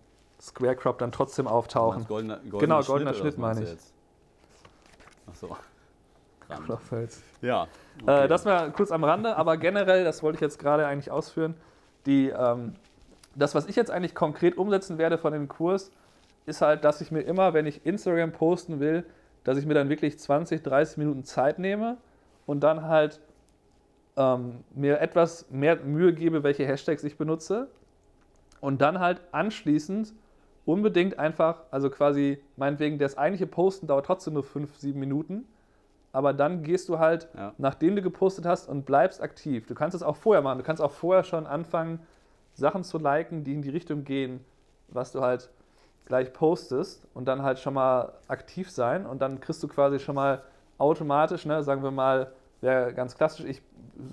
Square 0.46 0.76
Crop 0.76 1.00
dann 1.00 1.12
trotzdem 1.12 1.48
auftauchen. 1.48 2.06
Goldener, 2.08 2.38
goldener 2.38 2.60
genau, 2.60 2.84
goldener 2.84 3.14
Schnitt, 3.14 3.34
Schnitt 3.34 3.38
meine 3.40 3.64
ich. 3.64 3.78
Achso. 5.28 5.58
Knopfels. 6.48 7.24
Ja. 7.42 7.64
Äh, 7.64 7.68
okay. 8.04 8.26
Äh, 8.26 8.28
das 8.28 8.46
war 8.46 8.70
kurz 8.70 8.92
am 8.92 9.04
Rande, 9.04 9.36
aber 9.36 9.58
generell, 9.58 10.04
das 10.04 10.22
wollte 10.22 10.36
ich 10.36 10.42
jetzt 10.42 10.60
gerade 10.60 10.86
eigentlich 10.86 11.10
ausführen, 11.10 11.56
die, 12.06 12.30
ähm, 12.30 12.74
das, 13.34 13.56
was 13.56 13.66
ich 13.66 13.76
jetzt 13.76 13.90
eigentlich 13.90 14.14
konkret 14.14 14.56
umsetzen 14.56 15.00
werde 15.00 15.18
von 15.18 15.34
dem 15.34 15.48
Kurs, 15.48 15.92
ist 16.46 16.62
halt, 16.62 16.84
dass 16.84 17.02
ich 17.02 17.12
mir 17.12 17.22
immer, 17.22 17.56
wenn 17.56 17.66
ich 17.66 17.84
Instagram 17.84 18.32
posten 18.32 18.80
will, 18.80 19.04
dass 19.44 19.58
ich 19.58 19.66
mir 19.66 19.74
dann 19.74 19.90
wirklich 19.90 20.20
20, 20.20 20.62
30 20.62 20.98
Minuten 20.98 21.24
Zeit 21.24 21.58
nehme 21.58 21.98
und 22.46 22.60
dann 22.62 22.84
halt 22.84 23.20
ähm, 24.16 24.64
mir 24.76 25.02
etwas 25.02 25.50
mehr 25.50 25.78
Mühe 25.78 26.14
gebe, 26.14 26.44
welche 26.44 26.68
Hashtags 26.68 27.04
ich 27.04 27.18
benutze 27.18 27.68
und 28.62 28.82
dann 28.82 29.00
halt 29.00 29.22
anschließend 29.32 30.14
unbedingt 30.66 31.20
einfach, 31.20 31.62
also 31.72 31.90
quasi 31.90 32.42
meinetwegen, 32.58 32.98
das 32.98 33.18
eigentliche 33.18 33.48
Posten 33.48 33.88
dauert 33.88 34.06
trotzdem 34.06 34.34
nur 34.34 34.44
5, 34.44 34.76
7 34.76 35.00
Minuten, 35.00 35.46
aber 36.12 36.34
dann 36.34 36.64
gehst 36.64 36.90
du 36.90 37.00
halt, 37.00 37.28
ja. 37.36 37.54
nachdem 37.58 37.96
du 37.96 38.02
gepostet 38.02 38.46
hast 38.46 38.68
und 38.70 38.86
bleibst 38.86 39.22
aktiv. 39.22 39.68
Du 39.68 39.76
kannst 39.76 39.96
es 39.96 40.02
auch 40.04 40.16
vorher 40.16 40.42
machen, 40.42 40.60
du 40.60 40.64
kannst 40.64 40.82
auch 40.82 40.92
vorher 40.92 41.24
schon 41.24 41.46
anfangen, 41.46 42.00
Sachen 42.54 42.84
zu 42.84 42.98
liken, 42.98 43.44
die 43.44 43.54
in 43.54 43.62
die 43.62 43.70
Richtung 43.70 44.06
gehen, 44.06 44.40
was 44.88 45.12
du 45.12 45.22
halt 45.22 45.50
gleich 46.06 46.32
postest 46.32 47.08
und 47.14 47.28
dann 47.28 47.44
halt 47.44 47.60
schon 47.60 47.74
mal 47.74 48.14
aktiv 48.28 48.72
sein 48.72 49.06
und 49.06 49.22
dann 49.22 49.40
kriegst 49.40 49.62
du 49.62 49.68
quasi 49.68 50.00
schon 50.00 50.16
mal 50.16 50.42
automatisch, 50.78 51.46
ne, 51.46 51.64
sagen 51.64 51.84
wir 51.84 51.92
mal, 51.92 52.32
wäre 52.62 52.94
ganz 52.94 53.16
klassisch, 53.16 53.46
ich 53.46 53.62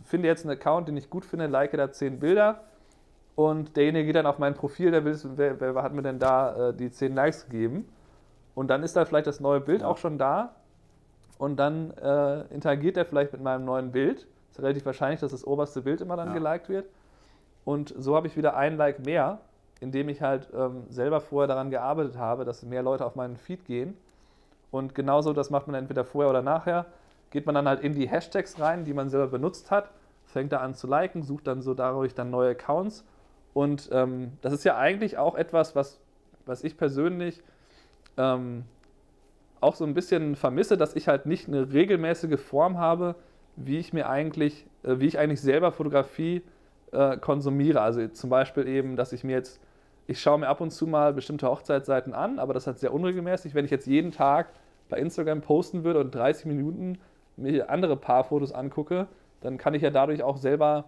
finde 0.04 0.28
jetzt 0.28 0.44
einen 0.44 0.58
Account, 0.58 0.88
den 0.88 0.96
ich 0.96 1.08
gut 1.08 1.24
finde, 1.24 1.46
like 1.46 1.72
da 1.72 1.90
10 1.90 2.18
Bilder 2.18 2.62
und 3.34 3.76
derjenige 3.76 4.06
geht 4.06 4.16
dann 4.16 4.26
auf 4.26 4.38
mein 4.38 4.54
Profil, 4.54 4.90
der 4.90 5.04
will, 5.04 5.18
wer, 5.36 5.60
wer 5.60 5.82
hat 5.82 5.92
mir 5.94 6.02
denn 6.02 6.18
da 6.18 6.68
äh, 6.68 6.74
die 6.74 6.90
10 6.90 7.14
Likes 7.14 7.48
gegeben? 7.48 7.88
Und 8.54 8.68
dann 8.68 8.82
ist 8.82 8.94
da 8.96 9.04
vielleicht 9.04 9.26
das 9.26 9.40
neue 9.40 9.60
Bild 9.60 9.80
ja. 9.80 9.88
auch 9.88 9.96
schon 9.96 10.18
da. 10.18 10.54
Und 11.38 11.56
dann 11.56 11.90
äh, 11.92 12.42
interagiert 12.54 12.96
er 12.96 13.06
vielleicht 13.06 13.32
mit 13.32 13.42
meinem 13.42 13.64
neuen 13.64 13.90
Bild. 13.90 14.26
Ist 14.50 14.60
relativ 14.60 14.84
wahrscheinlich, 14.84 15.20
dass 15.20 15.32
das 15.32 15.46
oberste 15.46 15.80
Bild 15.80 16.02
immer 16.02 16.16
dann 16.16 16.28
ja. 16.28 16.34
geliked 16.34 16.68
wird. 16.68 16.86
Und 17.64 17.94
so 17.96 18.16
habe 18.16 18.26
ich 18.26 18.36
wieder 18.36 18.54
ein 18.56 18.76
Like 18.76 19.04
mehr, 19.04 19.38
indem 19.80 20.10
ich 20.10 20.20
halt 20.20 20.48
ähm, 20.54 20.84
selber 20.90 21.20
vorher 21.20 21.48
daran 21.48 21.70
gearbeitet 21.70 22.18
habe, 22.18 22.44
dass 22.44 22.62
mehr 22.62 22.82
Leute 22.82 23.06
auf 23.06 23.16
meinen 23.16 23.36
Feed 23.36 23.64
gehen. 23.64 23.96
Und 24.70 24.94
genauso, 24.94 25.32
das 25.32 25.50
macht 25.50 25.66
man 25.66 25.74
entweder 25.74 26.04
vorher 26.04 26.30
oder 26.30 26.42
nachher, 26.42 26.86
geht 27.30 27.46
man 27.46 27.54
dann 27.54 27.66
halt 27.66 27.80
in 27.80 27.94
die 27.94 28.08
Hashtags 28.08 28.60
rein, 28.60 28.84
die 28.84 28.92
man 28.92 29.08
selber 29.08 29.28
benutzt 29.28 29.70
hat 29.70 29.88
fängt 30.32 30.52
da 30.52 30.58
an 30.58 30.74
zu 30.74 30.86
liken, 30.86 31.22
sucht 31.22 31.46
dann 31.46 31.62
so 31.62 31.74
dadurch 31.74 32.14
dann 32.14 32.30
neue 32.30 32.50
Accounts. 32.50 33.04
Und 33.54 33.90
ähm, 33.92 34.32
das 34.40 34.52
ist 34.52 34.64
ja 34.64 34.76
eigentlich 34.76 35.18
auch 35.18 35.34
etwas, 35.34 35.76
was, 35.76 36.00
was 36.46 36.64
ich 36.64 36.76
persönlich 36.76 37.42
ähm, 38.16 38.64
auch 39.60 39.74
so 39.74 39.84
ein 39.84 39.94
bisschen 39.94 40.36
vermisse, 40.36 40.76
dass 40.76 40.96
ich 40.96 41.08
halt 41.08 41.26
nicht 41.26 41.48
eine 41.48 41.72
regelmäßige 41.72 42.40
Form 42.40 42.78
habe, 42.78 43.14
wie 43.56 43.78
ich 43.78 43.92
mir 43.92 44.08
eigentlich, 44.08 44.66
äh, 44.82 44.98
wie 44.98 45.06
ich 45.06 45.18
eigentlich 45.18 45.40
selber 45.40 45.72
Fotografie 45.72 46.42
äh, 46.92 47.16
konsumiere. 47.16 47.80
Also 47.80 48.06
zum 48.08 48.30
Beispiel 48.30 48.66
eben, 48.66 48.96
dass 48.96 49.12
ich 49.12 49.24
mir 49.24 49.32
jetzt, 49.32 49.60
ich 50.06 50.20
schaue 50.20 50.38
mir 50.38 50.48
ab 50.48 50.60
und 50.60 50.70
zu 50.70 50.86
mal 50.86 51.12
bestimmte 51.12 51.48
Hochzeitsseiten 51.48 52.12
an, 52.12 52.38
aber 52.38 52.54
das 52.54 52.64
ist 52.64 52.66
halt 52.68 52.78
sehr 52.78 52.94
unregelmäßig. 52.94 53.54
Wenn 53.54 53.64
ich 53.64 53.70
jetzt 53.70 53.86
jeden 53.86 54.10
Tag 54.12 54.48
bei 54.88 54.98
Instagram 54.98 55.42
posten 55.42 55.84
würde 55.84 56.00
und 56.00 56.14
30 56.14 56.46
Minuten 56.46 56.98
mir 57.36 57.70
andere 57.70 57.96
Paarfotos 57.96 58.52
angucke, 58.52 59.06
dann 59.40 59.58
kann 59.58 59.74
ich 59.74 59.82
ja 59.82 59.90
dadurch 59.90 60.22
auch 60.22 60.36
selber 60.36 60.84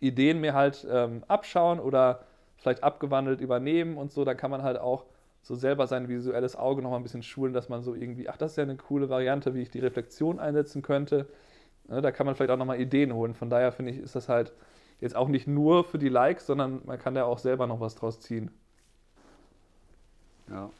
Ideen 0.00 0.40
mir 0.40 0.54
halt 0.54 0.86
ähm, 0.90 1.24
abschauen 1.28 1.80
oder 1.80 2.24
vielleicht 2.56 2.82
abgewandelt 2.82 3.40
übernehmen 3.40 3.96
und 3.96 4.12
so. 4.12 4.24
Da 4.24 4.34
kann 4.34 4.50
man 4.50 4.62
halt 4.62 4.78
auch 4.78 5.04
so 5.42 5.54
selber 5.54 5.86
sein 5.86 6.08
visuelles 6.08 6.56
Auge 6.56 6.82
noch 6.82 6.90
mal 6.90 6.96
ein 6.96 7.02
bisschen 7.02 7.22
schulen, 7.22 7.52
dass 7.52 7.68
man 7.68 7.82
so 7.82 7.94
irgendwie, 7.94 8.28
ach, 8.28 8.36
das 8.36 8.52
ist 8.52 8.56
ja 8.56 8.64
eine 8.64 8.76
coole 8.76 9.08
Variante, 9.08 9.54
wie 9.54 9.62
ich 9.62 9.70
die 9.70 9.78
Reflexion 9.78 10.40
einsetzen 10.40 10.82
könnte. 10.82 11.28
Ja, 11.88 12.00
da 12.00 12.10
kann 12.10 12.26
man 12.26 12.34
vielleicht 12.34 12.50
auch 12.50 12.56
noch 12.56 12.64
mal 12.64 12.80
Ideen 12.80 13.14
holen. 13.14 13.34
Von 13.34 13.48
daher 13.48 13.70
finde 13.70 13.92
ich, 13.92 13.98
ist 13.98 14.16
das 14.16 14.28
halt 14.28 14.52
jetzt 15.00 15.14
auch 15.14 15.28
nicht 15.28 15.46
nur 15.46 15.84
für 15.84 15.98
die 15.98 16.08
Likes, 16.08 16.46
sondern 16.46 16.80
man 16.84 16.98
kann 16.98 17.14
da 17.14 17.24
auch 17.24 17.38
selber 17.38 17.66
noch 17.66 17.80
was 17.80 17.94
draus 17.94 18.20
ziehen. 18.20 18.50
Ja, 20.50 20.70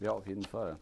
ja, 0.00 0.10
auf 0.10 0.26
jeden 0.26 0.44
Fall. 0.44 0.76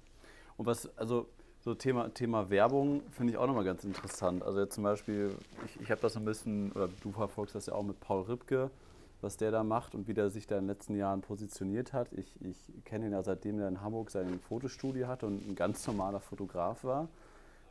Und 0.57 0.67
was, 0.67 0.97
also 0.97 1.27
so 1.71 1.75
Thema, 1.77 2.13
Thema 2.13 2.51
Werbung 2.51 3.03
finde 3.13 3.33
ich 3.33 3.39
auch 3.39 3.47
nochmal 3.47 3.65
ganz 3.65 3.85
interessant. 3.85 4.43
Also 4.43 4.59
jetzt 4.59 4.75
zum 4.75 4.83
Beispiel, 4.83 5.37
ich, 5.65 5.81
ich 5.81 5.91
habe 5.93 6.01
das 6.01 6.17
ein 6.17 6.25
bisschen, 6.25 6.73
oder 6.73 6.89
du 7.01 7.13
verfolgst 7.13 7.55
das 7.55 7.67
ja 7.67 7.75
auch 7.75 7.85
mit 7.85 8.01
Paul 8.01 8.23
Ripke, 8.23 8.71
was 9.21 9.37
der 9.37 9.53
da 9.53 9.63
macht 9.63 9.95
und 9.95 10.09
wie 10.09 10.15
der 10.15 10.31
sich 10.31 10.49
da 10.49 10.57
in 10.57 10.63
den 10.63 10.69
letzten 10.69 10.97
Jahren 10.97 11.21
positioniert 11.21 11.93
hat. 11.93 12.13
Ich, 12.13 12.35
ich 12.43 12.57
kenne 12.85 13.07
ihn 13.07 13.13
ja 13.13 13.23
seitdem 13.23 13.61
er 13.61 13.69
in 13.69 13.83
Hamburg 13.83 14.11
sein 14.11 14.41
Fotostudio 14.41 15.07
hatte 15.07 15.27
und 15.27 15.49
ein 15.49 15.55
ganz 15.55 15.87
normaler 15.87 16.19
Fotograf 16.19 16.83
war. 16.83 17.09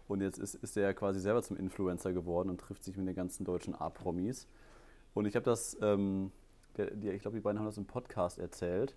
Und 0.08 0.22
jetzt 0.22 0.40
ist, 0.40 0.56
ist 0.56 0.78
er 0.78 0.84
ja 0.84 0.94
quasi 0.94 1.20
selber 1.20 1.44
zum 1.44 1.58
Influencer 1.58 2.14
geworden 2.14 2.50
und 2.50 2.62
trifft 2.62 2.86
sich 2.86 2.96
mit 2.96 3.06
den 3.06 3.16
ganzen 3.16 3.44
deutschen 3.44 3.76
A-Promis. 3.76 4.48
Und 5.14 5.26
ich 5.26 5.36
habe 5.36 5.44
das, 5.44 5.78
ähm, 5.82 6.32
der, 6.78 6.92
die, 6.92 7.10
ich 7.10 7.22
glaube, 7.22 7.36
die 7.36 7.42
beiden 7.42 7.60
haben 7.60 7.66
das 7.66 7.78
im 7.78 7.86
Podcast 7.86 8.40
erzählt. 8.40 8.96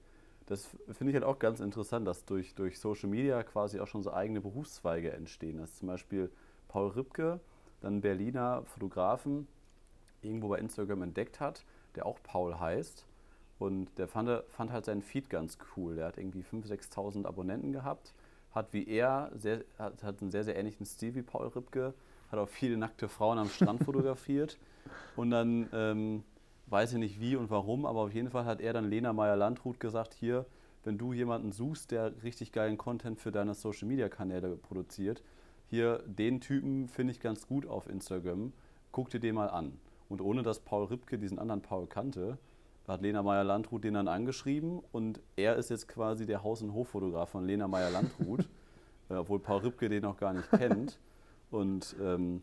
Das 0.52 0.68
finde 0.98 1.12
ich 1.12 1.14
halt 1.14 1.24
auch 1.24 1.38
ganz 1.38 1.60
interessant, 1.60 2.06
dass 2.06 2.26
durch, 2.26 2.54
durch 2.54 2.78
Social 2.78 3.08
Media 3.08 3.42
quasi 3.42 3.80
auch 3.80 3.86
schon 3.86 4.02
so 4.02 4.12
eigene 4.12 4.42
Berufszweige 4.42 5.10
entstehen. 5.10 5.56
Dass 5.56 5.76
zum 5.76 5.88
Beispiel 5.88 6.30
Paul 6.68 6.88
Ripke, 6.90 7.40
dann 7.80 8.02
Berliner 8.02 8.62
Fotografen, 8.66 9.48
irgendwo 10.20 10.48
bei 10.48 10.58
Instagram 10.58 11.04
entdeckt 11.04 11.40
hat, 11.40 11.64
der 11.94 12.04
auch 12.04 12.18
Paul 12.22 12.60
heißt. 12.60 13.06
Und 13.58 13.88
der 13.96 14.08
fand, 14.08 14.28
fand 14.50 14.72
halt 14.72 14.84
seinen 14.84 15.00
Feed 15.00 15.30
ganz 15.30 15.56
cool. 15.74 15.96
Der 15.96 16.04
hat 16.04 16.18
irgendwie 16.18 16.42
5.000, 16.42 16.66
6.000 16.66 17.26
Abonnenten 17.26 17.72
gehabt, 17.72 18.12
hat 18.54 18.74
wie 18.74 18.86
er, 18.86 19.32
sehr, 19.34 19.64
hat, 19.78 20.02
hat 20.02 20.20
einen 20.20 20.30
sehr, 20.30 20.44
sehr 20.44 20.56
ähnlichen 20.56 20.84
Stil 20.84 21.14
wie 21.14 21.22
Paul 21.22 21.48
Ripke, 21.48 21.94
hat 22.30 22.38
auch 22.38 22.48
viele 22.48 22.76
nackte 22.76 23.08
Frauen 23.08 23.38
am 23.38 23.48
Strand 23.48 23.84
fotografiert. 23.84 24.58
Und 25.16 25.30
dann 25.30 25.70
ähm, 25.72 26.24
weiß 26.72 26.94
ich 26.94 26.98
nicht 26.98 27.20
wie 27.20 27.36
und 27.36 27.50
warum, 27.50 27.84
aber 27.84 28.00
auf 28.00 28.14
jeden 28.14 28.30
Fall 28.30 28.46
hat 28.46 28.62
er 28.62 28.72
dann 28.72 28.88
Lena 28.88 29.12
Meyer-Landrut 29.12 29.78
gesagt, 29.78 30.14
hier, 30.14 30.46
wenn 30.84 30.96
du 30.96 31.12
jemanden 31.12 31.52
suchst, 31.52 31.90
der 31.90 32.22
richtig 32.22 32.50
geilen 32.50 32.78
Content 32.78 33.20
für 33.20 33.30
deine 33.30 33.52
Social-Media-Kanäle 33.52 34.56
produziert, 34.56 35.22
hier, 35.66 36.02
den 36.06 36.40
Typen 36.40 36.88
finde 36.88 37.12
ich 37.12 37.20
ganz 37.20 37.46
gut 37.46 37.66
auf 37.66 37.88
Instagram, 37.88 38.54
guck 38.90 39.10
dir 39.10 39.20
den 39.20 39.34
mal 39.34 39.50
an. 39.50 39.78
Und 40.08 40.22
ohne 40.22 40.42
dass 40.42 40.60
Paul 40.60 40.86
Ripke 40.86 41.18
diesen 41.18 41.38
anderen 41.38 41.60
Paul 41.60 41.86
kannte, 41.86 42.38
hat 42.88 43.02
Lena 43.02 43.22
Meyer-Landrut 43.22 43.84
den 43.84 43.94
dann 43.94 44.08
angeschrieben 44.08 44.80
und 44.92 45.20
er 45.36 45.56
ist 45.56 45.68
jetzt 45.68 45.88
quasi 45.88 46.24
der 46.24 46.42
Haus- 46.42 46.62
und 46.62 46.72
Hoffotograf 46.72 47.28
von 47.28 47.44
Lena 47.44 47.68
Meyer-Landrut, 47.68 48.48
äh, 49.10 49.14
obwohl 49.14 49.40
Paul 49.40 49.60
Ripke 49.60 49.90
den 49.90 50.02
noch 50.02 50.16
gar 50.16 50.32
nicht 50.32 50.50
kennt. 50.50 50.98
Und 51.50 51.94
ähm, 52.02 52.42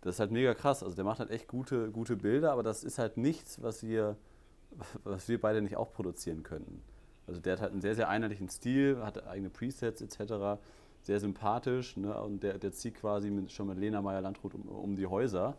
das 0.00 0.16
ist 0.16 0.20
halt 0.20 0.30
mega 0.30 0.54
krass. 0.54 0.82
Also 0.82 0.94
der 0.94 1.04
macht 1.04 1.18
halt 1.18 1.30
echt 1.30 1.48
gute, 1.48 1.90
gute 1.90 2.16
Bilder, 2.16 2.52
aber 2.52 2.62
das 2.62 2.84
ist 2.84 2.98
halt 2.98 3.16
nichts, 3.16 3.62
was 3.62 3.82
wir, 3.82 4.16
was 5.04 5.28
wir 5.28 5.40
beide 5.40 5.62
nicht 5.62 5.76
auch 5.76 5.92
produzieren 5.92 6.42
könnten. 6.42 6.82
Also 7.26 7.40
der 7.40 7.54
hat 7.54 7.60
halt 7.60 7.72
einen 7.72 7.80
sehr, 7.80 7.94
sehr 7.94 8.08
einheitlichen 8.08 8.48
Stil, 8.48 8.98
hat 9.02 9.26
eigene 9.26 9.50
Presets 9.50 10.00
etc., 10.00 10.60
sehr 11.02 11.20
sympathisch 11.20 11.96
ne? 11.96 12.20
und 12.20 12.42
der, 12.42 12.58
der 12.58 12.72
zieht 12.72 12.96
quasi 12.96 13.30
mit, 13.30 13.52
schon 13.52 13.68
mit 13.68 13.78
Lena 13.78 14.02
Meyer-Landrut 14.02 14.54
um, 14.54 14.62
um 14.68 14.96
die 14.96 15.06
Häuser 15.06 15.54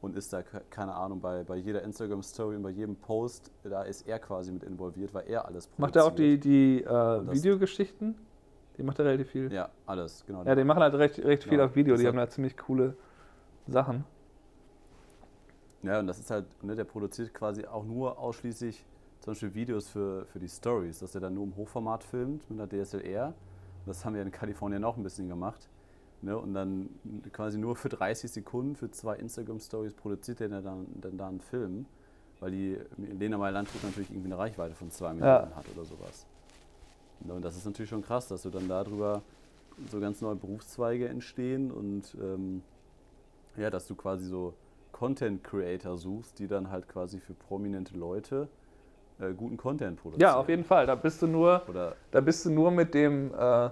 und 0.00 0.16
ist 0.16 0.32
da, 0.32 0.42
keine 0.42 0.94
Ahnung, 0.94 1.20
bei, 1.20 1.44
bei 1.44 1.56
jeder 1.56 1.82
Instagram-Story 1.82 2.56
und 2.56 2.62
bei 2.62 2.70
jedem 2.70 2.96
Post, 2.96 3.50
da 3.62 3.82
ist 3.82 4.06
er 4.06 4.18
quasi 4.18 4.50
mit 4.52 4.64
involviert, 4.64 5.14
weil 5.14 5.24
er 5.28 5.46
alles 5.46 5.66
produziert. 5.66 5.78
Macht 5.78 5.96
er 5.96 6.04
auch 6.04 6.14
die, 6.14 6.38
die 6.38 6.82
äh, 6.82 7.32
Videogeschichten? 7.32 8.16
Die 8.76 8.82
macht 8.82 8.98
er 8.98 9.04
relativ 9.04 9.30
viel. 9.30 9.52
Ja, 9.52 9.70
alles, 9.86 10.24
genau. 10.26 10.42
Ja, 10.44 10.54
die 10.54 10.64
machen 10.64 10.82
halt 10.82 10.94
recht, 10.94 11.18
recht 11.20 11.44
viel 11.44 11.60
auf 11.60 11.74
Video, 11.76 11.96
die 11.96 12.06
haben 12.06 12.16
da 12.16 12.28
ziemlich 12.28 12.56
coole 12.56 12.96
Sachen. 13.66 14.04
Ja, 15.82 15.98
und 15.98 16.06
das 16.06 16.18
ist 16.18 16.30
halt, 16.30 16.46
ne, 16.62 16.76
der 16.76 16.84
produziert 16.84 17.34
quasi 17.34 17.66
auch 17.66 17.84
nur 17.84 18.18
ausschließlich 18.18 18.84
zum 19.20 19.32
Beispiel 19.32 19.54
Videos 19.54 19.88
für, 19.88 20.26
für 20.26 20.38
die 20.38 20.48
Stories, 20.48 21.00
dass 21.00 21.14
er 21.14 21.20
dann 21.20 21.34
nur 21.34 21.44
im 21.44 21.56
Hochformat 21.56 22.04
filmt 22.04 22.48
mit 22.50 22.60
einer 22.60 22.68
DSLR. 22.68 23.34
Das 23.86 24.04
haben 24.04 24.14
wir 24.14 24.22
in 24.22 24.30
Kalifornien 24.30 24.84
auch 24.84 24.96
ein 24.96 25.02
bisschen 25.02 25.28
gemacht. 25.28 25.68
Ne, 26.22 26.38
und 26.38 26.54
dann 26.54 26.88
quasi 27.32 27.58
nur 27.58 27.74
für 27.74 27.88
30 27.88 28.30
Sekunden, 28.30 28.76
für 28.76 28.88
zwei 28.92 29.16
Instagram-Stories 29.16 29.94
produziert 29.94 30.40
er 30.40 30.48
dann, 30.48 30.86
dann 31.00 31.18
da 31.18 31.26
einen 31.26 31.40
Film, 31.40 31.86
weil 32.38 32.52
die 32.52 32.78
Lena 32.96 33.38
Meyer-Landrut 33.38 33.82
natürlich 33.82 34.08
irgendwie 34.08 34.28
eine 34.28 34.38
Reichweite 34.38 34.76
von 34.76 34.92
zwei 34.92 35.12
Millionen 35.14 35.50
ja. 35.50 35.56
hat 35.56 35.64
oder 35.74 35.84
sowas. 35.84 36.26
Und 37.20 37.44
das 37.44 37.56
ist 37.56 37.64
natürlich 37.64 37.90
schon 37.90 38.02
krass, 38.02 38.28
dass 38.28 38.42
du 38.42 38.50
dann 38.50 38.68
darüber 38.68 39.22
so 39.90 39.98
ganz 39.98 40.20
neue 40.20 40.36
Berufszweige 40.36 41.08
entstehen 41.08 41.72
und 41.72 42.16
ähm, 42.20 42.62
ja, 43.56 43.70
dass 43.70 43.86
du 43.86 43.94
quasi 43.94 44.26
so 44.26 44.54
Content 44.92 45.42
Creator 45.42 45.96
suchst, 45.96 46.38
die 46.38 46.46
dann 46.46 46.70
halt 46.70 46.88
quasi 46.88 47.18
für 47.18 47.34
prominente 47.34 47.96
Leute 47.96 48.48
äh, 49.18 49.32
guten 49.32 49.56
Content 49.56 50.00
produzieren. 50.00 50.30
Ja, 50.30 50.36
auf 50.36 50.48
jeden 50.48 50.64
Fall. 50.64 50.86
Da 50.86 50.94
bist 50.94 51.22
du 51.22 51.26
nur, 51.26 51.62
Oder 51.68 51.96
da 52.10 52.20
bist 52.20 52.44
du 52.44 52.50
nur 52.50 52.70
mit 52.70 52.94
dem, 52.94 53.32
äh, 53.34 53.70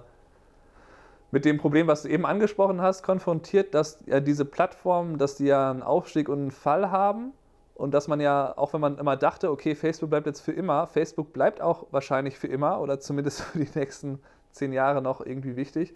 mit 1.31 1.45
dem 1.45 1.57
Problem, 1.57 1.87
was 1.87 2.03
du 2.03 2.09
eben 2.09 2.25
angesprochen 2.25 2.81
hast, 2.81 3.03
konfrontiert, 3.03 3.73
dass 3.73 4.03
ja 4.05 4.19
diese 4.19 4.45
Plattformen, 4.45 5.17
dass 5.17 5.35
die 5.35 5.45
ja 5.45 5.71
einen 5.71 5.83
Aufstieg 5.83 6.27
und 6.27 6.39
einen 6.39 6.51
Fall 6.51 6.91
haben 6.91 7.31
und 7.75 7.93
dass 7.93 8.07
man 8.07 8.19
ja, 8.19 8.53
auch 8.57 8.73
wenn 8.73 8.81
man 8.81 8.97
immer 8.97 9.15
dachte, 9.15 9.49
okay, 9.49 9.75
Facebook 9.75 10.09
bleibt 10.09 10.27
jetzt 10.27 10.41
für 10.41 10.51
immer, 10.51 10.87
Facebook 10.87 11.33
bleibt 11.33 11.61
auch 11.61 11.87
wahrscheinlich 11.91 12.37
für 12.37 12.47
immer 12.47 12.81
oder 12.81 12.99
zumindest 12.99 13.41
für 13.41 13.59
die 13.59 13.79
nächsten 13.79 14.19
zehn 14.51 14.73
Jahre 14.73 15.01
noch 15.01 15.25
irgendwie 15.25 15.55
wichtig. 15.55 15.93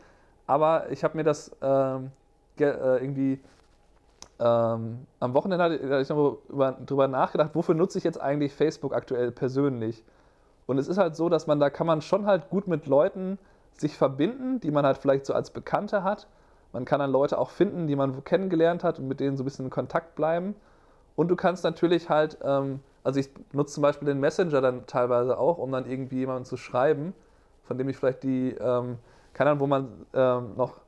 Aber 0.47 0.91
ich 0.91 1.03
habe 1.03 1.17
mir 1.17 1.23
das 1.23 1.55
ähm, 1.61 2.11
äh, 2.59 2.63
irgendwie 3.03 3.39
ähm, 4.39 5.05
am 5.19 5.33
Wochenende 5.33 5.63
hatte 5.63 6.01
ich 6.01 6.09
noch 6.09 6.39
darüber 6.49 7.07
nachgedacht, 7.07 7.51
wofür 7.53 7.75
nutze 7.75 7.97
ich 7.97 8.03
jetzt 8.03 8.19
eigentlich 8.19 8.53
Facebook 8.53 8.93
aktuell 8.93 9.31
persönlich? 9.31 10.03
Und 10.65 10.77
es 10.77 10.87
ist 10.87 10.97
halt 10.97 11.15
so, 11.15 11.29
dass 11.29 11.47
man 11.47 11.59
da 11.59 11.69
kann 11.69 11.87
man 11.87 12.01
schon 12.01 12.25
halt 12.25 12.49
gut 12.49 12.67
mit 12.67 12.87
Leuten 12.87 13.37
sich 13.77 13.95
verbinden, 13.97 14.59
die 14.59 14.71
man 14.71 14.85
halt 14.85 14.97
vielleicht 14.97 15.25
so 15.25 15.33
als 15.33 15.51
Bekannte 15.51 16.03
hat. 16.03 16.27
Man 16.73 16.85
kann 16.85 16.99
dann 16.99 17.11
Leute 17.11 17.37
auch 17.37 17.49
finden, 17.49 17.87
die 17.87 17.95
man 17.95 18.23
kennengelernt 18.23 18.83
hat 18.83 18.99
und 18.99 19.07
mit 19.07 19.19
denen 19.19 19.37
so 19.37 19.43
ein 19.43 19.45
bisschen 19.45 19.65
in 19.65 19.71
Kontakt 19.71 20.15
bleiben. 20.15 20.55
Und 21.15 21.29
du 21.29 21.35
kannst 21.35 21.63
natürlich 21.63 22.09
halt, 22.09 22.37
ähm, 22.43 22.81
also 23.03 23.19
ich 23.19 23.29
nutze 23.53 23.75
zum 23.75 23.83
Beispiel 23.83 24.07
den 24.07 24.19
Messenger 24.19 24.59
dann 24.59 24.85
teilweise 24.85 25.37
auch, 25.37 25.57
um 25.57 25.71
dann 25.71 25.89
irgendwie 25.89 26.17
jemanden 26.17 26.45
zu 26.45 26.57
schreiben, 26.57 27.13
von 27.63 27.77
dem 27.77 27.87
ich 27.87 27.97
vielleicht 27.97 28.23
die, 28.23 28.55
ähm, 28.59 28.97
keine 29.33 29.51
Ahnung, 29.51 29.61
wo 29.61 29.67
man 29.67 30.05
ähm, 30.13 30.55
noch 30.57 30.81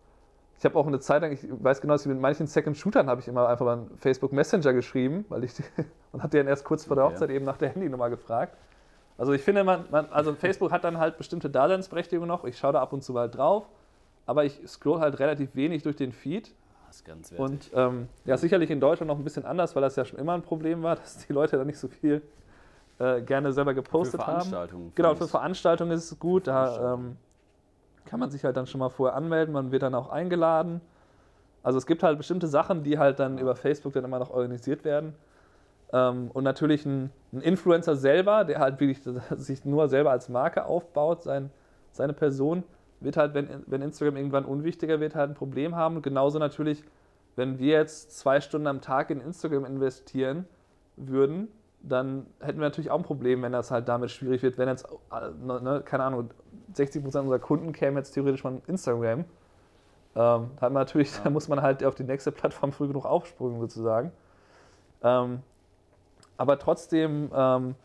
ich 0.60 0.66
habe 0.66 0.76
auch 0.78 0.88
eine 0.88 1.00
Zeit 1.00 1.22
lang, 1.22 1.32
ich 1.32 1.46
weiß 1.50 1.82
genau, 1.82 1.94
dass 1.94 2.02
ich 2.02 2.08
mit 2.08 2.20
manchen 2.20 2.48
Second 2.48 2.76
Shootern 2.78 3.08
habe 3.08 3.22
ich 3.22 3.28
immer 3.28 3.48
einfach 3.48 3.66
mal 3.66 3.74
einen 3.74 3.98
Facebook 3.98 4.34
Messenger 4.34 4.74
geschrieben, 4.74 5.26
weil 5.30 5.44
ich 5.44 5.54
und 6.12 6.24
hatte 6.24 6.38
dann 6.38 6.48
erst 6.48 6.64
kurz 6.66 6.86
vor 6.86 6.96
der 6.96 7.06
Hochzeit 7.06 7.30
ja. 7.30 7.36
eben 7.36 7.46
nach 7.46 7.58
der 7.58 7.70
Handynummer 7.70 8.10
gefragt. 8.10 8.58
Also 9.20 9.34
ich 9.34 9.42
finde, 9.42 9.64
man, 9.64 9.86
man, 9.92 10.08
also 10.08 10.34
Facebook 10.34 10.72
hat 10.72 10.84
dann 10.84 10.98
halt 10.98 11.18
bestimmte 11.18 11.50
Daseinsberechtigung 11.50 12.28
noch. 12.28 12.44
Ich 12.44 12.58
schaue 12.58 12.74
da 12.74 12.82
ab 12.82 12.94
und 12.94 13.04
zu 13.04 13.14
mal 13.14 13.30
drauf, 13.30 13.68
aber 14.26 14.46
ich 14.46 14.60
scroll 14.68 15.00
halt 15.00 15.20
relativ 15.20 15.56
wenig 15.56 15.84
durch 15.84 15.96
den 15.96 16.12
Feed. 16.12 16.54
Das 16.88 16.98
ist 16.98 17.06
ganz 17.06 17.32
wertig. 17.32 17.46
Und 17.46 17.72
ähm, 17.74 18.08
ja, 18.26 18.38
sicherlich 18.38 18.72
in 18.72 18.80
Deutschland 18.80 19.08
noch 19.08 19.18
ein 19.18 19.24
bisschen 19.24 19.46
anders, 19.46 19.76
weil 19.76 19.82
das 19.82 19.96
ja 19.96 20.06
schon 20.06 20.18
immer 20.18 20.34
ein 20.34 20.42
Problem 20.42 20.82
war, 20.82 20.96
dass 20.98 21.26
die 21.26 21.34
Leute 21.34 21.58
da 21.58 21.66
nicht 21.66 21.80
so 21.80 21.88
viel 21.88 22.22
äh, 23.00 23.22
gerne 23.22 23.52
selber 23.54 23.76
gepostet 23.76 24.22
für 24.22 24.26
Veranstaltungen 24.26 24.86
haben. 24.86 24.96
Genau, 24.96 25.16
für 25.16 25.28
Veranstaltungen 25.28 25.92
ist 25.92 26.12
es 26.12 26.20
gut. 26.20 26.48
Da 26.48 26.94
ähm, 26.94 27.18
kann 28.08 28.20
man 28.20 28.32
sich 28.32 28.44
halt 28.44 28.58
dann 28.58 28.66
schon 28.66 28.80
mal 28.80 28.90
vorher 28.90 29.16
anmelden, 29.16 29.54
man 29.54 29.72
wird 29.72 29.84
dann 29.84 29.94
auch 29.94 30.10
eingeladen. 30.10 30.82
Also 31.64 31.78
es 31.78 31.86
gibt 31.86 32.02
halt 32.02 32.18
bestimmte 32.18 32.48
Sachen, 32.48 32.84
die 32.84 32.98
halt 32.98 33.20
dann 33.20 33.38
über 33.38 33.56
Facebook 33.56 33.94
dann 33.94 34.06
immer 34.06 34.20
noch 34.20 34.32
organisiert 34.32 34.84
werden. 34.84 35.14
Ähm, 35.94 36.32
und 36.34 36.44
natürlich 36.44 36.86
ein, 36.86 37.12
ein, 37.32 37.42
Influencer 37.42 37.96
selber, 37.96 38.44
der 38.46 38.60
halt 38.60 38.80
wirklich 38.80 39.02
sich 39.36 39.66
nur 39.66 39.88
selber 39.90 40.12
als 40.12 40.30
Marke 40.30 40.66
aufbaut, 40.66 41.24
sein, 41.24 41.52
seine 41.92 42.14
Person, 42.14 42.64
wird 43.00 43.18
halt, 43.18 43.34
wenn, 43.34 43.48
wenn 43.68 43.82
Instagram 43.82 44.18
irgendwann 44.18 44.46
unwichtiger 44.46 45.00
wird, 45.00 45.14
halt 45.14 45.30
ein 45.32 45.36
Problem 45.36 45.76
haben. 45.76 46.02
genauso 46.02 46.40
natürlich 46.40 46.84
wenn 47.38 47.60
wir 47.60 47.74
jetzt 47.74 48.18
zwei 48.18 48.42
Stunden 48.42 48.68
am 48.68 48.82
Tag 48.82 49.12
in 49.12 49.22
Instagram 49.22 49.64
investieren 49.64 50.46
würden, 50.98 51.48
dann 51.82 52.26
hätten 52.40 52.60
wir 52.60 52.66
natürlich 52.66 52.92
auch 52.92 52.98
ein 52.98 53.04
Problem, 53.04 53.42
wenn 53.44 53.52
das 53.52 53.72
halt 53.72 53.88
damit 53.88 54.12
schwierig 54.12 54.44
wird, 54.44 54.58
wenn 54.58 54.68
jetzt, 54.68 54.88
äh, 55.12 55.30
ne, 55.46 55.82
keine 55.86 56.04
Ahnung, 56.04 56.30
60% 56.74 57.06
unserer 57.06 57.40
Kunden 57.40 57.72
kämen 57.72 57.98
jetzt 57.98 58.12
theoretisch 58.12 58.42
von 58.42 58.62
Instagram. 58.68 59.26
Ähm, 60.16 60.52
da, 60.60 60.70
natürlich, 60.70 61.16
ja. 61.16 61.24
da 61.26 61.30
muss 61.30 61.48
man 61.48 61.62
halt 61.62 61.84
auf 61.84 61.96
die 61.96 62.04
nächste 62.04 62.32
Plattform 62.32 62.72
früh 62.72 62.88
genug 62.88 63.06
aufspringen, 63.06 63.60
sozusagen. 63.60 64.12
Ähm, 65.04 65.44
aber 66.38 66.60
trotzdem, 66.60 67.32
ähm, 67.34 67.76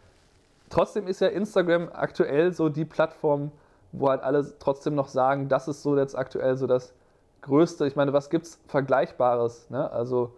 trotzdem 0.71 1.07
ist 1.07 1.21
ja 1.21 1.29
Instagram 1.29 1.91
aktuell 1.93 2.53
so 2.53 2.69
die 2.69 2.85
Plattform, 2.85 3.53
wo 3.93 4.09
halt 4.09 4.23
alle 4.23 4.59
trotzdem 4.59 4.95
noch 4.95 5.09
sagen, 5.09 5.49
das 5.49 5.69
ist 5.69 5.83
so 5.83 5.97
jetzt 5.97 6.17
aktuell 6.17 6.57
so 6.57 6.67
das 6.67 6.95
Größte. 7.43 7.87
Ich 7.87 7.97
meine, 7.97 8.13
was 8.13 8.31
gibt 8.31 8.47
es 8.47 8.61
Vergleichbares? 8.67 9.69
Ne? 9.69 9.91
Also 9.91 10.33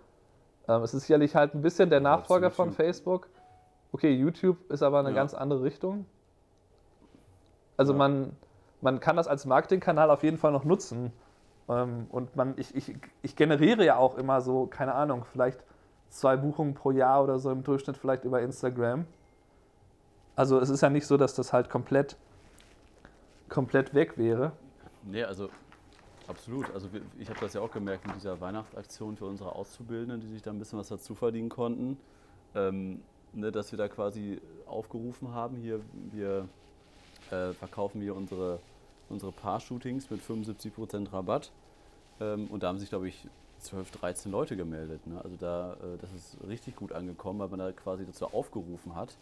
ähm, 0.69 0.83
es 0.83 0.95
ist 0.95 1.03
sicherlich 1.03 1.37
halt 1.37 1.55
ein 1.55 1.63
bisschen 1.63 1.91
der 1.91 2.01
Nachfolger 2.01 2.51
von 2.51 2.73
Facebook. 2.73 3.29
Okay, 3.95 4.13
YouTube 4.13 4.73
ist 4.73 4.83
aber 4.83 4.99
eine 4.99 5.11
ja. 5.11 5.15
ganz 5.15 5.35
andere 5.35 5.63
Richtung. 5.63 6.05
Also 7.77 7.93
ja. 7.93 7.99
man, 7.99 8.33
man 8.81 8.99
kann 8.99 9.15
das 9.15 9.29
als 9.29 9.47
Marketingkanal 9.47 10.11
auf 10.11 10.25
jeden 10.25 10.37
Fall 10.37 10.51
noch 10.51 10.65
nutzen. 10.65 11.13
Ähm, 11.69 12.09
und 12.11 12.35
man, 12.35 12.55
ich, 12.57 12.75
ich, 12.75 12.93
ich 13.23 13.37
generiere 13.37 13.85
ja 13.85 13.97
auch 13.97 14.19
immer 14.19 14.41
so, 14.41 14.67
keine 14.67 14.97
Ahnung, 14.97 15.25
vielleicht 15.31 15.63
zwei 16.09 16.37
Buchungen 16.37 16.75
pro 16.75 16.91
Jahr 16.91 17.23
oder 17.23 17.39
so 17.39 17.53
im 17.53 17.63
Durchschnitt 17.63 17.97
vielleicht 17.97 18.25
über 18.25 18.43
Instagram. 18.43 19.07
Also 20.35 20.59
es 20.59 20.71
ist 20.71 20.81
ja 20.81 20.91
nicht 20.91 21.07
so, 21.07 21.17
dass 21.17 21.37
das 21.37 21.53
halt 21.53 21.71
komplett, 21.71 22.17
komplett 23.49 23.95
weg 23.95 24.19
wäre. 24.19 24.51
Nee, 25.05 25.23
also 25.23 25.51
absolut. 26.27 26.69
Also 26.75 26.89
ich 27.17 27.31
habe 27.31 27.39
das 27.39 27.55
ja 27.55 27.61
auch 27.61 27.71
gemerkt 27.71 28.07
in 28.07 28.15
dieser 28.15 28.41
Weihnachtsaktion 28.41 29.17
für 29.17 29.27
unsere 29.27 29.55
Auszubildenden, 29.55 30.21
die 30.21 30.27
sich 30.27 30.43
da 30.43 30.51
ein 30.51 30.59
bisschen 30.59 30.81
was 30.81 30.89
dazu 30.89 31.15
verdienen 31.15 31.49
konnten. 31.49 31.97
Ähm, 32.57 33.01
ne, 33.35 33.53
dass 33.53 33.73
wir 33.73 33.77
da 33.77 33.89
quasi 33.89 34.41
aufgerufen 34.67 35.33
haben, 35.33 35.57
hier, 35.57 35.81
wir 36.13 36.49
äh, 37.31 37.53
verkaufen 37.53 38.01
hier 38.01 38.15
unsere, 38.15 38.59
unsere 39.09 39.33
Paar-Shootings 39.33 40.11
mit 40.11 40.21
75% 40.21 41.13
Rabatt. 41.13 41.53
Ähm, 42.21 42.47
und 42.49 42.63
da 42.63 42.69
haben 42.69 42.79
sich, 42.79 42.89
glaube 42.89 43.09
ich, 43.09 43.29
12, 43.59 43.91
13 43.93 44.33
Leute 44.33 44.57
gemeldet. 44.57 45.07
Ne? 45.07 45.21
Also 45.23 45.37
da, 45.37 45.73
äh, 45.75 45.99
das 46.01 46.13
ist 46.13 46.37
richtig 46.47 46.77
gut 46.77 46.93
angekommen, 46.93 47.41
weil 47.41 47.49
man 47.49 47.59
da 47.59 47.73
quasi 47.73 48.05
dazu 48.05 48.27
aufgerufen 48.27 48.95
hat. 48.95 49.17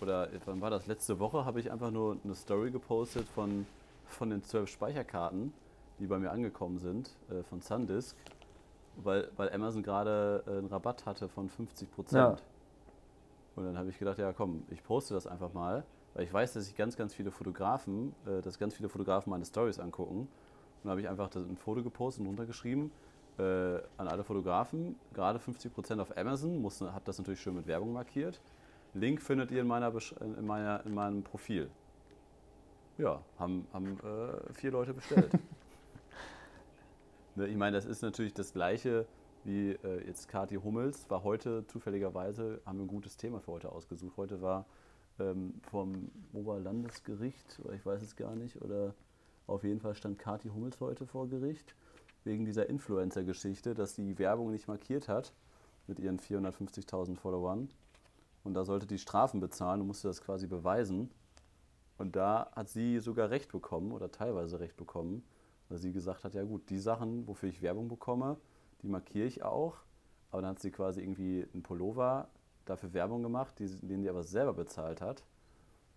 Oder 0.00 0.28
wann 0.44 0.60
war 0.60 0.70
das? 0.70 0.86
Letzte 0.86 1.18
Woche 1.18 1.44
habe 1.44 1.60
ich 1.60 1.70
einfach 1.70 1.90
nur 1.90 2.16
eine 2.22 2.34
Story 2.34 2.70
gepostet 2.70 3.28
von, 3.28 3.66
von 4.06 4.30
den 4.30 4.42
12 4.42 4.70
Speicherkarten, 4.70 5.52
die 5.98 6.06
bei 6.06 6.18
mir 6.18 6.30
angekommen 6.30 6.78
sind, 6.78 7.10
äh, 7.30 7.42
von 7.42 7.60
Sandisk, 7.60 8.16
weil, 8.96 9.28
weil 9.36 9.52
Amazon 9.52 9.82
gerade 9.82 10.44
äh, 10.46 10.50
einen 10.50 10.68
Rabatt 10.68 11.04
hatte 11.04 11.28
von 11.28 11.48
50 11.48 11.88
Ja. 12.12 12.36
Und 13.58 13.64
dann 13.64 13.76
habe 13.76 13.90
ich 13.90 13.98
gedacht, 13.98 14.18
ja 14.18 14.32
komm, 14.32 14.62
ich 14.70 14.84
poste 14.84 15.14
das 15.14 15.26
einfach 15.26 15.52
mal, 15.52 15.84
weil 16.14 16.22
ich 16.22 16.32
weiß, 16.32 16.52
dass 16.52 16.66
sich 16.66 16.76
ganz, 16.76 16.96
ganz 16.96 17.12
viele 17.12 17.32
Fotografen, 17.32 18.14
äh, 18.24 18.40
dass 18.40 18.58
ganz 18.58 18.74
viele 18.74 18.88
Fotografen 18.88 19.30
meine 19.30 19.44
Stories 19.44 19.80
angucken. 19.80 20.20
Und 20.20 20.28
dann 20.84 20.90
habe 20.92 21.00
ich 21.00 21.08
einfach 21.08 21.34
ein 21.34 21.56
Foto 21.56 21.82
gepostet 21.82 22.20
und 22.20 22.28
runtergeschrieben 22.28 22.92
äh, 23.38 23.42
an 23.96 24.06
alle 24.06 24.22
Fotografen, 24.22 24.94
gerade 25.12 25.40
50% 25.40 26.00
auf 26.00 26.16
Amazon, 26.16 26.62
habe 26.82 27.04
das 27.04 27.18
natürlich 27.18 27.40
schön 27.40 27.56
mit 27.56 27.66
Werbung 27.66 27.92
markiert. 27.92 28.40
Link 28.94 29.20
findet 29.20 29.50
ihr 29.50 29.62
in, 29.62 29.66
meiner, 29.66 29.92
in, 30.20 30.46
meiner, 30.46 30.86
in 30.86 30.94
meinem 30.94 31.24
Profil. 31.24 31.68
Ja, 32.96 33.20
haben, 33.40 33.66
haben 33.72 33.98
äh, 34.00 34.52
vier 34.52 34.70
Leute 34.70 34.94
bestellt. 34.94 35.32
ne, 37.34 37.48
ich 37.48 37.56
meine, 37.56 37.76
das 37.76 37.86
ist 37.86 38.02
natürlich 38.02 38.34
das 38.34 38.52
Gleiche 38.52 39.04
wie 39.48 39.70
äh, 39.70 40.06
jetzt 40.06 40.28
Kathi 40.28 40.56
Hummels 40.56 41.08
war 41.08 41.24
heute 41.24 41.66
zufälligerweise, 41.66 42.60
haben 42.66 42.78
wir 42.78 42.84
ein 42.84 42.88
gutes 42.88 43.16
Thema 43.16 43.40
für 43.40 43.52
heute 43.52 43.72
ausgesucht. 43.72 44.18
Heute 44.18 44.42
war 44.42 44.66
ähm, 45.18 45.54
vom 45.70 46.10
Oberlandesgericht, 46.34 47.58
oder 47.64 47.72
ich 47.72 47.84
weiß 47.84 48.02
es 48.02 48.14
gar 48.14 48.36
nicht, 48.36 48.60
oder 48.60 48.94
auf 49.46 49.64
jeden 49.64 49.80
Fall 49.80 49.94
stand 49.94 50.18
Kathi 50.18 50.50
Hummels 50.50 50.80
heute 50.80 51.06
vor 51.06 51.28
Gericht 51.28 51.74
wegen 52.24 52.44
dieser 52.44 52.68
Influencer-Geschichte, 52.68 53.72
dass 53.72 53.94
sie 53.94 54.18
Werbung 54.18 54.50
nicht 54.50 54.68
markiert 54.68 55.08
hat 55.08 55.32
mit 55.86 55.98
ihren 55.98 56.18
450.000 56.18 57.16
Followern. 57.16 57.70
Und 58.44 58.52
da 58.52 58.66
sollte 58.66 58.86
die 58.86 58.98
Strafen 58.98 59.40
bezahlen 59.40 59.80
und 59.80 59.86
musste 59.86 60.08
das 60.08 60.20
quasi 60.20 60.46
beweisen. 60.46 61.10
Und 61.96 62.16
da 62.16 62.50
hat 62.54 62.68
sie 62.68 62.98
sogar 62.98 63.30
Recht 63.30 63.50
bekommen 63.50 63.92
oder 63.92 64.12
teilweise 64.12 64.60
Recht 64.60 64.76
bekommen, 64.76 65.24
weil 65.70 65.78
sie 65.78 65.92
gesagt 65.92 66.24
hat, 66.24 66.34
ja 66.34 66.42
gut, 66.42 66.68
die 66.68 66.78
Sachen, 66.78 67.26
wofür 67.26 67.48
ich 67.48 67.62
Werbung 67.62 67.88
bekomme, 67.88 68.36
die 68.82 68.88
markiere 68.88 69.26
ich 69.26 69.42
auch. 69.42 69.76
Aber 70.30 70.42
dann 70.42 70.52
hat 70.52 70.60
sie 70.60 70.70
quasi 70.70 71.00
irgendwie 71.00 71.46
einen 71.52 71.62
Pullover 71.62 72.28
dafür 72.64 72.92
Werbung 72.92 73.22
gemacht, 73.22 73.54
den 73.58 74.02
sie 74.02 74.10
aber 74.10 74.22
selber 74.22 74.52
bezahlt 74.52 75.00
hat. 75.00 75.24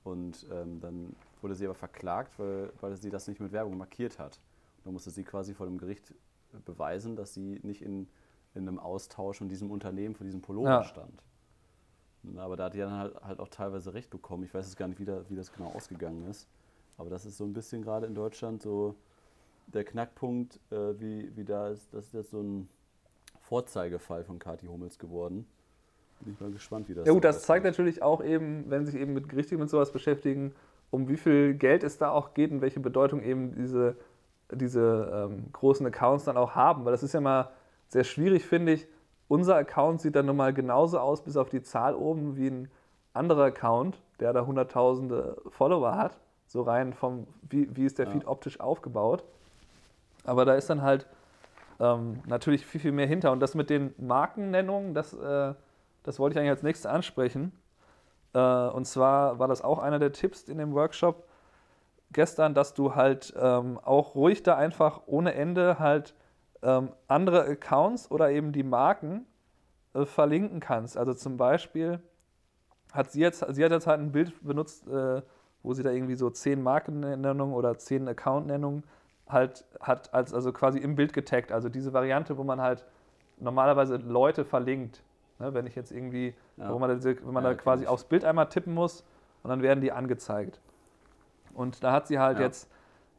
Und 0.04 0.48
ähm, 0.52 0.80
dann 0.80 1.16
wurde 1.42 1.54
sie 1.56 1.66
aber 1.66 1.76
verklagt, 1.76 2.40
weil, 2.40 2.72
weil 2.80 2.96
sie 2.96 3.10
das 3.10 3.28
nicht 3.28 3.40
mit 3.40 3.52
Werbung 3.52 3.78
markiert 3.78 4.20
hat. 4.20 4.40
Und 4.78 4.86
dann 4.86 4.94
musste 4.94 5.12
sie 5.12 5.24
quasi 5.24 5.54
vor 5.54 5.68
dem 5.68 5.78
Gericht 5.78 6.14
beweisen, 6.66 7.16
dass 7.16 7.34
sie 7.34 7.60
nicht 7.64 7.82
in, 7.82 8.08
in 8.56 8.68
einem 8.68 8.80
Austausch 8.80 9.38
von 9.38 9.50
diesem 9.50 9.70
Unternehmen, 9.70 10.16
von 10.16 10.26
diesem 10.26 10.42
Pullover 10.42 10.70
ja. 10.70 10.84
stand. 10.84 11.22
Aber 12.38 12.56
da 12.56 12.66
hat 12.66 12.74
die 12.74 12.80
dann 12.80 12.92
halt, 12.92 13.16
halt, 13.24 13.40
auch 13.40 13.48
teilweise 13.48 13.94
recht 13.94 14.10
bekommen. 14.10 14.44
Ich 14.44 14.54
weiß 14.54 14.66
jetzt 14.66 14.78
gar 14.78 14.88
nicht, 14.88 15.00
wie, 15.00 15.06
da, 15.06 15.24
wie 15.30 15.36
das 15.36 15.52
genau 15.52 15.72
ausgegangen 15.72 16.28
ist. 16.30 16.48
Aber 16.98 17.10
das 17.10 17.26
ist 17.26 17.38
so 17.38 17.46
ein 17.46 17.54
bisschen 17.54 17.82
gerade 17.82 18.06
in 18.06 18.14
Deutschland 18.14 18.62
so 18.62 18.96
der 19.68 19.84
Knackpunkt, 19.84 20.60
äh, 20.72 21.00
wie, 21.00 21.36
wie 21.36 21.44
da 21.44 21.70
ist, 21.70 21.94
das 21.94 22.08
ist 22.08 22.14
jetzt 22.14 22.32
so 22.32 22.42
ein 22.42 22.70
Vorzeigefall 23.42 24.24
von 24.24 24.40
Kati 24.40 24.68
Hummels 24.68 25.00
geworden. 25.00 25.46
Bin 26.22 26.34
ich 26.34 26.40
mal 26.40 26.52
gespannt, 26.52 26.88
wie 26.88 26.94
das 26.94 27.08
Ja 27.08 27.14
gut, 27.14 27.24
das 27.24 27.44
zeigt 27.44 27.66
natürlich 27.66 28.04
auch 28.04 28.24
eben, 28.24 28.70
wenn 28.70 28.86
sich 28.86 28.96
eben 28.96 29.14
mit 29.14 29.28
Gerichten 29.28 29.58
mit 29.58 29.70
sowas 29.70 29.92
beschäftigen, 29.92 30.54
um 30.92 31.08
wie 31.08 31.18
viel 31.18 31.56
Geld 31.56 31.84
es 31.84 31.98
da 31.98 32.12
auch 32.12 32.34
geht 32.34 32.52
und 32.52 32.62
welche 32.62 32.80
Bedeutung 32.80 33.24
eben 33.24 33.56
diese, 33.56 33.96
diese 34.52 35.30
ähm, 35.30 35.46
großen 35.52 35.86
Accounts 35.86 36.26
dann 36.26 36.38
auch 36.38 36.56
haben. 36.56 36.86
Weil 36.86 36.92
das 36.92 37.04
ist 37.04 37.14
ja 37.14 37.22
mal 37.22 37.52
sehr 37.88 38.04
schwierig, 38.04 38.46
finde 38.46 38.74
ich. 38.74 38.88
Unser 39.28 39.56
Account 39.56 40.02
sieht 40.02 40.16
dann 40.16 40.26
nun 40.26 40.36
mal 40.36 40.54
genauso 40.54 41.00
aus, 41.00 41.24
bis 41.24 41.38
auf 41.38 41.50
die 41.50 41.62
Zahl 41.62 41.96
oben, 41.96 42.36
wie 42.36 42.48
ein 42.48 42.70
anderer 43.14 43.46
Account, 43.46 44.02
der 44.20 44.34
da 44.34 44.46
hunderttausende 44.46 45.42
Follower 45.50 45.96
hat. 45.96 46.20
So 46.46 46.62
rein 46.62 46.94
vom, 46.94 47.28
wie, 47.50 47.74
wie 47.76 47.86
ist 47.86 47.98
der 47.98 48.08
ja. 48.08 48.12
Feed 48.12 48.28
optisch 48.28 48.60
aufgebaut. 48.60 49.24
Aber 50.24 50.46
da 50.46 50.56
ist 50.56 50.70
dann 50.70 50.82
halt 50.82 51.08
ähm, 51.80 52.22
natürlich 52.28 52.66
viel, 52.66 52.82
viel 52.82 52.92
mehr 52.92 53.08
hinter. 53.08 53.32
Und 53.32 53.40
das 53.40 53.56
mit 53.56 53.70
den 53.70 53.94
Markennennungen, 53.98 54.94
das, 54.94 55.14
äh, 55.14 55.54
das 56.04 56.20
wollte 56.20 56.34
ich 56.34 56.40
eigentlich 56.40 56.52
als 56.52 56.64
nächstes 56.64 56.86
ansprechen. 56.86 57.52
Äh, 58.34 58.40
und 58.40 58.86
zwar 58.86 59.40
war 59.40 59.48
das 59.48 59.62
auch 59.62 59.80
einer 59.80 60.00
der 60.00 60.12
Tipps 60.12 60.44
in 60.44 60.58
dem 60.58 60.74
Workshop 60.74 61.28
gestern, 62.12 62.54
dass 62.54 62.74
du 62.74 62.96
halt 62.96 63.34
ähm, 63.40 63.80
auch 63.80 64.16
ruhig 64.16 64.44
da 64.44 64.56
einfach 64.56 65.02
ohne 65.06 65.34
Ende 65.34 65.80
halt 65.80 66.14
ähm, 66.62 66.92
andere 67.08 67.46
Accounts 67.46 68.12
oder 68.12 68.32
eben 68.32 68.52
die 68.52 68.64
Marken 68.64 69.26
äh, 69.94 70.06
verlinken 70.06 70.60
kannst. 70.60 70.98
Also 70.98 71.14
zum 71.14 71.38
Beispiel 71.38 72.00
hat 72.92 73.12
sie 73.12 73.22
jetzt, 73.22 73.46
sie 73.50 73.64
hat 73.64 73.72
jetzt 73.72 73.88
halt 73.88 74.02
ein 74.02 74.12
Bild 74.12 74.34
benutzt, 74.46 74.88
äh, 74.88 75.22
wo 75.64 75.74
sie 75.74 75.84
da 75.84 75.92
irgendwie 75.92 76.16
so 76.16 76.30
zehn 76.30 76.62
Markennennungen 76.62 77.56
oder 77.56 77.78
zehn 77.78 78.08
Accountnennungen 78.08 78.84
halt 79.32 79.66
hat 79.80 80.14
als 80.14 80.34
also 80.34 80.52
quasi 80.52 80.80
im 80.80 80.96
Bild 80.96 81.14
getaggt. 81.14 81.52
Also 81.52 81.70
diese 81.70 81.94
Variante, 81.94 82.38
wo 82.38 82.44
man 82.44 82.62
halt 82.62 82.86
normalerweise 83.40 83.98
Leute 83.98 84.46
verlinkt. 84.46 85.04
Ne, 85.40 85.54
wenn 85.56 85.66
ich 85.66 85.76
jetzt 85.76 85.92
irgendwie, 85.92 86.36
ja. 86.58 86.72
wo 86.72 86.78
man, 86.78 87.04
wenn 87.04 87.34
man 87.34 87.44
ja, 87.44 87.50
da 87.50 87.56
quasi 87.56 87.88
aufs 87.88 88.04
Bild 88.04 88.24
einmal 88.24 88.48
tippen 88.50 88.76
muss 88.76 89.04
und 89.42 89.50
dann 89.50 89.64
werden 89.64 89.82
die 89.82 89.92
angezeigt. 89.92 90.62
Und 91.56 91.84
da 91.84 91.92
hat 91.92 92.08
sie 92.08 92.20
halt 92.20 92.38
ja. 92.38 92.46
jetzt 92.46 92.70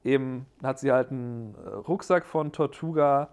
eben, 0.04 0.46
hat 0.62 0.78
sie 0.78 0.92
halt 0.92 1.10
einen 1.10 1.54
äh, 1.54 1.68
Rucksack 1.68 2.24
von 2.24 2.52
Tortuga 2.52 3.28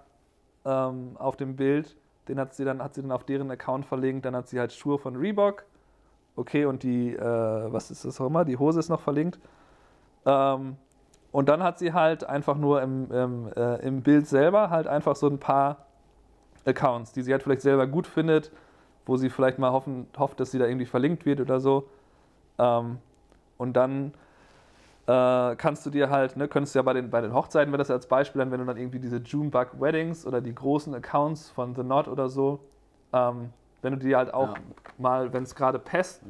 ähm, 0.65 1.15
auf 1.19 1.37
dem 1.37 1.55
Bild. 1.55 1.95
Den 2.27 2.39
hat 2.39 2.55
sie 2.55 2.65
dann, 2.65 2.81
hat 2.81 2.95
sie 2.95 3.01
dann 3.01 3.11
auf 3.11 3.23
deren 3.23 3.49
Account 3.51 3.85
verlinkt. 3.85 4.25
Dann 4.25 4.35
hat 4.35 4.47
sie 4.47 4.59
halt 4.59 4.73
Schuhe 4.73 4.97
von 4.97 5.15
Reebok. 5.15 5.65
Okay, 6.35 6.65
und 6.65 6.83
die, 6.83 7.15
äh, 7.15 7.21
was 7.21 7.91
ist 7.91 8.05
das 8.05 8.19
auch 8.19 8.27
immer? 8.27 8.45
Die 8.45 8.57
Hose 8.57 8.79
ist 8.79 8.89
noch 8.89 9.01
verlinkt. 9.01 9.39
Ähm, 10.25 10.77
und 11.31 11.49
dann 11.49 11.61
hat 11.63 11.77
sie 11.79 11.93
halt 11.93 12.23
einfach 12.23 12.57
nur 12.57 12.81
im, 12.81 13.11
im, 13.11 13.53
äh, 13.55 13.75
im 13.77 14.01
Bild 14.01 14.27
selber 14.27 14.69
halt 14.69 14.87
einfach 14.87 15.15
so 15.15 15.27
ein 15.27 15.39
paar 15.39 15.85
Accounts, 16.65 17.11
die 17.11 17.21
sie 17.21 17.31
halt 17.31 17.43
vielleicht 17.43 17.61
selber 17.61 17.87
gut 17.87 18.07
findet, 18.07 18.51
wo 19.05 19.17
sie 19.17 19.29
vielleicht 19.29 19.59
mal 19.59 19.71
hoffen, 19.71 20.07
hofft, 20.17 20.39
dass 20.39 20.51
sie 20.51 20.59
da 20.59 20.65
irgendwie 20.65 20.85
verlinkt 20.85 21.25
wird 21.25 21.39
oder 21.39 21.59
so. 21.59 21.87
Ähm, 22.57 22.97
und 23.57 23.73
dann 23.73 24.13
äh, 25.07 25.55
kannst 25.55 25.85
du 25.85 25.89
dir 25.89 26.09
halt, 26.09 26.35
ne, 26.35 26.47
könntest 26.47 26.75
du 26.75 26.79
ja 26.79 26.83
bei 26.83 26.93
den, 26.93 27.09
bei 27.09 27.21
den 27.21 27.33
Hochzeiten, 27.33 27.71
wäre 27.71 27.79
das 27.79 27.91
als 27.91 28.07
Beispiel, 28.07 28.39
dann, 28.39 28.51
wenn 28.51 28.59
du 28.59 28.65
dann 28.65 28.77
irgendwie 28.77 28.99
diese 28.99 29.17
Junebug 29.17 29.79
Weddings 29.79 30.25
oder 30.25 30.41
die 30.41 30.53
großen 30.53 30.93
Accounts 30.95 31.49
von 31.49 31.75
The 31.75 31.81
Knot 31.81 32.07
oder 32.07 32.29
so, 32.29 32.59
ähm, 33.13 33.51
wenn 33.81 33.93
du 33.93 33.99
die 33.99 34.15
halt 34.15 34.33
auch 34.33 34.55
ja. 34.55 34.61
mal, 34.97 35.31
wenn 35.31 35.43
es 35.43 35.55
gerade 35.55 35.79
passt, 35.79 36.21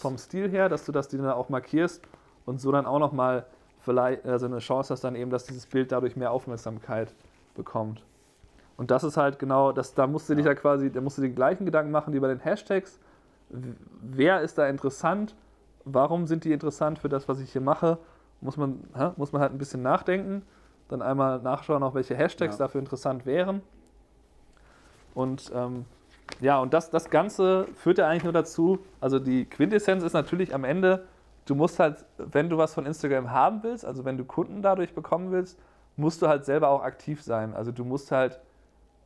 vom 0.00 0.18
Stil 0.18 0.50
her, 0.50 0.68
dass 0.68 0.84
du 0.84 0.92
das 0.92 1.08
die 1.08 1.18
dann 1.18 1.30
auch 1.30 1.48
markierst 1.48 2.02
und 2.46 2.60
so 2.60 2.72
dann 2.72 2.86
auch 2.86 2.98
nochmal 2.98 3.46
vielleicht 3.86 4.26
also 4.26 4.46
eine 4.46 4.58
Chance 4.58 4.92
hast 4.92 5.04
dann 5.04 5.14
eben, 5.14 5.30
dass 5.30 5.44
dieses 5.44 5.64
Bild 5.66 5.92
dadurch 5.92 6.16
mehr 6.16 6.32
Aufmerksamkeit 6.32 7.14
bekommt. 7.54 8.02
Und 8.76 8.90
das 8.90 9.04
ist 9.04 9.16
halt 9.16 9.38
genau, 9.38 9.72
das, 9.72 9.94
da 9.94 10.06
musst 10.06 10.28
du 10.28 10.34
dich 10.34 10.44
Ja. 10.44 10.54
quasi, 10.54 10.90
da 10.92 11.00
musst 11.00 11.16
du 11.16 11.22
den 11.22 11.34
gleichen 11.34 11.64
Gedanken 11.64 11.92
machen 11.92 12.12
wie 12.12 12.20
bei 12.20 12.28
den 12.28 12.40
Hashtags. 12.40 12.98
Wer 14.02 14.40
ist 14.42 14.58
da 14.58 14.66
interessant? 14.68 15.34
Warum 15.84 16.26
sind 16.26 16.44
die 16.44 16.52
interessant 16.52 16.98
für 16.98 17.08
das, 17.08 17.28
was 17.28 17.40
ich 17.40 17.52
hier 17.52 17.60
mache? 17.62 17.96
Muss 18.40 18.56
man, 18.56 18.80
hä? 18.94 19.12
muss 19.16 19.32
man 19.32 19.40
halt 19.40 19.52
ein 19.52 19.58
bisschen 19.58 19.82
nachdenken. 19.82 20.42
Dann 20.88 21.00
einmal 21.00 21.40
nachschauen, 21.40 21.82
auch 21.82 21.94
welche 21.94 22.16
Hashtags 22.16 22.58
Ja. 22.58 22.66
dafür 22.66 22.80
interessant 22.80 23.24
wären. 23.24 23.62
Und 25.14 25.50
ähm, 25.54 25.84
ja, 26.40 26.58
und 26.58 26.74
das, 26.74 26.90
das 26.90 27.08
Ganze 27.08 27.66
führt 27.76 27.98
ja 27.98 28.08
eigentlich 28.08 28.24
nur 28.24 28.32
dazu, 28.32 28.80
also 29.00 29.18
die 29.20 29.44
Quintessenz 29.46 30.02
ist 30.02 30.12
natürlich 30.12 30.54
am 30.54 30.64
Ende, 30.64 31.06
du 31.46 31.54
musst 31.56 31.80
halt, 31.80 32.04
wenn 32.18 32.50
du 32.50 32.58
was 32.58 32.74
von 32.74 32.86
Instagram 32.86 33.30
haben 33.32 33.62
willst, 33.64 33.84
also 33.86 34.04
wenn 34.04 34.18
du 34.18 34.24
Kunden 34.26 34.62
dadurch 34.62 34.94
bekommen 34.94 35.32
willst, 35.32 35.58
musst 35.96 36.22
du 36.22 36.28
halt 36.28 36.44
selber 36.46 36.68
auch 36.70 36.82
aktiv 36.82 37.22
sein. 37.22 37.54
Also 37.54 37.72
du 37.72 37.84
musst 37.84 38.12
halt 38.12 38.40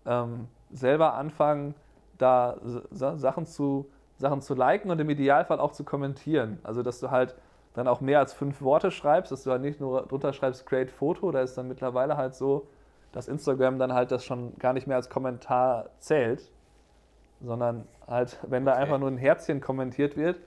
ähm, 0.06 0.48
selber 0.72 1.14
anfangen, 1.14 1.74
da 2.18 2.56
Sa- 2.90 3.16
Sachen 3.18 3.46
zu, 3.46 3.90
Sachen 4.18 4.42
zu 4.42 4.54
liken 4.54 4.90
und 4.90 5.00
im 5.00 5.10
Idealfall 5.10 5.60
auch 5.60 5.72
zu 5.72 5.84
kommentieren. 5.84 6.60
Also 6.64 6.82
dass 6.82 7.00
du 7.00 7.10
halt 7.10 7.36
dann 7.74 7.88
auch 7.88 8.00
mehr 8.00 8.18
als 8.20 8.32
fünf 8.34 8.62
Worte 8.62 8.90
schreibst, 8.90 9.32
dass 9.32 9.44
du 9.44 9.50
halt 9.52 9.62
nicht 9.62 9.80
nur 9.80 10.02
drunter 10.06 10.32
schreibst, 10.32 10.66
Create 10.66 10.90
Foto, 10.90 11.30
da 11.32 11.40
ist 11.42 11.56
dann 11.56 11.68
mittlerweile 11.68 12.16
halt 12.16 12.34
so, 12.34 12.68
dass 13.12 13.28
Instagram 13.28 13.78
dann 13.78 13.92
halt 13.94 14.10
das 14.12 14.24
schon 14.24 14.56
gar 14.58 14.72
nicht 14.72 14.86
mehr 14.88 14.96
als 14.96 15.10
Kommentar 15.10 15.90
zählt, 16.00 16.50
sondern 17.40 17.86
halt, 18.06 18.38
wenn 18.48 18.64
da 18.64 18.74
Okay. 18.74 18.80
einfach 18.82 18.98
nur 18.98 19.08
ein 19.10 19.18
Herzchen 19.18 19.60
kommentiert 19.60 20.16
wird, 20.16 20.40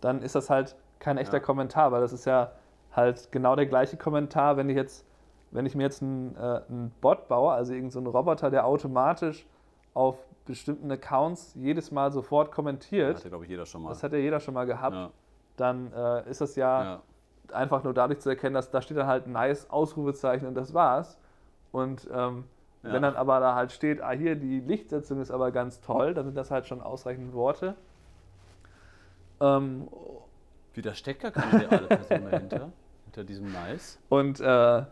dann 0.00 0.22
ist 0.22 0.34
das 0.34 0.50
halt 0.50 0.76
kein 1.04 1.18
echter 1.18 1.36
Ja. 1.38 1.42
Kommentar, 1.44 1.92
weil 1.92 2.00
das 2.00 2.12
ist 2.12 2.24
ja 2.24 2.52
halt 2.96 3.30
genau 3.30 3.54
der 3.56 3.66
gleiche 3.66 3.96
Kommentar, 3.96 4.56
wenn 4.56 4.68
ich 4.70 4.76
jetzt, 4.76 5.04
wenn 5.50 5.66
ich 5.66 5.74
mir 5.74 5.82
jetzt 5.84 6.02
einen, 6.02 6.34
äh, 6.36 6.60
einen 6.68 6.92
Bot 7.00 7.28
baue, 7.28 7.52
also 7.52 7.72
irgendeinen 7.72 7.90
so 7.90 7.98
einen 8.00 8.06
Roboter, 8.08 8.50
der 8.50 8.66
automatisch 8.66 9.46
auf 9.92 10.16
bestimmten 10.46 10.90
Accounts 10.90 11.54
jedes 11.54 11.90
Mal 11.92 12.10
sofort 12.12 12.50
kommentiert, 12.52 13.16
Hatte, 13.18 13.28
glaube 13.28 13.44
ich, 13.44 13.50
jeder 13.50 13.66
schon 13.66 13.82
mal. 13.82 13.90
das 13.90 14.02
hat 14.02 14.12
ja 14.12 14.18
jeder 14.18 14.40
schon 14.40 14.54
mal 14.54 14.64
gehabt, 14.66 14.94
ja. 14.96 15.10
dann 15.56 15.92
äh, 15.92 16.28
ist 16.30 16.40
das 16.40 16.56
ja, 16.56 16.82
Ja. 16.84 17.02
einfach 17.52 17.84
nur 17.84 17.92
dadurch 17.94 18.20
zu 18.20 18.30
erkennen, 18.30 18.54
dass 18.54 18.70
da 18.70 18.80
steht 18.82 18.96
dann 18.96 19.06
halt 19.06 19.26
nice 19.26 19.68
Ausrufezeichen 19.70 20.46
und 20.48 20.54
das 20.54 20.72
war's. 20.74 21.18
Und 21.72 22.08
ähm, 22.12 22.44
Ja. 22.82 22.92
wenn 22.92 23.02
dann 23.02 23.16
aber 23.16 23.40
da 23.40 23.54
halt 23.54 23.72
steht, 23.72 24.00
ah 24.02 24.10
hier, 24.12 24.36
die 24.36 24.60
Lichtsetzung 24.60 25.20
ist 25.20 25.30
aber 25.30 25.50
ganz 25.50 25.80
toll, 25.80 26.14
dann 26.14 26.26
sind 26.26 26.36
das 26.36 26.50
halt 26.50 26.66
schon 26.66 26.80
ausreichend 26.82 27.32
Worte. 27.34 27.74
Ähm, 29.40 29.88
Wie, 30.74 30.82
da 30.82 30.94
steckt 30.94 31.22
gar 31.22 31.30
keine 31.30 31.62
reale 31.62 31.86
Person 31.86 32.30
dahinter? 32.30 32.72
Hinter 33.04 33.24
diesem 33.24 33.52
Nice? 33.52 33.98
und 34.08 34.40
äh, 34.40 34.82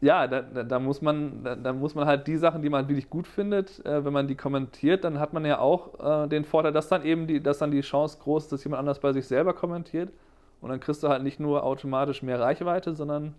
ja, 0.00 0.26
da, 0.26 0.42
da, 0.42 0.62
da, 0.64 0.78
muss 0.78 1.00
man, 1.00 1.42
da, 1.44 1.54
da 1.56 1.72
muss 1.72 1.94
man 1.94 2.06
halt 2.06 2.26
die 2.26 2.36
Sachen, 2.36 2.60
die 2.60 2.68
man 2.68 2.88
wirklich 2.88 3.08
gut 3.08 3.26
findet, 3.26 3.84
äh, 3.86 4.04
wenn 4.04 4.12
man 4.12 4.28
die 4.28 4.34
kommentiert, 4.34 5.04
dann 5.04 5.18
hat 5.18 5.32
man 5.32 5.44
ja 5.46 5.58
auch 5.58 6.24
äh, 6.24 6.28
den 6.28 6.44
Vorteil, 6.44 6.72
dass 6.72 6.88
dann 6.88 7.04
eben 7.04 7.26
die, 7.26 7.42
dass 7.42 7.58
dann 7.58 7.70
die 7.70 7.80
Chance 7.80 8.18
groß 8.22 8.44
ist, 8.44 8.52
dass 8.52 8.64
jemand 8.64 8.80
anders 8.80 9.00
bei 9.00 9.12
sich 9.12 9.26
selber 9.26 9.54
kommentiert. 9.54 10.12
Und 10.60 10.68
dann 10.68 10.78
kriegst 10.78 11.02
du 11.02 11.08
halt 11.08 11.22
nicht 11.22 11.40
nur 11.40 11.64
automatisch 11.64 12.22
mehr 12.22 12.38
Reichweite, 12.38 12.94
sondern 12.94 13.34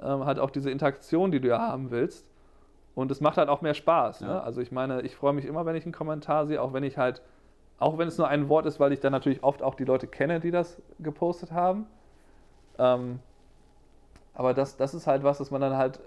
ähm, 0.00 0.24
halt 0.24 0.38
auch 0.38 0.50
diese 0.50 0.70
Interaktion, 0.70 1.30
die 1.30 1.40
du 1.40 1.48
ja 1.48 1.58
haben 1.58 1.90
willst. 1.90 2.26
Und 2.94 3.10
es 3.10 3.20
macht 3.20 3.36
halt 3.36 3.48
auch 3.48 3.60
mehr 3.60 3.74
Spaß. 3.74 4.20
Ja. 4.20 4.26
Ne? 4.26 4.42
Also 4.42 4.60
ich 4.60 4.70
meine, 4.70 5.02
ich 5.02 5.16
freue 5.16 5.32
mich 5.32 5.46
immer, 5.46 5.66
wenn 5.66 5.76
ich 5.76 5.84
einen 5.84 5.92
Kommentar 5.92 6.46
sehe, 6.46 6.62
auch 6.62 6.72
wenn 6.72 6.84
ich 6.84 6.96
halt, 6.96 7.22
auch 7.82 7.98
wenn 7.98 8.08
es 8.08 8.18
nur 8.18 8.28
ein 8.28 8.48
Wort 8.48 8.66
ist, 8.66 8.80
weil 8.80 8.92
ich 8.92 9.00
dann 9.00 9.12
natürlich 9.12 9.42
oft 9.42 9.62
auch 9.62 9.74
die 9.74 9.84
Leute 9.84 10.06
kenne, 10.06 10.40
die 10.40 10.50
das 10.50 10.80
gepostet 11.00 11.52
haben. 11.52 11.86
Ähm, 12.78 13.18
aber 14.34 14.54
das, 14.54 14.76
das 14.76 14.94
ist 14.94 15.06
halt 15.06 15.24
was, 15.24 15.38
dass 15.38 15.50
man 15.50 15.60
dann 15.60 15.76
halt 15.76 16.00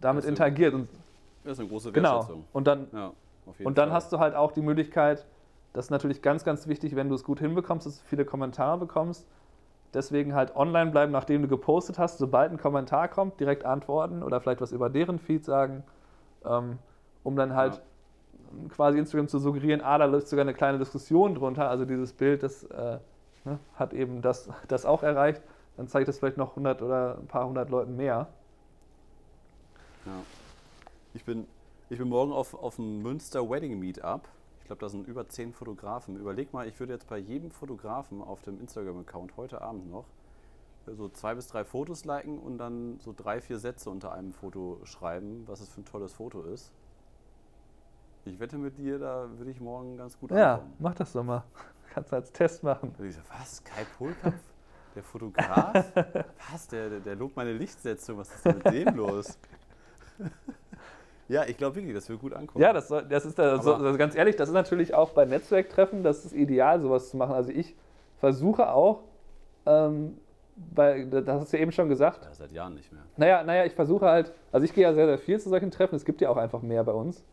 damit 0.00 0.22
Also, 0.22 0.28
interagiert. 0.28 0.74
Und, 0.74 0.88
Das 1.44 1.52
ist 1.54 1.60
eine 1.60 1.68
große 1.68 1.92
genau. 1.92 2.14
Wertschätzung. 2.14 2.44
Und 2.52 2.66
dann, 2.66 2.88
Ja, 2.92 3.12
und 3.64 3.78
dann 3.78 3.88
Fall. 3.88 3.96
hast 3.96 4.12
du 4.12 4.18
halt 4.18 4.34
auch 4.34 4.52
die 4.52 4.60
Möglichkeit, 4.60 5.26
das 5.72 5.86
ist 5.86 5.90
natürlich 5.90 6.20
ganz, 6.20 6.44
ganz 6.44 6.66
wichtig, 6.66 6.96
wenn 6.96 7.08
du 7.08 7.14
es 7.14 7.24
gut 7.24 7.38
hinbekommst, 7.38 7.86
dass 7.86 7.98
du 7.98 8.04
viele 8.04 8.24
Kommentare 8.24 8.76
bekommst. 8.78 9.26
Deswegen 9.94 10.34
halt 10.34 10.54
online 10.56 10.90
bleiben, 10.90 11.12
nachdem 11.12 11.42
du 11.42 11.48
gepostet 11.48 11.98
hast. 11.98 12.18
Sobald 12.18 12.52
ein 12.52 12.58
Kommentar 12.58 13.08
kommt, 13.08 13.40
direkt 13.40 13.64
antworten 13.64 14.22
oder 14.22 14.40
vielleicht 14.40 14.60
was 14.60 14.72
über 14.72 14.88
deren 14.90 15.18
Feed 15.18 15.44
sagen, 15.44 15.84
ähm, 16.44 16.78
um 17.22 17.36
dann 17.36 17.54
halt 17.54 17.80
quasi 18.68 18.98
Instagram 18.98 19.28
zu 19.28 19.38
suggerieren, 19.38 19.80
ah, 19.80 19.98
da 19.98 20.04
läuft 20.04 20.28
sogar 20.28 20.42
eine 20.42 20.54
kleine 20.54 20.78
Diskussion 20.78 21.34
drunter. 21.34 21.68
Also 21.68 21.84
dieses 21.84 22.12
Bild, 22.12 22.42
das 22.42 22.64
äh, 22.64 22.98
ne, 23.44 23.58
hat 23.74 23.92
eben 23.92 24.22
das, 24.22 24.48
das 24.68 24.84
auch 24.84 25.02
erreicht. 25.02 25.42
Dann 25.76 25.88
zeigt 25.88 26.08
das 26.08 26.18
vielleicht 26.18 26.36
noch 26.36 26.50
100 26.50 26.82
oder 26.82 27.18
ein 27.18 27.26
paar 27.26 27.46
hundert 27.46 27.70
Leuten 27.70 27.96
mehr. 27.96 28.28
Ja. 30.06 30.12
Ich, 31.14 31.24
bin, 31.24 31.46
ich 31.88 31.98
bin 31.98 32.08
morgen 32.08 32.32
auf, 32.32 32.54
auf 32.54 32.76
dem 32.76 33.02
Münster 33.02 33.48
Wedding 33.48 33.78
Meetup. 33.78 34.22
Ich 34.60 34.66
glaube, 34.66 34.80
da 34.80 34.88
sind 34.88 35.06
über 35.08 35.28
zehn 35.28 35.52
Fotografen. 35.52 36.16
Überleg 36.16 36.52
mal, 36.52 36.68
ich 36.68 36.78
würde 36.78 36.92
jetzt 36.92 37.08
bei 37.08 37.18
jedem 37.18 37.50
Fotografen 37.50 38.22
auf 38.22 38.42
dem 38.42 38.60
Instagram-Account 38.60 39.36
heute 39.36 39.62
Abend 39.62 39.90
noch 39.90 40.04
so 40.86 41.08
zwei 41.08 41.34
bis 41.34 41.48
drei 41.48 41.64
Fotos 41.64 42.04
liken 42.04 42.38
und 42.38 42.58
dann 42.58 42.98
so 43.00 43.14
drei, 43.16 43.40
vier 43.40 43.58
Sätze 43.58 43.90
unter 43.90 44.12
einem 44.12 44.32
Foto 44.32 44.80
schreiben, 44.84 45.44
was 45.46 45.60
es 45.60 45.68
für 45.68 45.80
ein 45.80 45.84
tolles 45.84 46.12
Foto 46.12 46.42
ist. 46.42 46.72
Ich 48.24 48.38
wette 48.38 48.58
mit 48.58 48.76
dir, 48.78 48.98
da 48.98 49.26
würde 49.36 49.50
ich 49.50 49.60
morgen 49.60 49.96
ganz 49.96 50.18
gut 50.18 50.30
Ja, 50.30 50.54
ankommen. 50.54 50.74
mach 50.78 50.94
das 50.94 51.12
doch 51.12 51.24
mal. 51.24 51.42
Kannst 51.94 52.12
du 52.12 52.16
als 52.16 52.32
Test 52.32 52.62
machen. 52.62 52.94
Und 52.98 53.04
ich 53.06 53.14
so, 53.14 53.20
was? 53.38 53.64
Kai 53.64 53.84
Polkapf? 53.98 54.34
Der 54.94 55.02
Fotograf? 55.04 55.92
Was? 56.52 56.66
Der, 56.68 56.88
der, 56.90 56.98
der 57.00 57.14
lobt 57.14 57.36
meine 57.36 57.52
Lichtsetzung. 57.52 58.18
Was 58.18 58.34
ist 58.34 58.44
denn 58.44 58.56
mit 58.58 58.66
dem 58.72 58.96
los? 58.96 59.38
ja, 61.28 61.44
ich 61.46 61.56
glaube 61.56 61.76
wirklich, 61.76 61.94
das 61.94 62.08
wird 62.08 62.20
gut 62.20 62.32
ankommen. 62.34 62.60
Ja, 62.60 62.72
das, 62.72 62.88
soll, 62.88 63.04
das 63.04 63.24
ist 63.24 63.38
da, 63.38 63.60
so, 63.62 63.74
also 63.74 63.96
ganz 63.96 64.16
ehrlich, 64.16 64.34
das 64.34 64.48
ist 64.48 64.52
natürlich 64.54 64.92
auch 64.94 65.10
bei 65.10 65.24
Netzwerktreffen, 65.26 66.02
das 66.02 66.24
ist 66.24 66.32
ideal, 66.32 66.80
sowas 66.80 67.08
zu 67.10 67.16
machen. 67.16 67.34
Also 67.34 67.50
ich 67.50 67.76
versuche 68.18 68.68
auch, 68.72 69.02
ähm, 69.64 70.18
bei, 70.56 71.04
das 71.04 71.24
hast 71.28 71.52
du 71.52 71.56
ja 71.56 71.62
eben 71.62 71.72
schon 71.72 71.88
gesagt, 71.88 72.24
Ja, 72.24 72.34
seit 72.34 72.50
Jahren 72.50 72.74
nicht 72.74 72.92
mehr. 72.92 73.02
naja, 73.16 73.44
naja, 73.44 73.64
ich 73.64 73.74
versuche 73.74 74.06
halt, 74.06 74.32
also 74.50 74.64
ich 74.64 74.74
gehe 74.74 74.82
ja 74.82 74.92
sehr, 74.92 75.06
sehr 75.06 75.18
viel 75.18 75.38
zu 75.40 75.48
solchen 75.50 75.70
Treffen, 75.70 75.94
es 75.94 76.04
gibt 76.04 76.20
ja 76.20 76.30
auch 76.30 76.36
einfach 76.36 76.62
mehr 76.62 76.82
bei 76.82 76.92
uns. 76.92 77.24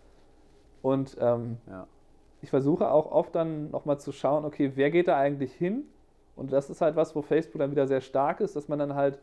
Und 0.87 1.17
ähm, 1.19 1.57
Ja. 1.69 1.85
ich 2.41 2.49
versuche 2.49 2.89
auch 2.89 3.11
oft 3.11 3.35
dann 3.35 3.71
nochmal 3.71 3.99
zu 3.99 4.13
schauen, 4.13 4.45
okay, 4.45 4.71
wer 4.75 4.89
geht 4.89 5.09
da 5.09 5.17
eigentlich 5.17 5.53
hin? 5.53 5.83
Und 6.37 6.53
das 6.53 6.69
ist 6.69 6.79
halt 6.79 6.95
was, 6.95 7.13
wo 7.13 7.21
Facebook 7.21 7.59
dann 7.59 7.71
wieder 7.71 7.87
sehr 7.87 7.99
stark 7.99 8.39
ist, 8.39 8.55
dass 8.55 8.69
man 8.69 8.79
dann 8.79 8.95
halt 8.95 9.19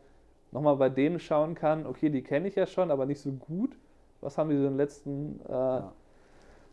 nochmal 0.51 0.75
bei 0.75 0.89
denen 0.89 1.19
schauen 1.19 1.55
kann, 1.55 1.87
okay, 1.87 2.09
die 2.09 2.21
kenne 2.21 2.47
ich 2.47 2.55
ja 2.55 2.67
schon, 2.67 2.91
aber 2.91 3.05
nicht 3.07 3.19
so 3.19 3.31
gut. 3.31 3.77
Was 4.21 4.37
haben 4.37 4.49
die 4.49 4.57
so 4.57 4.67
in 4.67 4.77
der 4.77 4.85
letzten, 4.85 5.39
äh, 5.49 5.81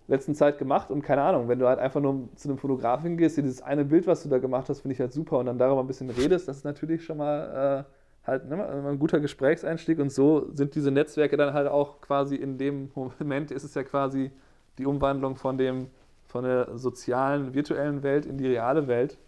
letzten 0.09 0.35
Zeit 0.35 0.59
gemacht? 0.59 0.91
Und 0.91 1.03
keine 1.03 1.23
Ahnung, 1.23 1.49
wenn 1.49 1.59
du 1.59 1.67
halt 1.67 1.79
einfach 1.79 2.01
nur 2.01 2.29
zu 2.37 2.49
einem 2.49 2.59
Fotografen 2.59 3.17
gehst, 3.17 3.39
dieses 3.39 3.63
eine 3.63 3.85
Bild, 3.85 4.07
was 4.07 4.23
du 4.23 4.29
da 4.29 4.39
gemacht 4.39 4.69
hast, 4.69 4.81
finde 4.81 4.93
ich 4.95 5.01
halt 5.01 5.13
super 5.13 5.39
und 5.39 5.47
dann 5.47 5.59
darüber 5.59 5.81
ein 5.81 5.87
bisschen 5.87 6.11
redest, 6.11 6.49
das 6.49 6.59
ist 6.59 6.65
natürlich 6.65 7.03
schon 7.05 7.17
mal 7.17 7.87
äh, 7.89 8.27
halt 8.27 8.49
ne, 8.49 8.67
ein 8.67 8.99
guter 8.99 9.21
Gesprächseinstieg 9.21 9.99
und 9.99 10.13
so 10.13 10.53
sind 10.53 10.75
diese 10.75 10.91
Netzwerke 10.91 11.37
dann 11.37 11.55
halt 11.55 11.69
auch 11.69 12.01
quasi 12.01 12.37
in 12.37 12.59
dem 12.59 12.91
Moment 12.95 13.51
ist 13.51 13.65
es 13.65 13.75
ja 13.75 13.83
quasi 13.85 14.31
die 14.79 14.87
Umwandlung 14.87 15.37
von 15.37 15.59
dem 15.59 15.89
von 16.27 16.45
der 16.45 16.79
sozialen, 16.79 17.53
virtuellen 17.53 18.03
Welt 18.03 18.25
in 18.25 18.39
die 18.39 18.47
reale 18.47 18.89
Welt. 18.89 19.19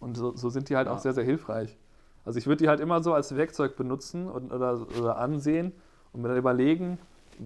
Und 0.00 0.16
so, 0.16 0.34
so 0.34 0.48
sind 0.48 0.70
die 0.70 0.76
halt 0.76 0.86
Ja. 0.86 0.94
auch 0.94 0.98
sehr, 0.98 1.12
sehr 1.12 1.24
hilfreich. 1.24 1.76
Also 2.24 2.38
ich 2.38 2.46
würde 2.46 2.64
die 2.64 2.68
halt 2.70 2.80
immer 2.80 3.02
so 3.02 3.12
als 3.12 3.36
Werkzeug 3.36 3.76
benutzen 3.76 4.30
und, 4.30 4.50
oder, 4.50 4.86
oder 4.98 5.18
ansehen 5.18 5.72
und 6.14 6.22
mir 6.22 6.28
dann 6.28 6.38
überlegen, 6.38 6.98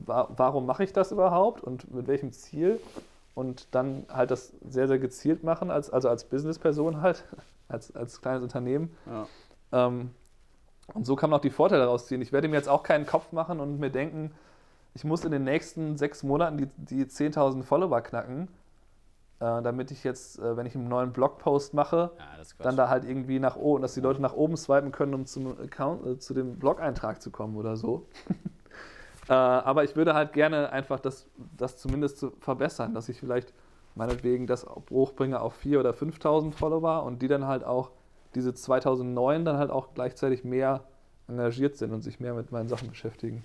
wa 0.06 0.28
warum 0.36 0.64
mache 0.66 0.84
ich 0.84 0.92
das 0.92 1.10
überhaupt 1.10 1.64
und 1.64 1.92
mit 1.92 2.06
welchem 2.06 2.30
Ziel 2.30 2.78
und 3.34 3.66
dann 3.74 4.04
halt 4.12 4.30
das 4.30 4.52
sehr, 4.68 4.86
sehr 4.86 5.00
gezielt 5.00 5.42
machen, 5.42 5.72
als, 5.72 5.90
also 5.90 6.08
als 6.08 6.22
Businessperson 6.24 7.00
halt, 7.00 7.24
als, 7.68 7.94
als 7.96 8.20
kleines 8.20 8.44
Unternehmen. 8.44 8.94
Ja. 9.06 9.26
Ähm, 9.86 10.10
und 10.94 11.04
so 11.04 11.16
kann 11.16 11.30
man 11.30 11.38
auch 11.38 11.42
die 11.42 11.50
Vorteile 11.50 11.82
daraus 11.82 12.06
ziehen. 12.06 12.22
Ich 12.22 12.32
werde 12.32 12.46
mir 12.46 12.56
jetzt 12.56 12.68
auch 12.68 12.84
keinen 12.84 13.06
Kopf 13.06 13.32
machen 13.32 13.58
und 13.58 13.80
mir 13.80 13.90
denken, 13.90 14.30
ich 14.99 15.05
muss 15.05 15.24
in 15.24 15.30
den 15.30 15.44
nächsten 15.44 15.96
sechs 15.96 16.24
Monaten 16.24 16.59
die, 16.59 16.66
die 16.76 17.05
10.000 17.05 17.62
Follower 17.62 18.01
knacken, 18.01 18.49
äh, 19.38 19.62
damit 19.62 19.92
ich 19.92 20.03
jetzt, 20.03 20.40
äh, 20.40 20.57
wenn 20.57 20.66
ich 20.66 20.74
einen 20.74 20.88
neuen 20.88 21.12
Blogpost 21.12 21.72
mache, 21.72 22.11
ja, 22.18 22.24
dann 22.59 22.76
da 22.76 22.88
halt 22.88 23.05
irgendwie 23.05 23.38
nach 23.38 23.55
oben, 23.55 23.82
dass 23.82 23.94
die 23.94 24.01
Leute 24.01 24.20
nach 24.20 24.32
oben 24.32 24.57
swipen 24.57 24.90
können, 24.90 25.14
um 25.14 25.24
zum 25.24 25.57
Account, 25.57 26.05
äh, 26.05 26.18
zu 26.18 26.34
dem 26.34 26.59
Blog-Eintrag 26.59 27.22
zu 27.22 27.30
kommen 27.30 27.55
oder 27.55 27.76
so. 27.76 28.09
äh, 29.28 29.34
aber 29.34 29.84
ich 29.84 29.94
würde 29.94 30.14
halt 30.14 30.32
gerne 30.32 30.72
einfach 30.72 30.99
das, 30.99 31.28
das 31.57 31.76
zumindest 31.76 32.18
zu 32.18 32.32
verbessern, 32.40 32.92
dass 32.92 33.09
ich 33.09 33.20
vielleicht 33.20 33.55
meinetwegen 33.94 34.49
das 34.49 34.66
hochbringe 34.90 35.40
auf 35.40 35.62
4.000 35.62 35.78
oder 35.78 35.90
5.000 35.92 36.51
Follower 36.55 37.05
und 37.05 37.22
die 37.22 37.28
dann 37.28 37.46
halt 37.46 37.62
auch, 37.62 37.92
diese 38.34 38.53
2009 38.53 39.44
dann 39.44 39.59
halt 39.59 39.70
auch 39.70 39.94
gleichzeitig 39.94 40.42
mehr 40.42 40.82
engagiert 41.28 41.76
sind 41.76 41.92
und 41.92 42.03
sich 42.03 42.18
mehr 42.18 42.34
mit 42.34 42.51
meinen 42.51 42.68
Sachen 42.68 42.88
beschäftigen. 42.88 43.44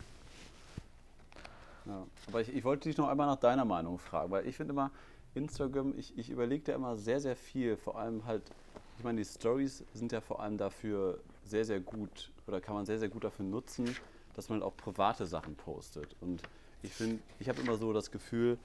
Ja. 1.86 2.08
Aber 2.28 2.42
ich, 2.42 2.54
ich 2.54 2.64
wollte 2.64 2.90
dich 2.90 2.98
noch 2.98 3.08
einmal 3.08 3.28
nach 3.28 3.40
deiner 3.40 3.66
Meinung 3.66 4.00
fragen, 4.00 4.32
weil 4.32 4.48
ich 4.48 4.56
finde 4.56 4.74
immer, 4.74 4.92
Instagram, 5.36 5.94
ich, 5.98 6.18
ich 6.18 6.30
überlege 6.30 6.64
da 6.64 6.76
immer 6.76 6.96
sehr, 6.96 7.20
sehr 7.20 7.36
viel. 7.36 7.76
Vor 7.78 7.98
allem 7.98 8.26
halt, 8.26 8.44
ich 8.98 9.04
meine, 9.04 9.20
die 9.20 9.26
Stories 9.26 9.84
sind 9.94 10.12
ja 10.12 10.22
vor 10.22 10.42
allem 10.42 10.58
dafür 10.58 11.20
sehr, 11.44 11.66
sehr 11.66 11.80
gut 11.80 12.32
oder 12.48 12.62
kann 12.62 12.76
man 12.76 12.86
sehr, 12.86 13.00
sehr 13.00 13.10
gut 13.10 13.24
dafür 13.24 13.46
nutzen, 13.46 13.96
dass 14.36 14.50
man 14.50 14.62
halt 14.62 14.72
auch 14.72 14.78
private 14.78 15.26
Sachen 15.26 15.56
postet. 15.56 16.16
Und 16.22 16.42
ich 16.82 16.94
finde, 16.94 17.20
ich 17.40 17.50
habe 17.50 17.62
immer 17.62 17.78
so 17.78 17.94
das 17.94 18.12
Gefühl, 18.12 18.58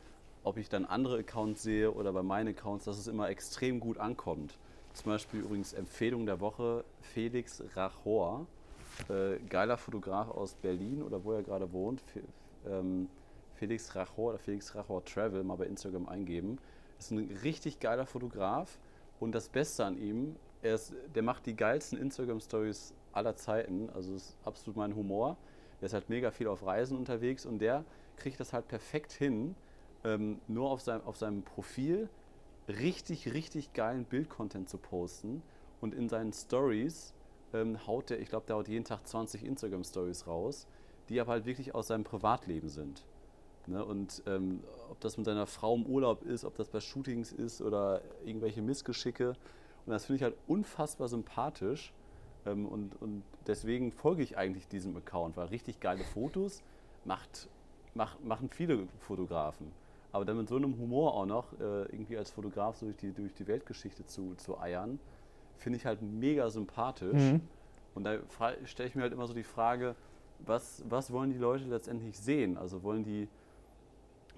ob 0.45 0.57
ich 0.57 0.69
dann 0.69 0.85
andere 0.85 1.19
Accounts 1.19 1.63
sehe 1.63 1.91
oder 1.93 2.13
bei 2.13 2.23
meinen 2.23 2.49
Accounts, 2.49 2.85
dass 2.85 2.99
es 2.99 3.07
immer 3.07 3.29
extrem 3.29 3.81
gut 3.81 3.99
ankommt. 3.99 4.59
Zum 4.95 5.13
Beispiel 5.13 5.41
übrigens 5.41 5.73
Empfehlung 5.73 6.27
der 6.27 6.41
Woche 6.41 6.85
Felix 7.01 7.63
Rachor, 7.75 8.47
äh, 9.09 9.39
geiler 9.49 9.77
Fotograf 9.77 10.29
aus 10.31 10.55
Berlin 10.55 11.03
oder 11.03 11.23
wo 11.23 11.33
er 11.33 11.43
gerade 11.43 11.73
wohnt. 11.73 12.01
Fe 12.01 12.23
ähm, 12.71 13.09
Felix 13.55 13.95
Rachor 13.95 14.31
oder 14.31 14.39
Felix 14.39 14.75
Rachor 14.75 15.05
Travel 15.05 15.43
mal 15.43 15.57
bei 15.57 15.67
Instagram 15.67 16.09
eingeben. 16.09 16.59
Ist 16.99 17.11
ein 17.11 17.31
richtig 17.43 17.81
geiler 17.81 18.07
Fotograf 18.07 18.79
und 19.21 19.33
das 19.35 19.49
Beste 19.49 19.85
an 19.85 19.99
ihm, 19.99 20.37
er 20.63 20.75
ist, 20.75 20.93
der 21.15 21.23
macht 21.23 21.47
die 21.47 21.55
geilsten 21.55 21.99
Instagram-Stories 21.99 22.95
aller 23.13 23.37
Zeiten. 23.37 23.91
Also 23.91 24.15
ist 24.15 24.37
absolut 24.45 24.77
mein 24.77 24.95
Humor. 24.95 25.37
Der 25.81 25.87
ist 25.87 25.93
halt 25.93 26.09
mega 26.09 26.31
viel 26.31 26.49
auf 26.49 26.65
Reisen 26.65 26.97
unterwegs 26.97 27.47
und 27.47 27.61
der 27.61 27.85
kriegt 28.17 28.41
das 28.41 28.53
halt 28.53 28.67
perfekt 28.67 29.13
hin, 29.13 29.55
ähm, 30.05 30.41
nur 30.49 30.71
auf, 30.71 30.81
sein, 30.81 31.03
auf 31.05 31.17
seinem 31.17 31.43
Profil 31.43 32.09
richtig, 32.69 33.33
richtig 33.33 33.73
geilen 33.73 34.05
Bildcontent 34.05 34.69
zu 34.69 34.77
posten 34.79 35.43
und 35.81 35.95
in 35.95 36.09
seinen 36.09 36.33
Stories 36.33 37.15
ähm, 37.55 37.87
haut 37.87 38.11
der, 38.11 38.21
ich 38.21 38.29
glaube, 38.29 38.47
der 38.47 38.57
haut 38.57 38.69
jeden 38.69 38.85
Tag 38.85 39.07
20 39.07 39.45
Instagram-Stories 39.45 40.27
raus, 40.27 40.67
die 41.09 41.21
aber 41.21 41.33
halt 41.33 41.47
wirklich 41.47 41.75
aus 41.75 41.89
seinem 41.89 42.05
Privatleben 42.05 42.69
sind. 42.69 43.05
Ne? 43.67 43.85
Und 43.85 44.23
ähm, 44.27 44.61
ob 44.91 45.01
das 45.01 45.17
mit 45.17 45.27
seiner 45.27 45.47
Frau 45.47 45.75
im 45.75 45.87
Urlaub 45.87 46.23
ist, 46.23 46.45
ob 46.45 46.57
das 46.57 46.69
bei 46.69 46.81
Shootings 46.81 47.33
ist 47.33 47.61
oder 47.61 48.01
irgendwelche 48.25 48.63
Missgeschicke. 48.63 49.31
Und 49.87 49.93
das 49.93 50.07
finde 50.07 50.17
ich 50.17 50.23
halt 50.23 50.37
unfassbar 50.47 51.09
sympathisch. 51.09 51.93
Ähm, 52.47 52.67
und, 52.67 53.01
und 53.01 53.23
deswegen 53.47 53.93
folge 53.93 54.23
ich 54.23 54.39
eigentlich 54.39 54.69
diesem 54.69 54.97
Account, 54.97 55.37
weil 55.37 55.49
richtig 55.49 55.81
geile 55.81 56.03
Fotos 56.05 56.63
macht, 57.05 57.49
macht, 57.95 58.25
machen 58.25 58.49
viele 58.49 58.87
Fotografen. 59.01 59.71
Aber 60.13 60.25
dann 60.25 60.39
mit 60.39 60.49
so 60.49 60.57
einem 60.57 60.79
Humor 60.79 61.15
auch 61.15 61.27
noch, 61.27 61.53
äh, 61.61 61.83
irgendwie 61.93 62.17
als 62.17 62.31
Fotograf 62.31 62.77
so 62.77 62.87
durch 62.87 62.97
die, 62.97 63.13
durch 63.13 63.35
die 63.35 63.47
Weltgeschichte 63.47 64.07
zu, 64.07 64.35
zu 64.37 64.59
eiern, 64.59 64.99
finde 65.59 65.77
ich 65.77 65.85
halt 65.85 66.01
mega 66.01 66.49
sympathisch. 66.49 67.33
Mhm. 67.33 67.41
Und 67.95 68.05
da 68.05 68.19
stelle 68.65 68.89
ich 68.89 68.95
mir 68.95 69.03
halt 69.03 69.13
immer 69.13 69.27
so 69.27 69.35
die 69.35 69.43
Frage, 69.43 69.95
was, 70.41 70.83
was 70.89 71.13
wollen 71.13 71.31
die 71.31 71.39
Leute 71.39 71.65
letztendlich 71.65 72.19
sehen? 72.19 72.57
Also 72.57 72.83
wollen 72.83 73.05
die, 73.05 73.29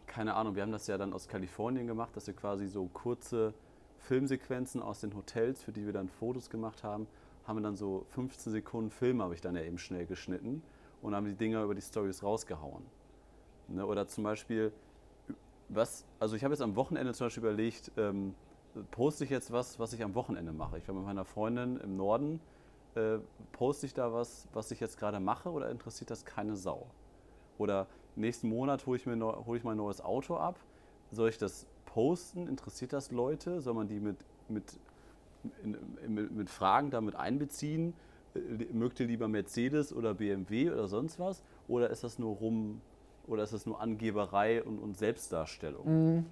keine 0.06 0.34
Ahnung, 0.34 0.54
wir 0.54 0.62
haben 0.62 0.72
das 0.72 0.86
ja 0.86 0.98
dann 0.98 1.12
aus 1.12 1.28
Kalifornien 1.28 1.86
gemacht, 1.86 2.16
dass 2.16 2.26
wir 2.26 2.34
quasi 2.34 2.68
so 2.68 2.86
kurze 2.92 3.54
Filmsequenzen 3.98 4.82
aus 4.82 5.00
den 5.00 5.14
Hotels, 5.14 5.62
für 5.62 5.72
die 5.72 5.84
wir 5.84 5.92
dann 5.92 6.08
Fotos 6.08 6.50
gemacht 6.50 6.82
haben, 6.82 7.06
haben 7.46 7.58
wir 7.58 7.62
dann 7.62 7.76
so 7.76 8.06
15 8.10 8.52
Sekunden 8.52 8.90
Film, 8.90 9.22
habe 9.22 9.34
ich 9.34 9.40
dann 9.40 9.56
ja 9.56 9.62
eben 9.62 9.78
schnell 9.78 10.06
geschnitten 10.06 10.62
und 11.02 11.14
haben 11.14 11.26
die 11.26 11.34
Dinger 11.34 11.62
über 11.62 11.74
die 11.74 11.82
Stories 11.82 12.22
rausgehauen. 12.22 12.84
Ne? 13.68 13.86
Oder 13.86 14.06
zum 14.08 14.24
Beispiel, 14.24 14.72
was, 15.68 16.04
also 16.18 16.36
ich 16.36 16.44
habe 16.44 16.54
jetzt 16.54 16.62
am 16.62 16.76
Wochenende 16.76 17.12
zum 17.12 17.26
Beispiel 17.26 17.42
überlegt, 17.42 17.92
ähm, 17.96 18.34
poste 18.90 19.24
ich 19.24 19.30
jetzt 19.30 19.52
was, 19.52 19.78
was 19.78 19.92
ich 19.92 20.02
am 20.02 20.14
Wochenende 20.14 20.52
mache. 20.52 20.78
Ich 20.78 20.86
war 20.88 20.94
mit 20.94 21.04
meiner 21.04 21.24
Freundin 21.24 21.78
im 21.78 21.96
Norden, 21.96 22.40
äh, 22.94 23.18
poste 23.52 23.86
ich 23.86 23.94
da 23.94 24.12
was, 24.12 24.48
was 24.52 24.70
ich 24.70 24.80
jetzt 24.80 24.98
gerade 24.98 25.20
mache 25.20 25.50
oder 25.50 25.70
interessiert 25.70 26.10
das 26.10 26.24
keine 26.24 26.56
Sau? 26.56 26.86
Oder 27.58 27.86
nächsten 28.16 28.48
Monat 28.48 28.86
hole 28.86 28.96
ich, 28.96 29.06
mir 29.06 29.46
hol 29.46 29.56
ich 29.56 29.64
mein 29.64 29.76
neues 29.76 30.00
Auto 30.00 30.36
ab. 30.36 30.58
Soll 31.12 31.28
ich 31.28 31.38
das 31.38 31.66
posten? 31.86 32.46
Interessiert 32.46 32.92
das 32.92 33.10
Leute? 33.10 33.60
Soll 33.60 33.74
man 33.74 33.88
die 33.88 34.00
mit, 34.00 34.16
mit, 34.48 34.64
in, 35.62 36.36
mit 36.36 36.50
Fragen 36.50 36.90
damit 36.90 37.16
einbeziehen? 37.16 37.94
Äh, 38.34 38.66
mögt 38.72 39.00
ihr 39.00 39.06
lieber 39.06 39.28
Mercedes 39.28 39.92
oder 39.92 40.14
BMW 40.14 40.70
oder 40.70 40.88
sonst 40.88 41.18
was? 41.18 41.42
Oder 41.68 41.90
ist 41.90 42.04
das 42.04 42.18
nur 42.18 42.36
rum, 42.36 42.80
oder 43.26 43.42
ist 43.42 43.52
das 43.52 43.66
nur 43.66 43.80
Angeberei 43.80 44.62
und, 44.62 44.78
und 44.78 44.96
Selbstdarstellung? 44.96 46.16
Mhm. 46.16 46.26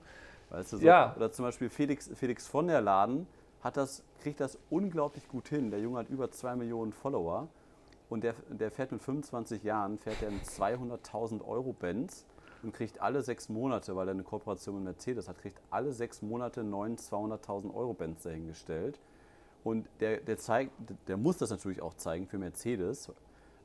Weißt 0.50 0.72
du, 0.72 0.76
so, 0.78 0.86
ja. 0.86 1.14
Oder 1.16 1.30
zum 1.30 1.44
Beispiel 1.44 1.68
Felix, 1.68 2.10
Felix 2.14 2.46
von 2.46 2.68
der 2.68 2.80
Laden 2.80 3.26
hat 3.62 3.76
das, 3.76 4.02
kriegt 4.20 4.40
das 4.40 4.58
unglaublich 4.70 5.28
gut 5.28 5.48
hin. 5.48 5.70
Der 5.70 5.80
Junge 5.80 5.98
hat 5.98 6.08
über 6.08 6.30
zwei 6.30 6.56
Millionen 6.56 6.92
Follower 6.92 7.48
und 8.08 8.24
der, 8.24 8.34
der 8.48 8.70
fährt 8.70 8.92
mit 8.92 9.02
25 9.02 9.62
Jahren, 9.62 9.98
fährt 9.98 10.22
er 10.22 10.28
einen 10.28 10.40
200.000 10.40 11.46
Euro 11.46 11.72
Benz 11.72 12.24
und 12.62 12.72
kriegt 12.72 13.00
alle 13.00 13.22
sechs 13.22 13.48
Monate, 13.48 13.94
weil 13.96 14.08
er 14.08 14.12
eine 14.12 14.22
Kooperation 14.22 14.76
mit 14.76 14.84
Mercedes 14.84 15.28
hat, 15.28 15.38
kriegt 15.38 15.60
alle 15.70 15.92
sechs 15.92 16.22
Monate 16.22 16.64
neuen 16.64 16.96
200.000 16.96 17.74
Euro 17.74 17.94
Benz 17.94 18.22
dahingestellt. 18.22 18.98
Und 19.64 19.88
der, 20.00 20.18
der, 20.18 20.38
zeigt, 20.38 20.72
der 21.08 21.16
muss 21.16 21.38
das 21.38 21.50
natürlich 21.50 21.82
auch 21.82 21.94
zeigen 21.94 22.26
für 22.26 22.38
Mercedes. 22.38 23.12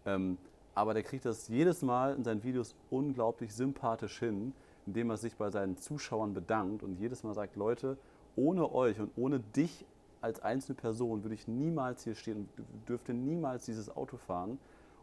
Ähm, 0.05 0.37
aber 0.75 0.93
der 0.93 1.03
kriegt 1.03 1.25
das 1.25 1.47
jedes 1.47 1.81
Mal 1.81 2.15
in 2.15 2.23
seinen 2.23 2.43
Videos 2.43 2.75
unglaublich 2.89 3.53
sympathisch 3.53 4.19
hin, 4.19 4.53
indem 4.85 5.11
er 5.11 5.17
sich 5.17 5.35
bei 5.35 5.49
seinen 5.49 5.77
Zuschauern 5.77 6.33
bedankt 6.33 6.83
und 6.83 6.99
jedes 6.99 7.23
Mal 7.23 7.33
sagt, 7.33 7.55
Leute, 7.55 7.97
ohne 8.35 8.73
euch 8.73 8.99
und 8.99 9.11
ohne 9.15 9.39
dich 9.39 9.85
als 10.21 10.41
einzelne 10.41 10.75
Person 10.75 11.23
würde 11.23 11.35
ich 11.35 11.47
niemals 11.47 12.03
hier 12.03 12.15
stehen 12.15 12.47
und 12.57 12.89
dürfte 12.89 13.13
niemals 13.13 13.65
dieses 13.65 13.95
Auto 13.95 14.17
fahren. 14.17 14.57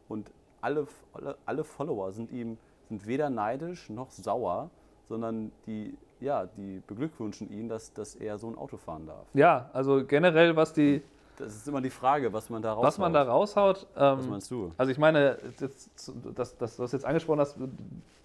Und 0.08 0.30
alle, 0.60 0.86
alle, 1.12 1.36
alle 1.44 1.64
Follower 1.64 2.12
sind 2.12 2.32
ihm 2.32 2.58
sind 2.90 3.06
weder 3.06 3.30
neidisch 3.30 3.88
noch 3.88 4.10
sauer, 4.10 4.68
sondern 5.08 5.50
die, 5.66 5.96
ja, 6.20 6.46
die 6.46 6.82
beglückwünschen 6.86 7.50
ihn, 7.50 7.68
dass, 7.68 7.92
dass 7.94 8.16
er 8.16 8.36
so 8.36 8.48
ein 8.48 8.58
Auto 8.58 8.76
fahren 8.76 9.06
darf. 9.06 9.26
Ja, 9.32 9.70
also 9.72 10.04
generell, 10.04 10.56
was 10.56 10.72
die, 10.72 11.02
das 11.36 11.54
ist 11.54 11.68
immer 11.68 11.80
die 11.80 11.90
Frage, 11.90 12.32
was 12.32 12.50
man 12.50 12.60
da 12.60 12.72
raushaut. 12.72 12.86
Was 12.86 12.98
man 12.98 13.12
da 13.12 13.22
raushaut. 13.22 13.86
Ähm, 13.96 14.18
was 14.18 14.26
meinst 14.26 14.50
du? 14.50 14.72
Also 14.76 14.92
ich 14.92 14.98
meine, 14.98 15.38
das, 15.58 15.90
das, 16.34 16.58
das, 16.58 16.78
was 16.78 16.90
du 16.90 16.96
jetzt 16.96 17.06
angesprochen 17.06 17.40
hast, 17.40 17.56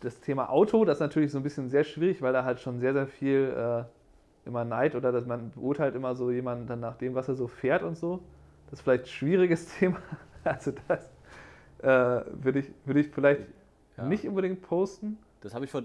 das 0.02 0.20
Thema 0.20 0.50
Auto, 0.50 0.84
das 0.84 0.98
ist 0.98 1.02
natürlich 1.02 1.32
so 1.32 1.38
ein 1.38 1.44
bisschen 1.44 1.70
sehr 1.70 1.84
schwierig, 1.84 2.22
weil 2.22 2.34
da 2.34 2.44
halt 2.44 2.60
schon 2.60 2.80
sehr, 2.80 2.94
sehr 2.94 3.08
viel 3.08 3.54
äh, 3.56 3.84
immer 4.46 4.64
Neid 4.66 4.96
oder 4.96 5.12
dass 5.12 5.26
man 5.26 5.52
beurteilt 5.52 5.96
immer 5.96 6.16
so 6.16 6.32
jemanden 6.32 6.68
dann 6.68 6.80
nach 6.80 6.98
dem, 6.98 7.16
was 7.16 7.28
er 7.28 7.36
so 7.36 7.48
fährt 7.48 7.84
und 7.84 7.98
so. 7.98 8.22
Das 8.70 8.80
ist 8.80 8.84
vielleicht 8.84 9.04
ein 9.04 9.08
schwieriges 9.08 9.68
Thema. 9.80 9.98
Also 10.44 10.74
das 10.88 11.12
äh, 11.80 12.26
würde 12.44 12.60
ich, 12.60 12.72
würd 12.86 12.98
ich 12.98 13.08
vielleicht 13.10 13.42
ja. 13.98 14.06
nicht 14.06 14.28
unbedingt 14.28 14.62
posten. 14.62 15.18
Das 15.42 15.54
habe 15.54 15.66
ich 15.66 15.72
vor 15.72 15.84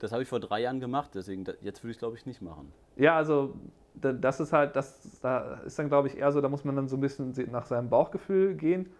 das 0.00 0.12
habe 0.12 0.22
ich 0.22 0.28
vor 0.28 0.40
drei 0.40 0.60
Jahren 0.60 0.80
gemacht, 0.80 1.12
deswegen 1.14 1.44
jetzt 1.62 1.82
würde 1.82 1.92
ich 1.92 1.98
glaube 1.98 2.16
ich 2.16 2.26
nicht 2.26 2.42
machen. 2.42 2.70
Ja, 2.96 3.16
also 3.16 3.54
das 3.94 4.40
ist 4.40 4.52
halt, 4.52 4.76
das 4.76 5.18
da 5.22 5.60
ist 5.64 5.78
dann, 5.78 5.88
glaube 5.88 6.08
ich, 6.08 6.18
eher 6.18 6.32
so, 6.32 6.40
da 6.40 6.48
muss 6.48 6.64
man 6.64 6.76
dann 6.76 6.88
so 6.88 6.96
ein 6.96 7.00
bisschen 7.00 7.32
nach 7.50 7.64
seinem 7.64 7.88
Bauchgefühl 7.88 8.54
gehen. 8.54 8.90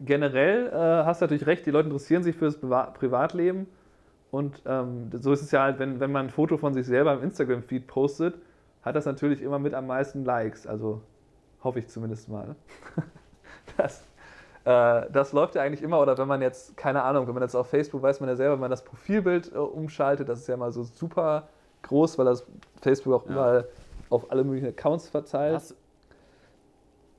Generell 0.00 0.68
äh, 0.68 1.04
hast 1.04 1.20
du 1.20 1.24
natürlich 1.24 1.46
recht, 1.46 1.66
die 1.66 1.70
Leute 1.70 1.88
interessieren 1.88 2.22
sich 2.22 2.36
für 2.36 2.46
das 2.46 2.58
Privatleben. 2.58 3.66
Und 4.30 4.62
ähm, 4.66 5.10
so 5.12 5.32
ist 5.32 5.42
es 5.42 5.50
ja 5.50 5.62
halt, 5.62 5.78
wenn, 5.78 6.00
wenn 6.00 6.12
man 6.12 6.26
ein 6.26 6.30
Foto 6.30 6.56
von 6.56 6.74
sich 6.74 6.86
selber 6.86 7.14
im 7.14 7.22
Instagram-Feed 7.22 7.86
postet, 7.86 8.36
hat 8.82 8.96
das 8.96 9.06
natürlich 9.06 9.42
immer 9.42 9.58
mit 9.58 9.74
am 9.74 9.86
meisten 9.86 10.24
Likes. 10.24 10.66
Also 10.66 11.00
hoffe 11.62 11.78
ich 11.78 11.88
zumindest 11.88 12.28
mal. 12.28 12.56
das, 13.76 14.06
äh, 14.64 15.10
das 15.10 15.32
läuft 15.32 15.54
ja 15.54 15.62
eigentlich 15.62 15.82
immer, 15.82 16.00
oder 16.00 16.18
wenn 16.18 16.28
man 16.28 16.42
jetzt, 16.42 16.76
keine 16.76 17.02
Ahnung, 17.02 17.26
wenn 17.26 17.34
man 17.34 17.42
jetzt 17.42 17.54
auf 17.54 17.68
Facebook 17.68 18.02
weiß 18.02 18.20
man 18.20 18.28
ja 18.28 18.36
selber, 18.36 18.54
wenn 18.54 18.60
man 18.60 18.70
das 18.70 18.84
Profilbild 18.84 19.52
äh, 19.54 19.58
umschaltet, 19.58 20.28
das 20.28 20.40
ist 20.40 20.48
ja 20.48 20.56
mal 20.56 20.72
so 20.72 20.82
super 20.82 21.48
groß, 21.82 22.18
weil 22.18 22.26
das 22.26 22.46
Facebook 22.80 23.12
auch 23.14 23.26
ja. 23.26 23.32
überall 23.32 23.68
auf 24.10 24.30
alle 24.30 24.44
möglichen 24.44 24.68
Accounts 24.68 25.08
verteilt. 25.08 25.54
Was, 25.54 25.76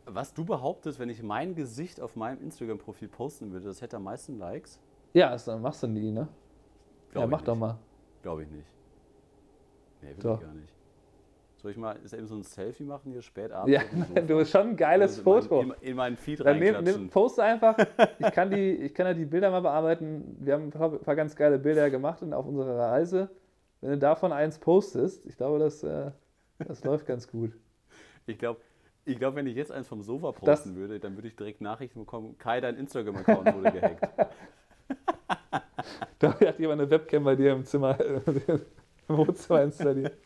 was 0.05 0.33
du 0.33 0.45
behauptest, 0.45 0.99
wenn 0.99 1.09
ich 1.09 1.21
mein 1.23 1.55
Gesicht 1.55 2.01
auf 2.01 2.15
meinem 2.15 2.41
Instagram-Profil 2.41 3.07
posten 3.07 3.51
würde, 3.51 3.67
das 3.67 3.81
hätte 3.81 3.97
am 3.97 4.03
meisten 4.03 4.37
Likes? 4.37 4.79
Ja, 5.13 5.31
das 5.31 5.47
machst 5.47 5.83
du 5.83 5.87
nie, 5.87 6.11
ne? 6.11 6.27
Glaub 7.17 7.23
ja, 7.23 7.27
mach 7.27 7.39
nicht. 7.39 7.47
doch 7.47 7.55
mal. 7.55 7.77
Glaube 8.21 8.43
ich 8.43 8.49
nicht. 8.49 8.67
Nee, 10.01 10.09
will 10.09 10.17
ich 10.17 10.23
gar 10.23 10.53
nicht. 10.53 10.73
Soll 11.57 11.71
ich 11.71 11.77
mal 11.77 11.97
ist 12.03 12.13
eben 12.13 12.27
so 12.27 12.35
ein 12.35 12.43
Selfie 12.43 12.83
machen 12.83 13.11
hier 13.11 13.23
spät 13.23 13.51
abends? 13.51 13.73
Ja, 13.73 13.81
du 14.21 14.37
bist 14.37 14.51
schon 14.51 14.69
ein 14.69 14.77
geiles 14.77 15.17
also 15.17 15.23
Foto. 15.23 15.61
In, 15.61 15.73
in, 15.81 15.95
meinen 15.95 16.15
Feed 16.15 16.39
Dann 16.39 16.59
nehm, 16.59 16.83
nehm, 16.83 17.09
poste 17.09 17.43
einfach. 17.43 17.75
Ich 18.19 18.31
kann, 18.31 18.51
die, 18.51 18.73
ich 18.73 18.93
kann 18.93 19.07
ja 19.07 19.13
die 19.13 19.25
Bilder 19.25 19.49
mal 19.49 19.61
bearbeiten. 19.61 20.37
Wir 20.39 20.53
haben 20.53 20.65
ein 20.65 20.69
paar, 20.69 20.91
paar 20.91 21.15
ganz 21.15 21.35
geile 21.35 21.57
Bilder 21.57 21.89
gemacht 21.89 22.21
auf 22.31 22.45
unserer 22.45 22.77
Reise. 22.77 23.29
Wenn 23.81 23.91
du 23.91 23.97
davon 23.97 24.31
eins 24.31 24.59
postest, 24.59 25.25
ich 25.25 25.35
glaube, 25.35 25.57
das, 25.57 25.83
äh, 25.83 26.11
das 26.59 26.83
läuft 26.83 27.05
ganz 27.05 27.27
gut. 27.27 27.51
Ich 28.29 28.37
glaube, 28.37 28.59
ich 29.05 29.17
glaub, 29.17 29.35
wenn 29.35 29.47
ich 29.47 29.55
jetzt 29.55 29.71
eins 29.71 29.87
vom 29.87 30.01
Sofa 30.01 30.33
posten 30.33 30.71
das, 30.71 30.75
würde, 30.75 30.99
dann 30.99 31.15
würde 31.15 31.29
ich 31.29 31.35
direkt 31.37 31.61
Nachrichten 31.61 32.01
bekommen, 32.01 32.37
Kai, 32.37 32.59
dein 32.59 32.75
Instagram-Account 32.75 33.55
wurde 33.55 33.71
gehackt. 33.71 34.05
Da 36.19 36.39
hat 36.39 36.59
jemand 36.59 36.81
eine 36.81 36.89
Webcam 36.89 37.23
bei 37.23 37.35
dir 37.35 37.53
im 37.53 37.65
Zimmer, 37.65 37.97
im 39.07 39.17
Wohnzimmer 39.17 39.63
installiert. 39.63 40.17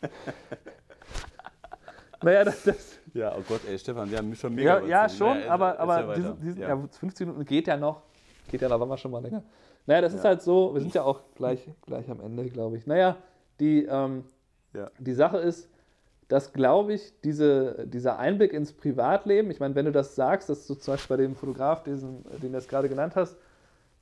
naja, 2.22 2.44
das, 2.44 2.62
das, 2.64 2.98
Ja, 3.14 3.34
oh 3.36 3.42
Gott, 3.46 3.60
ey, 3.68 3.78
Stefan, 3.78 4.10
wir 4.10 4.18
haben 4.18 4.34
schon 4.34 4.54
mega. 4.54 4.80
Ja, 4.80 4.86
ja 4.86 5.08
schon, 5.08 5.38
naja, 5.38 5.50
aber, 5.50 5.78
aber 5.78 6.14
diesen, 6.14 6.40
diesen, 6.40 6.62
ja. 6.62 6.68
ja. 6.68 6.88
15 6.98 7.26
Minuten 7.26 7.44
geht 7.44 7.66
ja 7.66 7.76
noch. 7.76 8.02
Geht 8.48 8.62
ja, 8.62 8.68
da 8.68 8.78
waren 8.78 8.88
wir 8.88 8.96
schon 8.96 9.10
mal 9.10 9.22
länger. 9.22 9.42
Naja, 9.86 10.00
das 10.00 10.12
ja. 10.12 10.18
ist 10.18 10.24
halt 10.24 10.42
so, 10.42 10.74
wir 10.74 10.80
sind 10.80 10.94
ja 10.94 11.02
auch 11.02 11.20
gleich, 11.34 11.68
gleich 11.84 12.08
am 12.10 12.20
Ende, 12.20 12.44
glaube 12.46 12.76
ich. 12.76 12.86
Naja, 12.86 13.16
die, 13.60 13.84
ähm, 13.84 14.24
ja. 14.72 14.90
die 14.98 15.12
Sache 15.12 15.38
ist, 15.38 15.68
dass, 16.28 16.52
glaube 16.52 16.94
ich, 16.94 17.12
diese, 17.22 17.86
dieser 17.86 18.18
Einblick 18.18 18.54
ins 18.54 18.72
Privatleben, 18.72 19.50
ich 19.50 19.60
meine, 19.60 19.74
wenn 19.74 19.84
du 19.84 19.92
das 19.92 20.14
sagst, 20.14 20.48
dass 20.48 20.66
du 20.66 20.74
zum 20.74 20.94
Beispiel 20.94 21.16
bei 21.16 21.22
dem 21.22 21.34
Fotograf, 21.34 21.82
diesen, 21.82 22.24
den 22.40 22.52
du 22.52 22.58
jetzt 22.58 22.70
gerade 22.70 22.88
genannt 22.88 23.16
hast, 23.16 23.36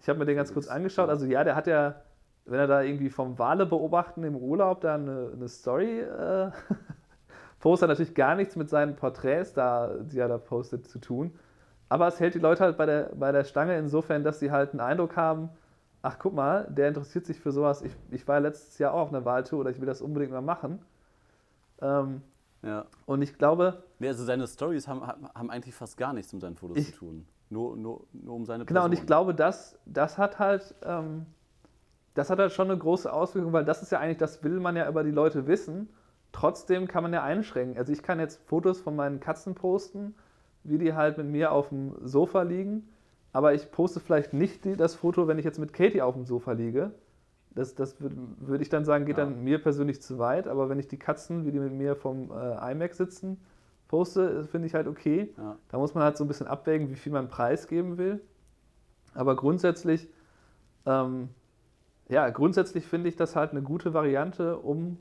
ich 0.01 0.09
habe 0.09 0.18
mir 0.18 0.24
den 0.26 0.36
ganz 0.36 0.53
kurz 0.53 0.68
angeschaut, 0.68 1.09
also 1.09 1.26
ja, 1.26 1.44
der 1.44 1.55
hat 1.57 1.66
ja 1.66 2.03
wenn 2.46 2.59
er 2.59 2.66
da 2.66 2.82
irgendwie 2.82 3.11
vom 3.11 3.38
Wale 3.38 3.64
beobachten 3.66 4.24
im 4.24 4.34
Urlaub 4.34 4.80
da 4.80 4.94
eine, 4.96 5.30
eine 5.34 5.46
Story 5.48 6.01
äh, 6.01 6.51
postet, 7.61 7.88
natürlich 7.88 8.14
gar 8.14 8.34
nichts 8.34 8.57
mit 8.57 8.68
seinen 8.68 8.96
Porträts, 8.96 9.53
da, 9.53 9.94
die 10.01 10.18
er 10.18 10.26
da 10.26 10.38
postet, 10.38 10.88
zu 10.88 10.98
tun. 10.98 11.32
Aber 11.88 12.09
es 12.09 12.18
hält 12.18 12.34
die 12.34 12.38
Leute 12.40 12.64
halt 12.64 12.76
bei 12.76 12.86
der, 12.86 13.11
bei 13.14 13.30
der 13.30 13.44
Stange 13.44 13.78
insofern, 13.78 14.24
dass 14.24 14.40
sie 14.40 14.51
halt 14.51 14.70
einen 14.72 14.80
Eindruck 14.80 15.16
haben, 15.16 15.51
ach 16.03 16.18
guck 16.18 16.34
mal, 16.34 16.66
der 16.70 16.88
interessiert 16.88 17.26
sich 17.26 17.38
für 17.38 17.53
sowas. 17.53 17.82
Ich, 17.82 17.94
ich 18.11 18.26
war 18.26 18.40
letztes 18.40 18.78
Jahr 18.78 18.94
auch 18.94 19.03
auf 19.03 19.09
einer 19.11 19.24
Wahltour 19.24 19.61
oder 19.61 19.70
ich 19.70 19.78
will 19.78 19.86
das 19.86 20.01
unbedingt 20.01 20.32
mal 20.32 20.40
machen. 20.40 20.80
Ähm, 21.82 22.22
Ja. 22.62 22.86
und 23.07 23.22
ich 23.22 23.36
glaube, 23.38 23.82
Nee, 23.98 24.09
also 24.09 24.24
seine 24.24 24.46
Stories 24.46 24.88
haben, 24.88 25.07
haben 25.07 25.51
eigentlich 25.51 25.74
fast 25.74 25.96
gar 25.98 26.12
nichts 26.14 26.32
mit 26.32 26.42
seinen 26.42 26.57
Fotos 26.57 26.78
Ich- 26.78 26.92
zu 26.94 26.98
tun. 27.01 27.26
Nur, 27.51 27.76
nur, 27.76 28.07
nur 28.12 28.34
um 28.36 28.44
seine 28.46 28.64
Genau, 28.64 28.84
und 28.84 28.92
ich 28.92 29.01
Person. 29.01 29.07
glaube, 29.07 29.34
das, 29.34 29.78
das 29.86 30.18
hat 30.18 30.38
halt, 30.38 30.74
ähm, 30.84 31.26
das 32.14 32.30
hat 32.30 32.38
halt 32.38 32.53
schon 32.53 32.70
eine 32.70 32.78
große 32.78 33.12
Auswirkung, 33.12 33.53
weil 33.53 33.64
das 33.64 33.82
ist 33.82 33.92
ja 33.92 34.01
eigentlich, 34.01 34.18
das 34.18 34.42
will 34.44 34.61
man 34.61 34.76
ja 34.76 34.88
über 34.88 35.05
die 35.05 35.11
Leute 35.11 35.46
wissen. 35.46 35.88
Trotzdem 36.32 36.86
kann 36.88 37.03
man 37.03 37.12
ja 37.12 37.22
einschränken. 37.22 37.76
Also 37.78 37.92
ich 37.92 38.03
kann 38.03 38.20
jetzt 38.20 38.40
Fotos 38.48 38.80
von 38.80 38.96
meinen 38.96 39.20
Katzen 39.20 39.55
posten, 39.55 40.14
wie 40.64 40.78
die 40.78 40.94
halt 40.94 41.18
mit 41.18 41.26
mir 41.26 41.53
auf 41.53 41.70
dem 41.70 41.94
Sofa 42.07 42.42
liegen, 42.42 42.88
aber 43.32 43.55
ich 43.55 43.70
poste 43.72 44.01
vielleicht 44.01 44.32
nicht 44.32 44.64
die, 44.64 44.76
das 44.76 44.94
Foto, 44.94 45.26
wenn 45.28 45.38
ich 45.38 45.44
jetzt 45.44 45.59
mit 45.59 45.72
Katie 45.72 46.03
auf 46.03 46.14
dem 46.14 46.26
Sofa 46.26 46.53
liege. 46.53 46.92
Das, 47.55 47.74
das 47.74 48.01
würde 48.01 48.16
würd 48.40 48.62
ich 48.62 48.68
dann 48.68 48.84
sagen, 48.84 49.07
geht 49.07 49.18
Ja. 49.18 49.24
dann 49.24 49.42
mir 49.44 49.61
persönlich 49.62 50.03
zu 50.03 50.18
weit, 50.18 50.48
aber 50.48 50.68
wenn 50.68 50.78
ich 50.78 50.88
die 50.88 50.98
Katzen, 50.98 51.46
wie 51.46 51.53
die 51.53 51.61
mit 51.61 51.72
mir 51.72 51.96
vom 51.96 52.30
äh, 52.30 52.72
iMac 52.72 52.94
sitzen, 52.94 53.38
poste, 53.91 54.45
finde 54.45 54.68
ich 54.68 54.74
halt 54.74 54.86
okay. 54.86 55.34
Ja. 55.36 55.57
Da 55.68 55.78
muss 55.78 55.95
man 55.95 56.05
halt 56.05 56.16
so 56.16 56.24
ein 56.24 56.28
bisschen 56.28 56.47
abwägen, 56.47 56.91
wie 56.91 56.95
viel 56.95 57.12
man 57.12 57.28
preisgeben 57.28 57.99
will. 57.99 58.20
Aber 59.14 59.34
grundsätzlich, 59.34 60.09
ähm, 60.86 61.28
ja, 62.09 62.30
grundsätzlich 62.30 62.86
finde 62.86 63.09
ich 63.09 63.16
das 63.16 63.34
halt 63.34 63.51
eine 63.51 63.62
gute 63.62 63.93
Variante, 63.93 64.59
um, 64.59 64.97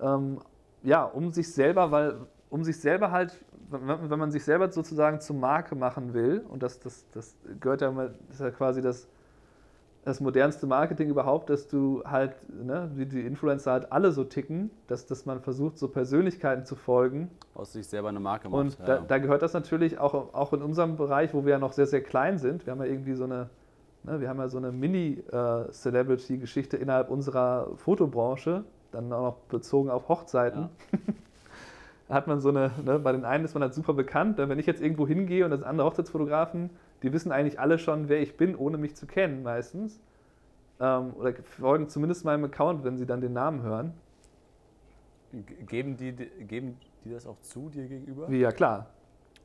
ähm, 0.00 0.40
ja, 0.82 1.04
um 1.04 1.30
sich 1.30 1.52
selber, 1.54 1.92
weil, 1.92 2.16
um 2.50 2.64
sich 2.64 2.80
selber 2.80 3.12
halt, 3.12 3.40
wenn, 3.70 4.18
man 4.18 4.32
sich 4.32 4.44
selber 4.44 4.72
sozusagen 4.72 5.20
zur 5.20 5.36
Marke 5.36 5.76
machen 5.76 6.12
will, 6.12 6.44
und 6.48 6.64
das, 6.64 6.80
das, 6.80 7.08
das 7.12 7.36
gehört 7.60 7.82
ja 7.82 7.92
mal, 7.92 8.14
das 8.26 8.36
ist 8.36 8.40
ja 8.40 8.50
quasi 8.50 8.82
das, 8.82 9.06
das 10.04 10.20
modernste 10.20 10.66
Marketing 10.66 11.08
überhaupt, 11.08 11.50
dass 11.50 11.68
du 11.68 12.02
halt, 12.04 12.36
ne, 12.48 12.90
wie 12.94 13.06
die 13.06 13.20
Influencer 13.20 13.72
halt 13.72 13.92
alle 13.92 14.12
so 14.12 14.24
ticken, 14.24 14.70
dass, 14.86 15.06
dass 15.06 15.26
man 15.26 15.40
versucht, 15.40 15.78
so 15.78 15.88
Persönlichkeiten 15.88 16.64
zu 16.64 16.76
folgen, 16.76 17.30
Aus 17.54 17.72
sich 17.72 17.86
selber 17.86 18.08
eine 18.08 18.20
Marke 18.20 18.48
macht. 18.48 18.60
und 18.60 18.78
ja. 18.78 18.86
da, 18.86 18.98
da 19.00 19.18
gehört 19.18 19.42
das 19.42 19.52
natürlich 19.52 19.98
auch, 19.98 20.34
auch 20.34 20.52
in 20.52 20.62
unserem 20.62 20.96
Bereich, 20.96 21.34
wo 21.34 21.44
wir 21.44 21.52
ja 21.52 21.58
noch 21.58 21.72
sehr, 21.72 21.86
sehr 21.86 22.02
klein 22.02 22.38
sind. 22.38 22.64
Wir 22.64 22.72
haben 22.72 22.80
ja 22.80 22.86
irgendwie 22.86 23.14
so 23.14 23.24
eine, 23.24 23.50
ne, 24.04 24.20
wir 24.20 24.28
haben 24.28 24.38
ja 24.38 24.48
so 24.48 24.58
eine 24.58 24.72
Mini-Celebrity-Geschichte 24.72 26.76
innerhalb 26.76 27.10
unserer 27.10 27.70
Fotobranche, 27.76 28.64
dann 28.92 29.12
auch 29.12 29.22
noch 29.22 29.36
bezogen 29.48 29.90
auf 29.90 30.08
Hochzeiten. 30.08 30.68
Da 32.08 32.14
hat 32.14 32.26
man 32.26 32.40
so 32.40 32.48
eine, 32.48 32.70
ne, 32.84 32.98
bei 32.98 33.12
den 33.12 33.26
einen 33.26 33.44
ist 33.44 33.52
man 33.52 33.62
halt 33.62 33.74
super 33.74 33.92
bekannt. 33.92 34.38
Wenn 34.38 34.58
ich 34.58 34.64
jetzt 34.64 34.80
irgendwo 34.80 35.06
hingehe 35.06 35.44
und 35.44 35.50
das 35.50 35.62
andere 35.62 35.86
Hochzeitsfotografen, 35.86 36.70
die 37.02 37.12
wissen 37.12 37.32
eigentlich 37.32 37.60
alle 37.60 37.78
schon, 37.78 38.08
wer 38.08 38.20
ich 38.20 38.36
bin, 38.36 38.56
ohne 38.56 38.78
mich 38.78 38.96
zu 38.96 39.06
kennen 39.06 39.42
meistens. 39.42 40.00
Ähm, 40.80 41.14
oder 41.14 41.34
folgen 41.42 41.88
zumindest 41.88 42.24
meinem 42.24 42.44
Account, 42.44 42.84
wenn 42.84 42.96
sie 42.96 43.06
dann 43.06 43.20
den 43.20 43.32
Namen 43.32 43.62
hören. 43.62 43.94
Geben 45.66 45.96
die, 45.96 46.12
geben 46.12 46.78
die 47.04 47.12
das 47.12 47.26
auch 47.26 47.38
zu 47.40 47.68
dir 47.68 47.86
gegenüber? 47.86 48.30
Ja 48.30 48.50
klar. 48.50 48.86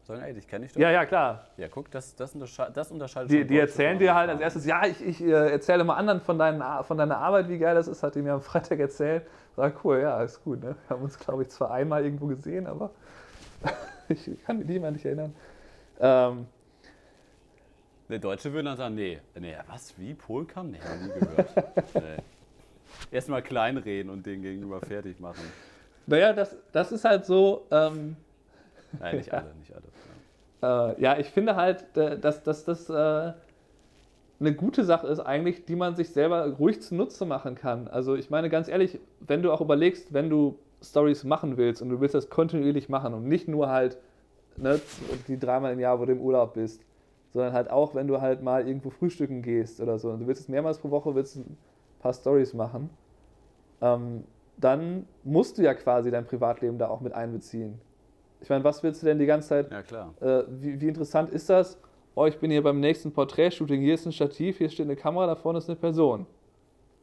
Sagen, 0.04 0.22
ey, 0.22 0.34
dich 0.34 0.47
kenne 0.47 0.66
ich 0.66 0.74
doch. 0.74 0.82
Ja, 0.82 0.91
ja, 0.91 1.06
klar. 1.06 1.47
Ja, 1.56 1.70
guck, 1.70 1.89
das, 1.89 2.14
das, 2.16 2.34
untersche 2.34 2.70
das 2.74 2.91
unterscheidet 2.91 3.32
Die, 3.32 3.45
die 3.45 3.58
erzählen 3.58 3.97
dir 3.97 4.14
halt 4.14 4.30
als 4.30 4.41
erstes, 4.41 4.66
ja, 4.66 4.86
ich, 4.86 5.01
ich 5.01 5.22
äh, 5.24 5.51
erzähle 5.51 5.86
mal 5.86 5.95
anderen 5.95 6.20
von, 6.20 6.38
deinen, 6.38 6.62
von 6.84 6.97
deiner 6.97 7.18
Arbeit, 7.20 7.47
wie 7.47 7.58
geil 7.58 7.76
das 7.76 7.88
ist, 7.88 8.04
hat 8.04 8.16
die 8.16 8.22
mir 8.22 8.34
am 8.34 8.41
Freitag 8.41 8.80
erzählt. 8.80 9.26
Sag, 9.56 9.86
cool, 9.86 9.99
ja, 10.01 10.22
ist 10.22 10.43
gut. 10.43 10.62
Ne? 10.62 10.76
Wir 10.88 10.95
haben 10.95 11.04
uns, 11.04 11.18
glaube 11.18 11.43
ich, 11.43 11.49
zwar 11.49 11.72
einmal 11.72 12.04
irgendwo 12.04 12.28
gesehen, 12.28 12.68
aber 12.68 12.91
ich 14.10 14.30
kann 14.45 14.58
mich 14.58 14.68
mehr 14.68 14.91
nicht 14.91 15.06
erinnern. 15.06 15.34
Ähm, 16.01 16.47
Der 18.14 18.20
Deutsche 18.20 18.53
würde 18.53 18.66
dann 18.66 18.78
sagen, 18.78 18.93
nee, 18.93 19.18
nee, 19.39 19.55
was, 19.68 19.97
wie, 19.97 20.14
Polkam? 20.14 20.70
Nee, 20.70 20.78
hab 20.78 20.97
ich 20.97 21.01
nie 21.01 21.20
gehört. 21.20 21.95
nee. 21.95 22.24
Erstmal 23.11 23.41
kleinreden 23.41 24.11
und 24.11 24.24
den 24.24 24.43
gegenüber 24.43 24.82
fertig 24.82 25.20
machen. 25.20 25.41
naja, 26.05 26.32
das, 26.32 26.55
das 26.72 26.91
ist 26.91 27.05
halt 27.05 27.26
so, 27.26 27.66
ähm, 27.72 28.16
Nein, 28.99 29.18
nicht 29.18 29.32
Ja. 29.32 29.39
alle, 29.39 29.51
nicht 29.55 29.74
alle. 30.61 30.93
äh, 30.95 31.01
ja, 31.01 31.18
ich 31.18 31.26
finde 31.32 31.55
halt, 31.55 31.97
äh, 31.97 32.20
dass, 32.20 32.43
dass 32.43 32.64
das 32.66 32.88
äh, 32.88 32.93
eine 34.39 34.53
gute 34.53 34.84
Sache 34.84 35.07
ist 35.07 35.20
eigentlich, 35.20 35.66
die 35.66 35.76
man 35.76 35.95
sich 35.95 36.09
selber 36.11 36.47
ruhig 36.51 36.84
zunutze 36.84 37.26
machen 37.26 37.55
kann. 37.55 37.88
Also 37.88 38.14
ich 38.14 38.30
meine 38.30 38.51
ganz 38.51 38.68
ehrlich, 38.68 38.99
wenn 39.22 39.41
du 39.41 39.51
auch 39.51 39.59
überlegst, 39.59 40.14
wenn 40.14 40.30
du 40.30 40.59
Stories 40.84 41.24
machen 41.24 41.57
willst 41.57 41.82
und 41.82 41.89
du 41.89 41.99
willst 41.99 42.14
das 42.14 42.30
kontinuierlich 42.30 42.89
machen 42.89 43.16
und 43.16 43.28
nicht 43.28 43.47
nur 43.47 43.70
halt 43.70 43.97
ne, 44.55 44.80
die 45.28 45.39
dreimal 45.39 45.74
im 45.74 45.80
Jahr, 45.80 45.99
wo 45.99 46.05
du 46.05 46.11
im 46.11 46.22
Urlaub 46.22 46.53
bist, 46.53 46.80
sondern 47.34 47.53
halt 47.53 47.69
auch, 47.69 47.95
wenn 47.95 48.07
du 48.07 48.21
halt 48.21 48.43
mal 48.43 48.67
irgendwo 48.67 48.89
frühstücken 48.89 49.41
gehst 49.41 49.81
oder 49.81 49.97
so 49.97 50.09
und 50.11 50.19
du 50.19 50.27
willst 50.27 50.41
es 50.41 50.47
mehrmals 50.47 50.77
pro 50.77 50.91
Woche, 50.91 51.15
willst 51.15 51.36
ein 51.38 51.57
paar 51.99 52.13
Stories 52.13 52.53
machen, 52.53 52.89
ähm, 53.81 54.23
dann 54.57 55.07
musst 55.23 55.57
du 55.57 55.63
ja 55.63 55.73
quasi 55.73 56.11
dein 56.11 56.25
Privatleben 56.25 56.77
da 56.77 56.88
auch 56.88 57.01
mit 57.01 57.13
einbeziehen. 57.13 57.81
Ich 58.39 58.49
meine, 58.49 58.63
was 58.63 58.84
willst 58.84 59.01
du 59.01 59.07
denn 59.07 59.19
die 59.19 59.25
ganze 59.25 59.49
Zeit 59.49 59.71
Ja, 59.71 59.81
klar. 59.81 60.13
äh, 60.21 60.43
wie, 60.49 60.79
wie 60.79 60.88
interessant 60.88 61.29
ist 61.29 61.49
das? 61.49 61.79
Oh, 62.15 62.25
ich 62.27 62.38
bin 62.38 62.51
hier 62.51 62.61
beim 62.61 62.79
nächsten 62.79 63.11
Porträtshooting, 63.11 63.81
hier 63.81 63.95
ist 63.95 64.05
ein 64.05 64.11
Stativ, 64.11 64.59
hier 64.59 64.69
steht 64.69 64.86
eine 64.86 64.95
Kamera, 64.95 65.25
da 65.25 65.36
vorne 65.36 65.57
ist 65.57 65.69
eine 65.69 65.75
Person. 65.77 66.27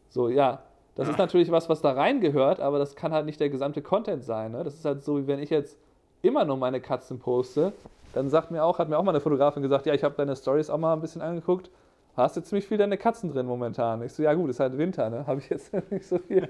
So, 0.08 0.28
ja, 0.28 0.62
das 0.94 1.08
ist 1.08 1.18
natürlich 1.18 1.50
was, 1.50 1.68
was 1.68 1.80
da 1.80 1.92
reingehört, 1.92 2.60
aber 2.60 2.78
das 2.78 2.94
kann 2.94 3.12
halt 3.12 3.26
nicht 3.26 3.40
der 3.40 3.48
gesamte 3.48 3.80
Content 3.82 4.22
sein. 4.22 4.52
Ne? 4.52 4.62
Das 4.62 4.74
ist 4.74 4.84
halt 4.84 5.02
so, 5.02 5.18
wie 5.18 5.26
wenn 5.26 5.38
ich 5.40 5.50
jetzt 5.50 5.78
immer 6.22 6.44
nur 6.44 6.56
meine 6.56 6.80
Katzen 6.80 7.18
poste, 7.18 7.72
dann 8.12 8.28
sagt 8.28 8.50
mir 8.50 8.64
auch, 8.64 8.78
hat 8.78 8.88
mir 8.88 8.98
auch 8.98 9.02
mal 9.02 9.12
eine 9.12 9.20
Fotografin 9.20 9.62
gesagt, 9.62 9.86
ja, 9.86 9.94
ich 9.94 10.04
habe 10.04 10.14
deine 10.16 10.36
Stories 10.36 10.68
auch 10.70 10.78
mal 10.78 10.92
ein 10.92 11.00
bisschen 11.00 11.22
angeguckt, 11.22 11.70
hast 12.16 12.36
du 12.36 12.42
ziemlich 12.42 12.66
viel 12.66 12.78
deine 12.78 12.98
Katzen 12.98 13.30
drin 13.32 13.46
momentan. 13.46 14.02
Ich 14.02 14.12
so, 14.12 14.22
ja 14.22 14.34
gut, 14.34 14.50
ist 14.50 14.60
halt 14.60 14.76
Winter, 14.76 15.08
ne? 15.10 15.26
Habe 15.26 15.40
ich 15.40 15.48
jetzt 15.48 15.72
nicht 15.90 16.06
so 16.06 16.18
viel 16.18 16.48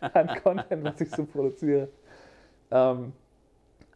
an 0.00 0.30
Content, 0.42 0.84
was 0.84 1.00
ich 1.00 1.10
so 1.10 1.24
produziere. 1.26 1.88
Ähm, 2.70 3.12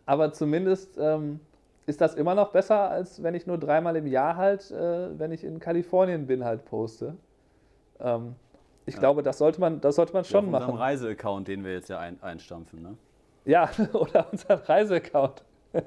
aber 0.07 0.33
zumindest 0.33 0.99
ähm, 0.99 1.41
ist 1.87 2.01
das 2.01 2.15
immer 2.15 2.35
noch 2.35 2.53
besser, 2.53 2.91
als 2.91 3.23
wenn 3.23 3.35
ich 3.35 3.47
nur 3.47 3.59
dreimal 3.59 3.97
im 3.97 4.07
Jahr 4.07 4.37
halt, 4.37 4.71
äh, 4.71 5.19
wenn 5.19 5.33
ich 5.33 5.43
in 5.45 5.59
Kalifornien 5.59 6.27
bin, 6.27 6.45
halt 6.45 6.65
poste. 6.67 7.17
Ähm, 8.01 8.35
ich 8.87 8.95
Ja. 8.95 9.01
glaube, 9.01 9.23
das 9.23 9.39
sollte 9.39 9.61
man, 9.61 9.81
das 9.81 9.97
sollte 9.97 10.13
man 10.13 10.25
Ja, 10.25 10.31
schon 10.31 10.47
unserem 10.47 10.71
machen. 10.71 10.77
Reiseaccount, 10.77 11.49
den 11.49 11.65
wir 11.65 11.73
jetzt 11.73 11.89
ja 11.89 11.99
ein, 11.99 12.23
einstampfen, 12.23 12.83
ne? 12.83 12.97
Ja, 13.45 13.71
oder 13.93 14.27
unseren 14.31 14.59
Reiseaccount. 14.61 15.43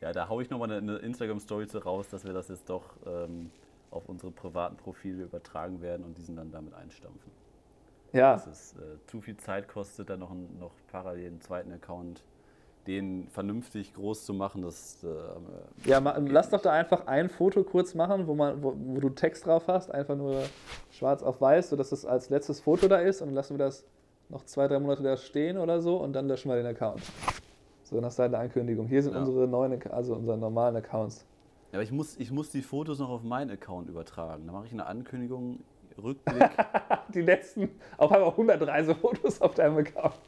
Ja, 0.00 0.12
da 0.12 0.28
haue 0.28 0.42
ich 0.42 0.50
nochmal 0.50 0.70
eine, 0.70 0.96
Instagram-Story 0.98 1.66
zu 1.66 1.78
raus, 1.78 2.06
dass 2.08 2.24
wir 2.24 2.32
das 2.32 2.46
jetzt 2.48 2.70
doch 2.70 2.84
ähm, 3.04 3.50
auf 3.90 4.08
unsere 4.08 4.30
privaten 4.30 4.76
Profile 4.76 5.24
übertragen 5.24 5.82
werden 5.82 6.04
und 6.04 6.16
diesen 6.16 6.36
dann 6.36 6.52
damit 6.52 6.72
einstampfen. 6.74 7.32
Ja, 8.12 8.34
Dass 8.34 8.46
es 8.46 8.72
äh, 8.74 9.04
zu 9.08 9.20
viel 9.20 9.36
Zeit 9.36 9.66
kostet, 9.68 10.08
dann 10.08 10.20
noch, 10.20 10.30
einen- 10.30 10.56
noch 10.60 10.70
parallel 10.92 11.26
einen 11.26 11.40
zweiten 11.40 11.72
Account, 11.72 12.22
den 12.86 13.26
vernünftig 13.28 13.92
groß 13.94 14.24
zu 14.24 14.32
machen. 14.34 14.62
Das, 14.62 15.02
äh, 15.02 15.88
ja 15.88 16.00
ma, 16.00 16.16
lass 16.16 16.48
doch 16.50 16.62
da 16.62 16.70
einfach 16.72 17.06
ein 17.08 17.28
Foto 17.28 17.64
kurz 17.64 17.94
machen, 17.94 18.28
wo, 18.28 18.34
man, 18.34 18.62
wo, 18.62 18.74
wo 18.76 19.00
du 19.00 19.10
Text 19.10 19.46
drauf 19.46 19.64
hast, 19.66 19.90
einfach 19.90 20.16
nur 20.16 20.44
schwarz 20.90 21.22
auf 21.24 21.40
weiß, 21.40 21.70
sodass 21.70 21.90
das 21.90 22.04
als 22.06 22.30
letztes 22.30 22.60
Foto 22.60 22.86
da 22.86 22.98
ist 22.98 23.20
und 23.20 23.28
dann 23.28 23.34
lassen 23.34 23.58
wir 23.58 23.64
das 23.66 23.84
noch 24.28 24.44
zwei, 24.44 24.68
drei 24.68 24.78
Monate 24.78 25.02
da 25.02 25.16
stehen 25.16 25.58
oder 25.58 25.80
so 25.80 25.96
und 25.96 26.12
dann 26.12 26.28
löschen 26.28 26.48
wir 26.50 26.56
den 26.56 26.66
Account. 26.66 27.02
So, 27.84 27.98
du 28.00 28.06
halt 28.06 28.20
eine 28.20 28.38
Ankündigung. 28.38 28.86
Hier 28.86 29.02
sind 29.02 29.14
Ja. 29.14 29.20
unsere 29.20 29.48
neuen, 29.48 29.82
also 29.90 30.14
unsere 30.14 30.36
normalen 30.36 30.76
Accounts. 30.76 31.24
ja, 31.72 31.78
aber 31.78 31.82
ich 31.82 31.92
muss, 31.92 32.16
ich 32.18 32.30
muss 32.30 32.50
die 32.50 32.60
Fotos 32.62 32.98
noch 32.98 33.08
auf 33.08 33.22
meinen 33.22 33.50
Account 33.50 33.88
übertragen. 33.88 34.46
Da 34.46 34.52
mache 34.52 34.66
ich 34.66 34.72
eine 34.72 34.86
Ankündigung, 34.86 35.60
Rückblick. 35.96 36.50
Die 37.14 37.22
letzten, 37.22 37.70
auf 37.96 38.12
einmal 38.12 38.30
100 38.30 38.60
Reisefotos 38.66 39.40
auf 39.40 39.54
deinem 39.54 39.78
Account. 39.78 40.20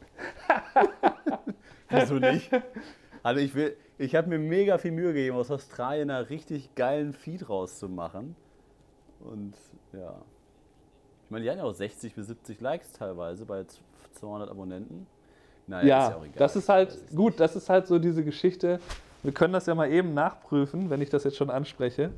Wieso 1.90 2.14
nicht? 2.14 2.51
Also 3.22 3.40
ich 3.40 3.55
will, 3.55 3.76
ich 3.98 4.14
habe 4.16 4.28
mir 4.28 4.38
mega 4.38 4.78
viel 4.78 4.92
Mühe 4.92 5.12
gegeben, 5.12 5.36
aus 5.36 5.51
Australien 5.51 6.11
einen 6.11 6.24
richtig 6.26 6.74
geilen 6.74 7.12
Feed 7.12 7.48
rauszumachen. 7.48 8.34
Und 9.20 9.55
ja. 9.92 10.14
Ich 11.24 11.30
meine, 11.30 11.44
die 11.44 11.51
haben 11.51 11.59
ja 11.59 11.64
auch 11.64 11.74
60 11.74 12.14
bis 12.14 12.28
70 12.28 12.61
Likes 12.61 12.92
teilweise 12.92 13.44
bei 13.44 13.64
200 14.12 14.50
Abonnenten. 14.50 15.06
Naja, 15.66 15.86
Ja, 15.86 16.04
ist 16.04 16.11
ja 16.11 16.16
auch 16.16 16.24
egal. 16.24 16.36
das 16.36 16.56
ist 16.56 16.68
halt 16.68 16.90
weiß 16.90 17.02
es 17.11 17.16
gut, 17.16 17.40
das 17.40 17.56
ist 17.56 17.68
halt 17.68 17.86
so 17.86 17.98
diese 17.98 18.24
Geschichte. 18.24 18.80
Wir 19.22 19.32
können 19.32 19.52
das 19.52 19.66
ja 19.66 19.74
mal 19.74 19.90
eben 19.90 20.14
nachprüfen, 20.14 20.90
wenn 20.90 21.00
ich 21.00 21.11
das 21.11 21.24
jetzt 21.24 21.36
schon 21.36 21.50
anspreche. 21.50 22.11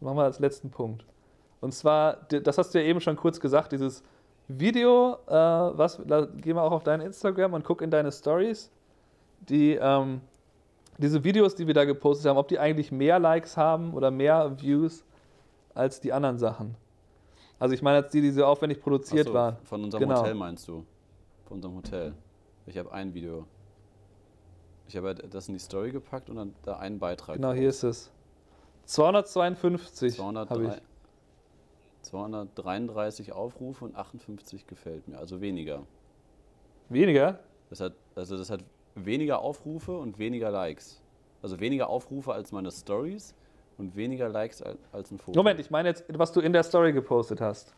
Machen 0.00 0.16
wir 0.16 0.24
als 0.24 0.38
letzten 0.38 0.70
Punkt. 0.70 1.04
Und 1.60 1.72
zwar, 1.72 2.16
das 2.28 2.58
hast 2.58 2.74
du 2.74 2.78
ja 2.78 2.84
eben 2.84 3.00
schon 3.00 3.16
kurz 3.16 3.40
gesagt, 3.40 3.72
dieses 3.72 4.02
Video, 4.48 5.16
äh, 5.26 5.32
was, 5.32 6.00
da 6.06 6.26
geh 6.36 6.52
mal 6.52 6.62
auch 6.62 6.72
auf 6.72 6.84
dein 6.84 7.00
Instagram 7.00 7.54
und 7.54 7.64
guck 7.64 7.80
in 7.80 7.90
deine 7.90 8.12
Stories. 8.12 8.70
Die, 9.48 9.72
ähm, 9.80 10.20
diese 10.98 11.24
Videos, 11.24 11.54
die 11.54 11.66
wir 11.66 11.74
da 11.74 11.84
gepostet 11.84 12.28
haben, 12.28 12.36
ob 12.36 12.48
die 12.48 12.58
eigentlich 12.58 12.92
mehr 12.92 13.18
Likes 13.18 13.56
haben 13.56 13.94
oder 13.94 14.10
mehr 14.10 14.60
Views 14.60 15.04
als 15.74 16.00
die 16.00 16.12
anderen 16.12 16.38
Sachen. 16.38 16.76
Also 17.58 17.74
ich 17.74 17.82
meine 17.82 17.98
jetzt 17.98 18.12
die, 18.12 18.20
die 18.20 18.30
so 18.30 18.44
aufwendig 18.44 18.80
produziert 18.80 19.28
so, 19.28 19.34
waren. 19.34 19.56
Von 19.64 19.84
unserem 19.84 20.02
Genau. 20.04 20.20
Hotel 20.20 20.34
meinst 20.34 20.68
du? 20.68 20.84
Unserem 21.54 21.76
Hotel. 21.76 22.14
Ich 22.66 22.76
habe 22.76 22.92
ein 22.92 23.14
Video. 23.14 23.46
Ich 24.88 24.96
habe 24.96 25.06
halt 25.08 25.32
das 25.32 25.46
in 25.48 25.54
die 25.54 25.60
Story 25.60 25.92
gepackt 25.92 26.28
und 26.28 26.36
dann 26.36 26.54
da 26.62 26.78
einen 26.78 26.98
Beitrag. 26.98 27.36
Genau, 27.36 27.52
hier 27.52 27.68
ist 27.68 27.84
es. 27.84 28.10
252 28.86 30.18
habe 30.18 30.46
203, 30.46 30.76
ich. 30.76 30.82
233 32.02 33.32
Aufrufe 33.32 33.84
und 33.84 33.94
58 33.94 34.66
gefällt 34.66 35.06
mir, 35.08 35.18
also 35.18 35.40
weniger. 35.40 35.86
Weniger? 36.88 37.38
Das 37.70 37.80
hat, 37.80 37.94
also 38.14 38.36
das 38.36 38.50
hat 38.50 38.64
weniger 38.96 39.38
Aufrufe 39.38 39.96
und 39.96 40.18
weniger 40.18 40.50
Likes. 40.50 41.00
Also 41.40 41.60
weniger 41.60 41.88
Aufrufe 41.88 42.32
als 42.32 42.52
meine 42.52 42.70
Stories 42.72 43.34
und 43.78 43.96
weniger 43.96 44.28
Likes 44.28 44.60
als 44.92 45.10
ein 45.10 45.18
Foto. 45.18 45.38
Moment, 45.38 45.60
ich 45.60 45.70
meine 45.70 45.88
jetzt, 45.88 46.04
was 46.08 46.32
du 46.32 46.40
in 46.40 46.52
der 46.52 46.64
Story 46.64 46.92
gepostet 46.92 47.40
hast. 47.40 47.74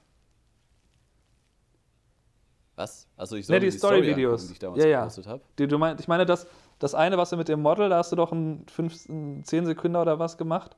Was? 2.76 3.08
Also 3.16 3.36
ich 3.36 3.48
Nee, 3.48 3.54
soll 3.54 3.60
die 3.60 3.66
mir 3.66 3.70
die 3.72 3.78
Story 3.78 3.96
Story-Videos. 4.02 4.46
die 4.46 4.52
ich 4.52 4.58
damals 4.58 4.82
Ja, 4.84 4.88
ja. 4.88 4.98
gepostet 5.00 5.26
habe. 5.26 5.40
Die, 5.58 5.66
du 5.66 5.78
mein, 5.78 5.98
ich 5.98 6.08
meine, 6.08 6.26
das, 6.26 6.46
das 6.78 6.94
eine, 6.94 7.16
was 7.16 7.30
du 7.30 7.36
mit 7.38 7.48
dem 7.48 7.62
Model, 7.62 7.88
da 7.88 7.96
hast 7.98 8.12
du 8.12 8.16
doch 8.16 8.32
ein 8.32 8.66
15, 8.68 9.44
10 9.44 9.66
Sekunden 9.66 9.96
oder 9.96 10.18
was 10.18 10.36
gemacht. 10.36 10.76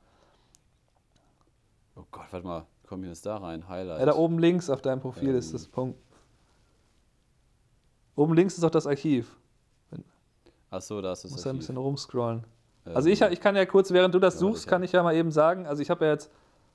Oh 1.95 2.03
Gott, 2.11 2.27
warte 2.31 2.45
mal, 2.47 2.65
kommen 2.87 3.03
wir 3.03 3.09
jetzt 3.09 3.25
da 3.25 3.37
rein? 3.37 3.67
Highlight. 3.67 3.99
Ja, 3.99 4.05
da 4.05 4.15
oben 4.15 4.39
links 4.39 4.69
auf 4.69 4.81
deinem 4.81 5.01
Profil 5.01 5.29
Ähm. 5.29 5.35
ist 5.35 5.53
das 5.53 5.67
Punkt. 5.67 5.99
Oben 8.15 8.33
links 8.33 8.57
ist 8.57 8.63
auch 8.63 8.69
das 8.71 8.87
Archiv. 8.87 9.35
Achso, 10.71 11.01
da 11.01 11.13
ist 11.13 11.23
das 11.23 11.31
Muss 11.31 11.43
ja 11.43 11.47
ein 11.51 11.55
Archiv. 11.55 11.59
bisschen 11.61 11.77
rumscrollen. 11.77 12.43
Ähm, 12.85 12.95
Also 12.95 13.09
ich, 13.09 13.21
ich 13.21 13.41
kann 13.41 13.55
ja 13.55 13.65
kurz, 13.65 13.91
während 13.91 14.13
du 14.13 14.19
das 14.19 14.35
Ja, 14.35 14.39
suchst, 14.41 14.63
ich- 14.65 14.69
kann 14.69 14.83
ich 14.83 14.91
ja 14.91 15.01
mal 15.03 15.15
eben 15.15 15.31
sagen, 15.31 15.65
also 15.65 15.81
ich 15.81 15.89
habe 15.89 16.05
ja 16.05 16.11
jetzt 16.11 16.31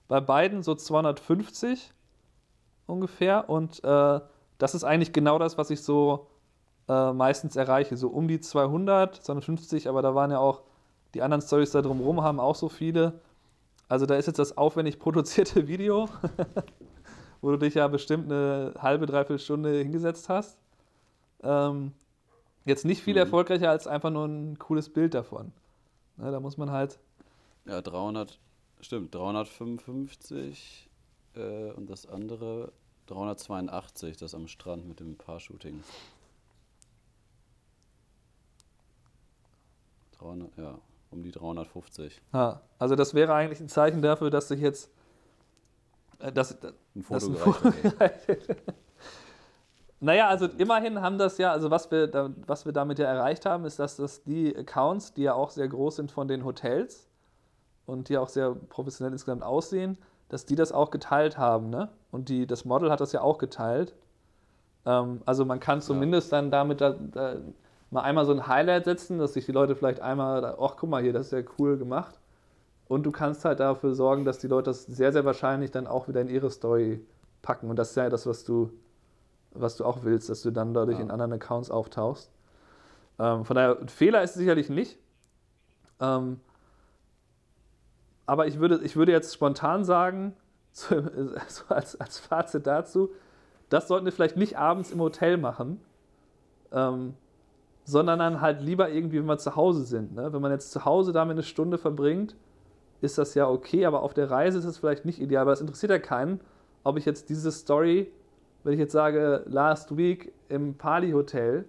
bei 0.08 0.20
beiden 0.20 0.62
so 0.62 0.74
250 0.74 1.92
ungefähr 2.86 3.48
und 3.48 3.82
äh, 3.84 4.20
das 4.64 4.74
ist 4.74 4.82
eigentlich 4.82 5.12
genau 5.12 5.38
das, 5.38 5.58
was 5.58 5.68
ich 5.68 5.82
so 5.82 6.26
äh, 6.88 7.12
meistens 7.12 7.54
erreiche, 7.54 7.98
so 7.98 8.08
um 8.08 8.28
die 8.28 8.40
200, 8.40 9.14
250, 9.14 9.90
aber 9.90 10.00
da 10.00 10.14
waren 10.14 10.30
ja 10.30 10.38
auch 10.38 10.62
die 11.12 11.20
anderen 11.20 11.42
Stories 11.42 11.70
da 11.72 11.82
drumherum 11.82 12.22
haben 12.22 12.40
auch 12.40 12.54
so 12.54 12.70
viele. 12.70 13.20
Also 13.90 14.06
da 14.06 14.14
ist 14.16 14.24
jetzt 14.24 14.38
das 14.38 14.56
aufwendig 14.56 14.98
produzierte 14.98 15.68
Video, 15.68 16.08
wo 17.42 17.50
du 17.50 17.58
dich 17.58 17.74
ja 17.74 17.86
bestimmt 17.88 18.32
eine 18.32 18.72
halbe, 18.78 19.04
dreiviertel 19.04 19.38
Stunde 19.38 19.82
hingesetzt 19.82 20.30
hast. 20.30 20.56
Ähm, 21.42 21.92
jetzt 22.64 22.86
nicht 22.86 23.02
viel 23.02 23.12
Mhm. 23.16 23.18
erfolgreicher 23.20 23.68
als 23.68 23.86
einfach 23.86 24.08
nur 24.08 24.24
ein 24.24 24.58
cooles 24.58 24.88
Bild 24.88 25.12
davon. 25.12 25.52
Ne, 26.16 26.30
da 26.30 26.40
muss 26.40 26.56
man 26.56 26.70
halt. 26.70 26.98
Ja, 27.66 27.82
300, 27.82 28.38
stimmt, 28.80 29.14
355 29.14 30.88
äh, 31.36 31.70
und 31.72 31.90
das 31.90 32.06
andere 32.06 32.72
382, 33.07 34.16
das 34.16 34.34
am 34.34 34.46
Strand 34.48 34.86
mit 34.86 35.00
dem 35.00 35.16
Paar-Shooting. 35.16 35.82
300, 40.18 40.57
ja, 40.57 40.78
um 41.11 41.22
die 41.22 41.30
350. 41.30 42.20
Ja, 42.32 42.61
also 42.78 42.94
das 42.96 43.14
wäre 43.14 43.34
eigentlich 43.34 43.61
ein 43.61 43.68
Zeichen 43.68 44.02
dafür, 44.02 44.30
dass 44.30 44.48
sich 44.48 44.61
jetzt. 44.61 44.90
äh, 46.18 46.32
Dass, 46.32 46.57
Ein 46.94 47.02
Foto 47.02 47.26
ein 47.26 47.82
gereicht 47.82 48.28
hätte. 48.28 48.57
naja, 50.00 50.28
also 50.28 50.46
immerhin 50.46 51.00
haben 51.00 51.18
das 51.18 51.38
ja, 51.38 51.52
also 51.52 51.70
was 51.70 51.90
wir, 51.90 52.07
da, 52.07 52.30
was 52.46 52.64
wir 52.64 52.72
damit 52.72 52.98
ja 52.98 53.07
erreicht 53.07 53.44
haben, 53.46 53.64
ist, 53.64 53.78
dass 53.78 53.96
das 53.96 54.22
die 54.24 54.57
Accounts, 54.57 55.12
die 55.14 55.22
ja 55.22 55.34
auch 55.34 55.50
sehr 55.50 55.68
groß 55.68 55.96
sind 55.96 56.11
von 56.11 56.28
den 56.28 56.44
Hotels 56.44 57.09
und 57.86 58.09
die 58.09 58.16
auch 58.16 58.28
sehr 58.28 58.55
professionell 58.55 59.12
insgesamt 59.12 59.42
aussehen, 59.42 59.98
dass 60.35 60.45
die 60.47 60.57
das 60.57 60.72
auch 60.72 60.91
geteilt 60.91 61.39
haben, 61.39 61.70
ne? 61.70 61.91
Und 62.11 62.28
die, 62.28 62.45
das 62.45 62.64
Model 62.64 62.91
hat 62.91 63.01
das 63.01 63.12
ja 63.12 63.20
auch 63.20 63.39
geteilt. 63.39 63.95
Ähm, 64.85 65.22
also 65.26 65.45
man 65.45 65.61
kann 65.61 65.80
zumindest 65.80 66.32
dann 66.32 66.51
damit 66.51 66.80
da, 66.80 66.91
da 66.91 67.37
mal 67.93 68.01
einmal 68.01 68.26
so 68.26 68.32
ein 68.32 68.49
Highlight 68.49 68.85
setzen, 68.85 69.20
dass 69.20 69.35
sich 69.35 69.47
die 69.47 69.53
Leute 69.53 69.76
vielleicht 69.76 70.01
einmal, 70.01 70.45
ach 70.61 70.74
guck 70.76 70.91
mal 70.91 71.01
hier, 71.01 71.12
das 71.12 71.26
ist 71.26 71.32
ja 71.32 71.49
cool 71.61 71.78
gemacht. 71.78 72.18
Und 72.89 73.05
du 73.05 73.12
kannst 73.12 73.45
halt 73.45 73.61
dafür 73.61 73.95
sorgen, 73.95 74.24
dass 74.24 74.41
die 74.41 74.49
Leute 74.49 74.70
das 74.70 74.87
sehr, 74.87 75.12
sehr 75.12 75.24
wahrscheinlich 75.24 75.70
dann 75.70 75.87
auch 75.87 76.09
wieder 76.09 76.20
in 76.20 76.28
ihre 76.28 76.51
Story 76.51 77.01
packen. 77.41 77.70
Und 77.70 77.76
das 77.76 77.91
ist 77.91 77.97
ja 77.97 78.11
das, 78.11 78.26
was 78.26 78.43
du, 78.43 78.72
was 79.53 79.76
du 79.76 79.85
auch 79.85 79.99
willst, 80.03 80.30
dass 80.30 80.43
du 80.43 80.51
dann 80.51 80.74
dadurch 80.74 80.99
Ja. 80.99 81.05
in 81.05 81.12
anderen 81.12 81.35
Accounts 81.35 81.70
auftauchst. 81.70 82.28
Ähm, 83.20 83.45
von 83.45 83.55
daher, 83.55 83.78
ein 83.80 83.89
Fehler 83.89 84.24
ist 84.24 84.30
es 84.30 84.37
sicherlich 84.39 84.68
nicht. 84.68 84.99
Ähm, 86.01 86.41
aber 88.26 88.46
ich 88.46 88.58
würde, 88.58 88.80
ich 88.82 88.96
würde 88.96 89.12
jetzt 89.12 89.34
spontan 89.34 89.84
sagen, 89.84 90.34
so, 90.72 91.02
so 91.48 91.64
als, 91.68 92.00
als 92.00 92.18
Fazit 92.18 92.66
dazu, 92.66 93.10
das 93.68 93.88
sollten 93.88 94.04
wir 94.04 94.12
vielleicht 94.12 94.36
nicht 94.36 94.58
abends 94.58 94.90
im 94.90 95.00
Hotel 95.00 95.36
machen, 95.36 95.80
ähm, 96.72 97.14
sondern 97.84 98.18
dann 98.18 98.40
halt 98.40 98.62
lieber 98.62 98.90
irgendwie, 98.90 99.18
wenn 99.18 99.26
wir 99.26 99.38
zu 99.38 99.56
Hause 99.56 99.84
sind. 99.84 100.14
Ne? 100.14 100.32
Wenn 100.32 100.40
man 100.40 100.50
jetzt 100.52 100.72
zu 100.72 100.84
Hause 100.84 101.12
damit 101.12 101.34
eine 101.34 101.42
Stunde 101.42 101.78
verbringt, 101.78 102.34
ist 103.00 103.18
das 103.18 103.34
ja 103.34 103.48
okay, 103.48 103.84
aber 103.84 104.02
auf 104.02 104.14
der 104.14 104.30
Reise 104.30 104.58
ist 104.58 104.64
es 104.64 104.78
vielleicht 104.78 105.04
nicht 105.04 105.20
ideal, 105.20 105.44
weil 105.46 105.52
das 105.52 105.60
interessiert 105.60 105.90
ja 105.90 105.98
keinen, 105.98 106.40
ob 106.82 106.96
ich 106.96 107.04
jetzt 107.04 107.28
diese 107.28 107.52
Story, 107.52 108.10
wenn 108.62 108.72
ich 108.72 108.78
jetzt 108.78 108.92
sage, 108.92 109.44
last 109.46 109.96
week 109.96 110.32
im 110.48 110.74
Pali 110.74 111.12
Hotel, 111.12 111.66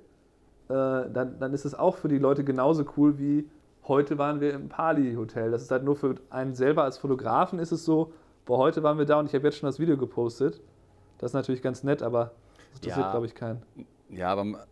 äh, 0.69 0.73
dann, 0.73 1.37
dann 1.39 1.53
ist 1.53 1.65
es 1.65 1.75
auch 1.75 1.97
für 1.97 2.07
die 2.07 2.17
Leute 2.17 2.43
genauso 2.43 2.85
cool 2.97 3.19
wie 3.19 3.49
heute 3.87 4.17
waren 4.17 4.41
wir 4.41 4.53
im 4.53 4.69
Pali 4.69 5.15
Hotel. 5.15 5.51
Das 5.51 5.61
ist 5.61 5.71
halt 5.71 5.83
nur 5.83 5.95
für 5.95 6.15
einen 6.29 6.55
selber 6.55 6.83
als 6.83 6.97
Fotografen 6.97 7.59
ist 7.59 7.71
es 7.71 7.85
so, 7.85 8.11
boah, 8.45 8.57
heute 8.59 8.83
waren 8.83 8.97
wir 8.97 9.05
da 9.05 9.19
und 9.19 9.27
ich 9.27 9.33
habe 9.35 9.45
jetzt 9.45 9.57
schon 9.57 9.67
das 9.67 9.79
Video 9.79 9.97
gepostet. 9.97 10.61
Das 11.17 11.31
ist 11.31 11.33
natürlich 11.33 11.61
ganz 11.61 11.83
nett, 11.83 12.01
aber 12.01 12.31
das 12.73 12.81
interessiert, 12.81 13.05
Ja. 13.05 13.11
glaube 13.11 13.25
ich, 13.25 13.35
keinen. 13.35 13.61
Ja, 14.09 14.29
aber, 14.29 14.65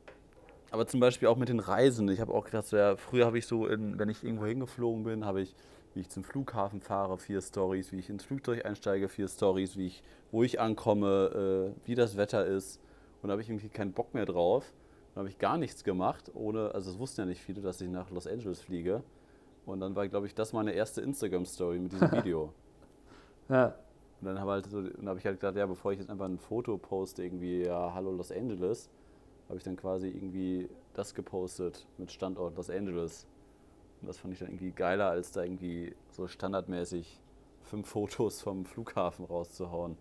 aber 0.71 0.87
zum 0.87 0.99
Beispiel 0.99 1.27
auch 1.27 1.37
mit 1.37 1.49
den 1.49 1.59
Reisen. 1.59 2.07
Ich 2.09 2.19
habe 2.19 2.33
auch 2.33 2.45
gedacht, 2.45 2.67
so, 2.67 2.77
ja, 2.77 2.95
früher 2.95 3.25
habe 3.25 3.37
ich 3.37 3.47
so, 3.47 3.67
in, 3.67 3.97
wenn 3.97 4.09
ich 4.09 4.23
irgendwo 4.23 4.45
hingeflogen 4.45 5.03
bin, 5.03 5.25
habe 5.25 5.41
ich, 5.41 5.55
wie 5.93 6.01
ich 6.01 6.09
zum 6.09 6.23
Flughafen 6.23 6.81
fahre, 6.81 7.17
vier 7.17 7.41
Stories, 7.41 7.91
wie 7.91 7.99
ich 7.99 8.09
ins 8.09 8.23
Flugzeug 8.23 8.65
einsteige, 8.65 9.07
vier 9.09 9.27
Stories, 9.27 9.77
wie 9.77 9.87
ich, 9.87 10.03
wo 10.31 10.43
ich 10.43 10.59
ankomme, 10.59 11.71
äh, 11.75 11.87
wie 11.87 11.95
das 11.95 12.17
Wetter 12.17 12.45
ist. 12.45 12.79
Und 13.21 13.29
da 13.29 13.33
habe 13.33 13.41
ich 13.41 13.49
irgendwie 13.49 13.69
keinen 13.69 13.93
Bock 13.93 14.13
mehr 14.13 14.25
drauf. 14.25 14.73
Dann 15.13 15.21
habe 15.21 15.29
ich 15.29 15.37
gar 15.37 15.57
nichts 15.57 15.83
gemacht, 15.83 16.31
ohne, 16.33 16.73
also 16.73 16.89
es 16.91 16.97
wussten 16.97 17.21
ja 17.21 17.25
nicht 17.25 17.41
viele, 17.41 17.61
dass 17.61 17.79
ich 17.81 17.89
nach 17.89 18.09
Los 18.09 18.25
Angeles 18.25 18.61
fliege. 18.61 19.03
Und 19.65 19.79
dann 19.79 19.95
war, 19.95 20.07
glaube 20.07 20.25
ich, 20.27 20.35
das 20.35 20.53
meine 20.53 20.71
erste 20.71 21.01
Instagram-Story 21.01 21.79
mit 21.79 21.93
diesem 21.93 22.11
Video. 22.11 22.53
Ja. 23.47 23.75
Und 24.19 24.27
dann 24.27 24.39
habe 24.39 24.51
halt 24.51 24.65
so, 24.65 24.81
dann 24.81 25.07
habe 25.07 25.19
ich 25.19 25.25
halt 25.25 25.39
gedacht, 25.39 25.55
ja, 25.55 25.65
bevor 25.65 25.91
ich 25.91 25.99
jetzt 25.99 26.09
einfach 26.09 26.25
ein 26.25 26.39
Foto 26.39 26.77
poste, 26.77 27.23
irgendwie, 27.23 27.63
ja, 27.63 27.93
hallo 27.93 28.11
Los 28.11 28.31
Angeles, 28.31 28.89
habe 29.49 29.57
ich 29.57 29.63
dann 29.63 29.75
quasi 29.75 30.07
irgendwie 30.07 30.69
das 30.93 31.13
gepostet 31.13 31.85
mit 31.97 32.11
Standort 32.11 32.55
Los 32.55 32.69
Angeles. 32.69 33.27
Und 34.01 34.07
das 34.07 34.17
fand 34.17 34.33
ich 34.33 34.39
dann 34.39 34.49
irgendwie 34.49 34.71
geiler, 34.71 35.09
als 35.09 35.31
da 35.31 35.43
irgendwie 35.43 35.95
so 36.09 36.27
standardmäßig 36.27 37.19
fünf 37.61 37.87
Fotos 37.87 38.41
vom 38.41 38.65
Flughafen 38.65 39.25
rauszuhauen. 39.25 39.97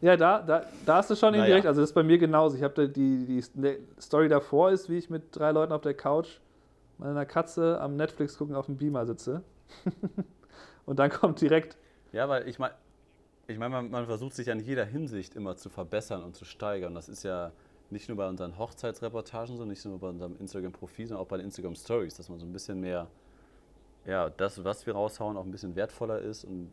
Ja, 0.00 0.16
da, 0.16 0.40
da, 0.42 0.66
da 0.86 0.96
hast 0.96 1.10
du 1.10 1.16
schon 1.16 1.32
Naja. 1.34 1.54
recht. 1.54 1.66
Also 1.66 1.80
das 1.80 1.90
ist 1.90 1.94
bei 1.94 2.02
mir 2.02 2.18
genauso. 2.18 2.56
Ich 2.56 2.62
habe 2.62 2.74
da 2.74 2.86
die, 2.86 3.24
die 3.26 3.44
ne, 3.54 3.78
Story 4.00 4.28
davor 4.28 4.70
ist, 4.70 4.88
wie 4.88 4.98
ich 4.98 5.10
mit 5.10 5.34
drei 5.36 5.50
Leuten 5.52 5.72
auf 5.72 5.80
der 5.82 5.94
Couch 5.94 6.38
mit 6.98 7.08
einer 7.08 7.26
Katze 7.26 7.80
am 7.80 7.96
Netflix 7.96 8.36
gucken 8.38 8.54
auf 8.54 8.66
dem 8.66 8.76
Beamer 8.76 9.06
sitze. 9.06 9.42
Und 10.86 10.98
dann 10.98 11.10
kommt 11.10 11.40
direkt, 11.40 11.76
Ja, 12.12 12.28
weil 12.28 12.48
ich 12.48 12.58
meine, 12.58 12.74
ich 13.46 13.58
mein, 13.58 13.70
man, 13.70 13.90
man 13.90 14.06
versucht 14.06 14.34
sich 14.34 14.46
ja 14.46 14.52
in 14.52 14.60
jeder 14.60 14.84
Hinsicht 14.84 15.34
immer 15.34 15.56
zu 15.56 15.70
verbessern 15.70 16.22
und 16.22 16.36
zu 16.36 16.44
steigern. 16.44 16.94
Das 16.94 17.08
ist 17.08 17.22
ja 17.22 17.52
nicht 17.90 18.08
nur 18.08 18.16
bei 18.16 18.28
unseren 18.28 18.58
Hochzeitsreportagen 18.58 19.56
so, 19.56 19.64
nicht 19.64 19.84
nur 19.84 19.98
bei 19.98 20.08
unserem 20.08 20.36
Instagram-Profil, 20.38 21.08
sondern 21.08 21.24
auch 21.24 21.28
bei 21.28 21.36
den 21.38 21.46
Instagram-Stories, 21.46 22.14
dass 22.16 22.28
man 22.28 22.38
so 22.38 22.46
ein 22.46 22.52
bisschen 22.52 22.80
mehr, 22.80 23.08
ja, 24.06 24.30
das, 24.30 24.62
was 24.64 24.86
wir 24.86 24.94
raushauen, 24.94 25.36
auch 25.36 25.44
ein 25.44 25.50
bisschen 25.50 25.74
wertvoller 25.74 26.20
ist. 26.20 26.44
Und 26.44 26.72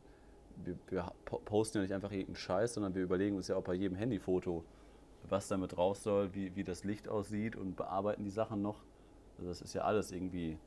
wir, 0.63 0.75
wir 0.89 1.11
po- 1.25 1.41
posten 1.43 1.77
ja 1.79 1.81
nicht 1.83 1.93
einfach 1.93 2.11
irgendeinen 2.11 2.35
Scheiß, 2.35 2.73
sondern 2.73 2.95
wir 2.95 3.03
überlegen 3.03 3.35
uns 3.35 3.47
ja 3.47 3.55
auch 3.55 3.63
bei 3.63 3.73
jedem 3.73 3.97
Handyfoto, 3.97 4.63
was 5.29 5.47
damit 5.47 5.77
raus 5.77 6.03
soll, 6.03 6.33
wie, 6.33 6.55
wie 6.55 6.63
das 6.63 6.83
Licht 6.83 7.07
aussieht 7.07 7.55
und 7.55 7.75
bearbeiten 7.75 8.23
die 8.23 8.29
Sachen 8.29 8.61
noch. 8.61 8.83
Also 9.37 9.49
das 9.49 9.61
ist 9.61 9.73
ja 9.73 9.83
alles 9.83 10.11
irgendwie 10.11 10.57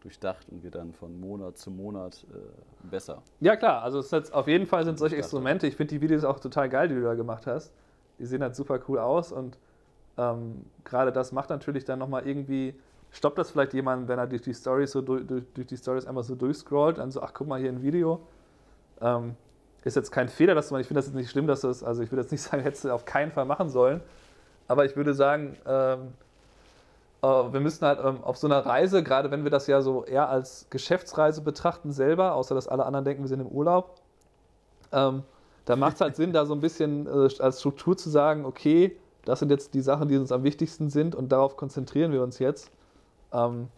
durchdacht 0.00 0.46
und 0.50 0.62
wird 0.62 0.74
dann 0.74 0.92
von 0.92 1.18
Monat 1.18 1.56
zu 1.56 1.70
Monat 1.70 2.26
äh, 2.32 2.88
besser. 2.90 3.22
ja 3.40 3.56
klar, 3.56 3.82
also 3.82 3.98
es 4.00 4.12
ist 4.12 4.34
auf 4.34 4.46
jeden 4.46 4.66
Fall 4.66 4.84
sind 4.84 4.98
solche 4.98 5.16
Instrumente. 5.16 5.66
Ich 5.66 5.76
finde 5.76 5.94
die 5.94 6.00
Videos 6.00 6.24
auch 6.24 6.40
total 6.40 6.68
geil, 6.68 6.88
die 6.88 6.94
du 6.94 7.02
da 7.02 7.14
gemacht 7.14 7.46
hast. 7.46 7.72
Die 8.18 8.26
sehen 8.26 8.42
halt 8.42 8.54
super 8.54 8.78
cool 8.86 8.98
aus 8.98 9.32
und 9.32 9.58
ähm, 10.16 10.66
gerade 10.84 11.10
das 11.10 11.32
macht 11.32 11.50
natürlich 11.50 11.84
dann 11.84 11.98
nochmal 11.98 12.26
irgendwie, 12.26 12.74
stoppt 13.10 13.38
das 13.38 13.50
vielleicht 13.50 13.74
jemanden, 13.74 14.06
wenn 14.06 14.18
er 14.18 14.26
durch 14.26 14.42
die 14.42 14.54
Stories 14.54 14.92
so 14.92 15.00
durch, 15.00 15.26
durch, 15.26 15.44
durch 15.54 15.66
die 15.66 15.76
Stories 15.76 16.06
einmal 16.06 16.22
so 16.22 16.34
durchscrollt, 16.34 16.98
dann 16.98 17.10
so, 17.10 17.22
ach 17.22 17.32
guck 17.34 17.48
mal 17.48 17.58
hier 17.58 17.70
ein 17.70 17.82
Video. 17.82 18.20
Ähm, 19.00 19.36
ist 19.84 19.96
jetzt 19.96 20.10
kein 20.10 20.28
Fehler, 20.28 20.54
dass 20.54 20.68
du, 20.68 20.76
ich 20.76 20.86
finde 20.86 20.98
das 20.98 21.06
jetzt 21.06 21.14
nicht 21.14 21.30
schlimm, 21.30 21.46
dass 21.46 21.60
du 21.60 21.68
es, 21.68 21.82
also 21.82 22.02
ich 22.02 22.10
würde 22.10 22.22
jetzt 22.22 22.32
nicht 22.32 22.42
sagen, 22.42 22.62
hättest 22.62 22.84
du 22.84 22.90
auf 22.90 23.04
keinen 23.04 23.32
Fall 23.32 23.44
machen 23.44 23.68
sollen, 23.68 24.00
aber 24.66 24.84
ich 24.84 24.96
würde 24.96 25.14
sagen, 25.14 25.56
ähm, 25.66 26.14
äh, 27.22 27.26
wir 27.26 27.60
müssen 27.60 27.86
halt 27.86 27.98
ähm, 28.02 28.22
auf 28.22 28.36
so 28.36 28.46
einer 28.46 28.64
Reise, 28.64 29.02
gerade 29.02 29.30
wenn 29.30 29.44
wir 29.44 29.50
das 29.50 29.66
ja 29.66 29.82
so 29.82 30.04
eher 30.04 30.28
als 30.28 30.66
Geschäftsreise 30.70 31.42
betrachten 31.42 31.92
selber, 31.92 32.34
außer 32.34 32.54
dass 32.54 32.68
alle 32.68 32.86
anderen 32.86 33.04
denken, 33.04 33.22
wir 33.22 33.28
sind 33.28 33.40
im 33.40 33.48
Urlaub, 33.48 34.00
ähm, 34.92 35.22
da 35.66 35.76
macht 35.76 35.94
es 35.94 36.00
halt 36.00 36.16
Sinn, 36.16 36.32
da 36.32 36.46
so 36.46 36.54
ein 36.54 36.60
bisschen 36.60 37.06
äh, 37.06 37.28
als 37.38 37.60
Struktur 37.60 37.96
zu 37.96 38.10
sagen, 38.10 38.44
okay, 38.44 38.96
das 39.24 39.38
sind 39.38 39.50
jetzt 39.50 39.74
die 39.74 39.80
Sachen, 39.80 40.08
die 40.08 40.16
uns 40.16 40.32
am 40.32 40.44
wichtigsten 40.44 40.90
sind 40.90 41.14
und 41.14 41.30
darauf 41.32 41.56
konzentrieren 41.56 42.12
wir 42.12 42.22
uns 42.22 42.38
jetzt. 42.38 42.70
Ähm, 43.32 43.68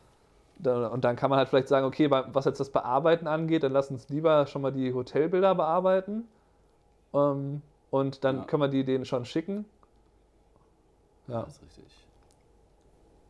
und 0.64 1.04
dann 1.04 1.16
kann 1.16 1.30
man 1.30 1.38
halt 1.38 1.48
vielleicht 1.48 1.68
sagen, 1.68 1.86
okay, 1.86 2.10
was 2.10 2.44
jetzt 2.46 2.60
das 2.60 2.70
Bearbeiten 2.70 3.26
angeht, 3.26 3.62
dann 3.62 3.72
lass 3.72 3.90
uns 3.90 4.08
lieber 4.08 4.46
schon 4.46 4.62
mal 4.62 4.72
die 4.72 4.94
Hotelbilder 4.94 5.54
bearbeiten. 5.54 6.26
Ähm, 7.12 7.62
und 7.90 8.24
dann 8.24 8.38
ja. 8.38 8.44
können 8.44 8.62
wir 8.62 8.68
die 8.68 8.84
denen 8.84 9.04
schon 9.04 9.24
schicken. 9.24 9.64
Ja. 11.28 11.42
Das 11.42 11.54
ist 11.54 11.62
richtig. 11.62 12.06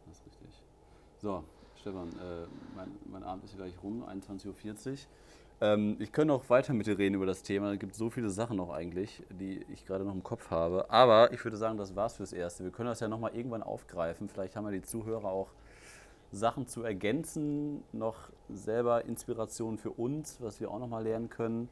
Das 0.07 0.17
ist 0.19 0.27
richtig. 0.27 0.63
So, 1.19 1.43
Stefan, 1.81 2.09
äh, 2.09 2.47
mein, 2.77 2.93
mein 3.11 3.25
Abend 3.25 3.45
ist 3.45 3.57
gleich 3.57 3.75
rum, 3.83 4.05
21.40 4.09 4.47
Uhr. 4.91 4.99
Ähm, 5.61 5.97
ich 5.99 6.13
könnte 6.13 6.35
noch 6.35 6.49
weiter 6.51 6.75
mit 6.75 6.87
dir 6.87 6.99
reden 6.99 7.15
über 7.15 7.27
das 7.27 7.43
Thema. 7.43 7.73
Es 7.73 7.79
gibt 7.79 7.95
so 7.95 8.11
viele 8.11 8.29
Sachen 8.29 8.59
noch 8.59 8.71
eigentlich, 8.71 9.23
die 9.31 9.65
ich 9.73 9.87
gerade 9.87 10.05
noch 10.05 10.13
im 10.13 10.23
Kopf 10.23 10.51
habe. 10.51 10.91
Aber 10.91 11.33
ich 11.33 11.43
würde 11.45 11.57
sagen, 11.57 11.79
das 11.79 11.97
war's 11.97 12.17
fürs 12.17 12.33
Erste. 12.33 12.65
Wir 12.65 12.71
können 12.71 12.89
das 12.89 13.01
ja 13.01 13.09
nochmal 13.09 13.35
irgendwann 13.35 13.63
aufgreifen. 13.63 14.29
Vielleicht 14.29 14.55
haben 14.55 14.67
ja 14.67 14.73
die 14.73 14.83
Zuhörer 14.83 15.29
auch 15.29 15.49
Sachen 16.33 16.67
zu 16.67 16.83
ergänzen, 16.83 17.83
noch 17.93 18.31
selber 18.49 19.05
Inspiration 19.05 19.79
für 19.79 19.91
uns, 19.91 20.39
was 20.41 20.61
wir 20.61 20.71
auch 20.71 20.79
nochmal 20.79 21.05
lernen 21.05 21.29
können. 21.29 21.69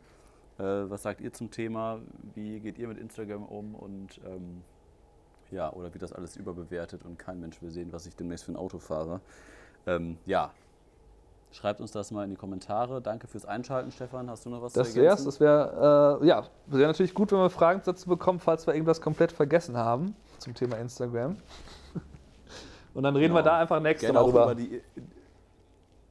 Äh, 0.59 0.63
was 0.63 1.03
sagt 1.03 1.21
ihr 1.21 1.33
zum 1.33 1.51
Thema? 1.51 2.01
Wie 2.35 2.61
geht 2.61 2.79
ihr 2.79 2.89
mit 2.89 2.99
Instagram 2.99 3.45
um? 3.45 3.75
Und 3.75 4.21
ähm, 4.27 4.63
ja, 5.51 5.73
oder 5.73 5.93
wie 5.95 5.99
das 5.99 6.13
alles 6.13 6.37
überbewertet 6.37 7.05
und 7.05 7.19
kein 7.19 7.41
Mensch 7.41 7.61
will 7.63 7.71
sehen, 7.71 7.93
was 7.93 8.07
ich 8.07 8.17
demnächst 8.17 8.45
für 8.45 8.53
ein 8.53 8.57
Auto 8.57 8.79
fahre. 8.79 9.21
Ähm, 9.87 10.19
ja, 10.27 10.53
Schreibt 11.55 11.81
uns 11.81 11.93
das 11.93 12.11
mal 12.11 12.25
in 12.25 12.31
die 12.31 12.37
Kommentare. 12.37 13.01
Danke 13.01 13.29
fürs 13.29 13.47
Einschalten, 13.47 13.93
Stefan. 13.93 14.29
Hast 14.29 14.45
du 14.45 14.51
noch 14.51 14.61
was 14.61 14.73
das 14.73 14.93
zu 14.93 14.99
ergänzen? 14.99 15.27
Das 15.27 15.39
wäre 15.39 16.19
äh, 16.21 16.27
ja, 16.27 16.43
wär 16.67 16.89
natürlich 16.89 17.15
gut, 17.15 17.31
wenn 17.31 17.39
wir 17.39 17.49
Fragen 17.49 17.81
dazu 17.85 18.09
bekommen, 18.09 18.41
falls 18.41 18.67
wir 18.67 18.75
irgendwas 18.75 19.01
komplett 19.01 19.31
vergessen 19.31 19.77
haben 19.77 20.17
zum 20.39 20.53
Thema 20.55 20.79
Instagram. 20.79 21.37
Und 22.95 23.03
dann 23.03 23.17
reden 23.17 23.35
genau. 23.35 23.41
wir 23.41 23.43
da 23.43 23.59
einfach 23.59 23.81
nächste 23.81 24.13
Mal 24.13 24.23
drüber. 24.23 24.55
Die, 24.55 24.81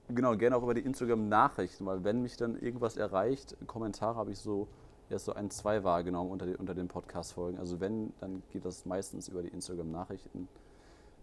genau, 0.10 0.36
gerne 0.36 0.56
auch 0.56 0.64
über 0.64 0.74
die 0.74 0.82
Instagram-Nachrichten, 0.82 1.86
weil 1.86 2.04
wenn 2.04 2.22
mich 2.22 2.38
dann 2.38 2.58
irgendwas 2.60 2.98
erreicht, 2.98 3.56
Kommentare 3.68 4.16
habe 4.16 4.32
ich 4.32 4.40
so 4.40 4.68
erst 5.10 5.26
so 5.26 5.34
ein, 5.34 5.50
zwei 5.50 5.84
wahrgenommen 5.84 6.32
unter, 6.32 6.46
die, 6.46 6.56
unter 6.56 6.74
den 6.74 6.88
Podcast-Folgen. 6.88 7.58
Also 7.58 7.80
wenn, 7.80 8.14
dann 8.20 8.44
geht 8.52 8.66
das 8.66 8.86
meistens 8.86 9.28
über 9.30 9.42
die 9.42 9.50
Instagram-Nachrichten. 9.50 10.48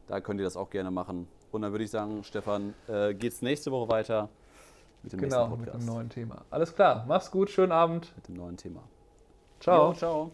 Da 0.07 0.21
könnt 0.21 0.41
ihr 0.41 0.45
das 0.45 0.57
auch 0.57 0.71
gerne 0.71 0.91
machen. 0.91 1.29
Und 1.53 1.63
dann 1.63 1.73
würde 1.73 1.85
ich 1.85 1.91
sagen, 1.91 2.25
Stefan, 2.25 2.75
äh, 2.89 3.13
es 3.13 3.43
nächste 3.43 3.71
Woche 3.71 3.91
weiter 3.91 4.29
mit 5.03 5.13
dem 5.13 5.21
genau, 5.21 5.49
nächsten 5.49 5.51
Podcast. 5.51 5.73
Genau, 5.73 5.83
mit 5.83 5.89
einem 5.89 5.95
neuen 5.95 6.09
Thema. 6.09 6.43
Alles 6.51 6.75
klar, 6.75 7.05
mach's 7.07 7.31
gut, 7.31 7.51
schönen 7.51 7.73
Abend. 7.73 8.13
Mit 8.17 8.29
dem 8.29 8.35
neuen 8.35 8.57
Thema. 8.57 8.83
Ciao. 9.61 9.89
Jo, 9.91 9.95
ciao. 9.95 10.31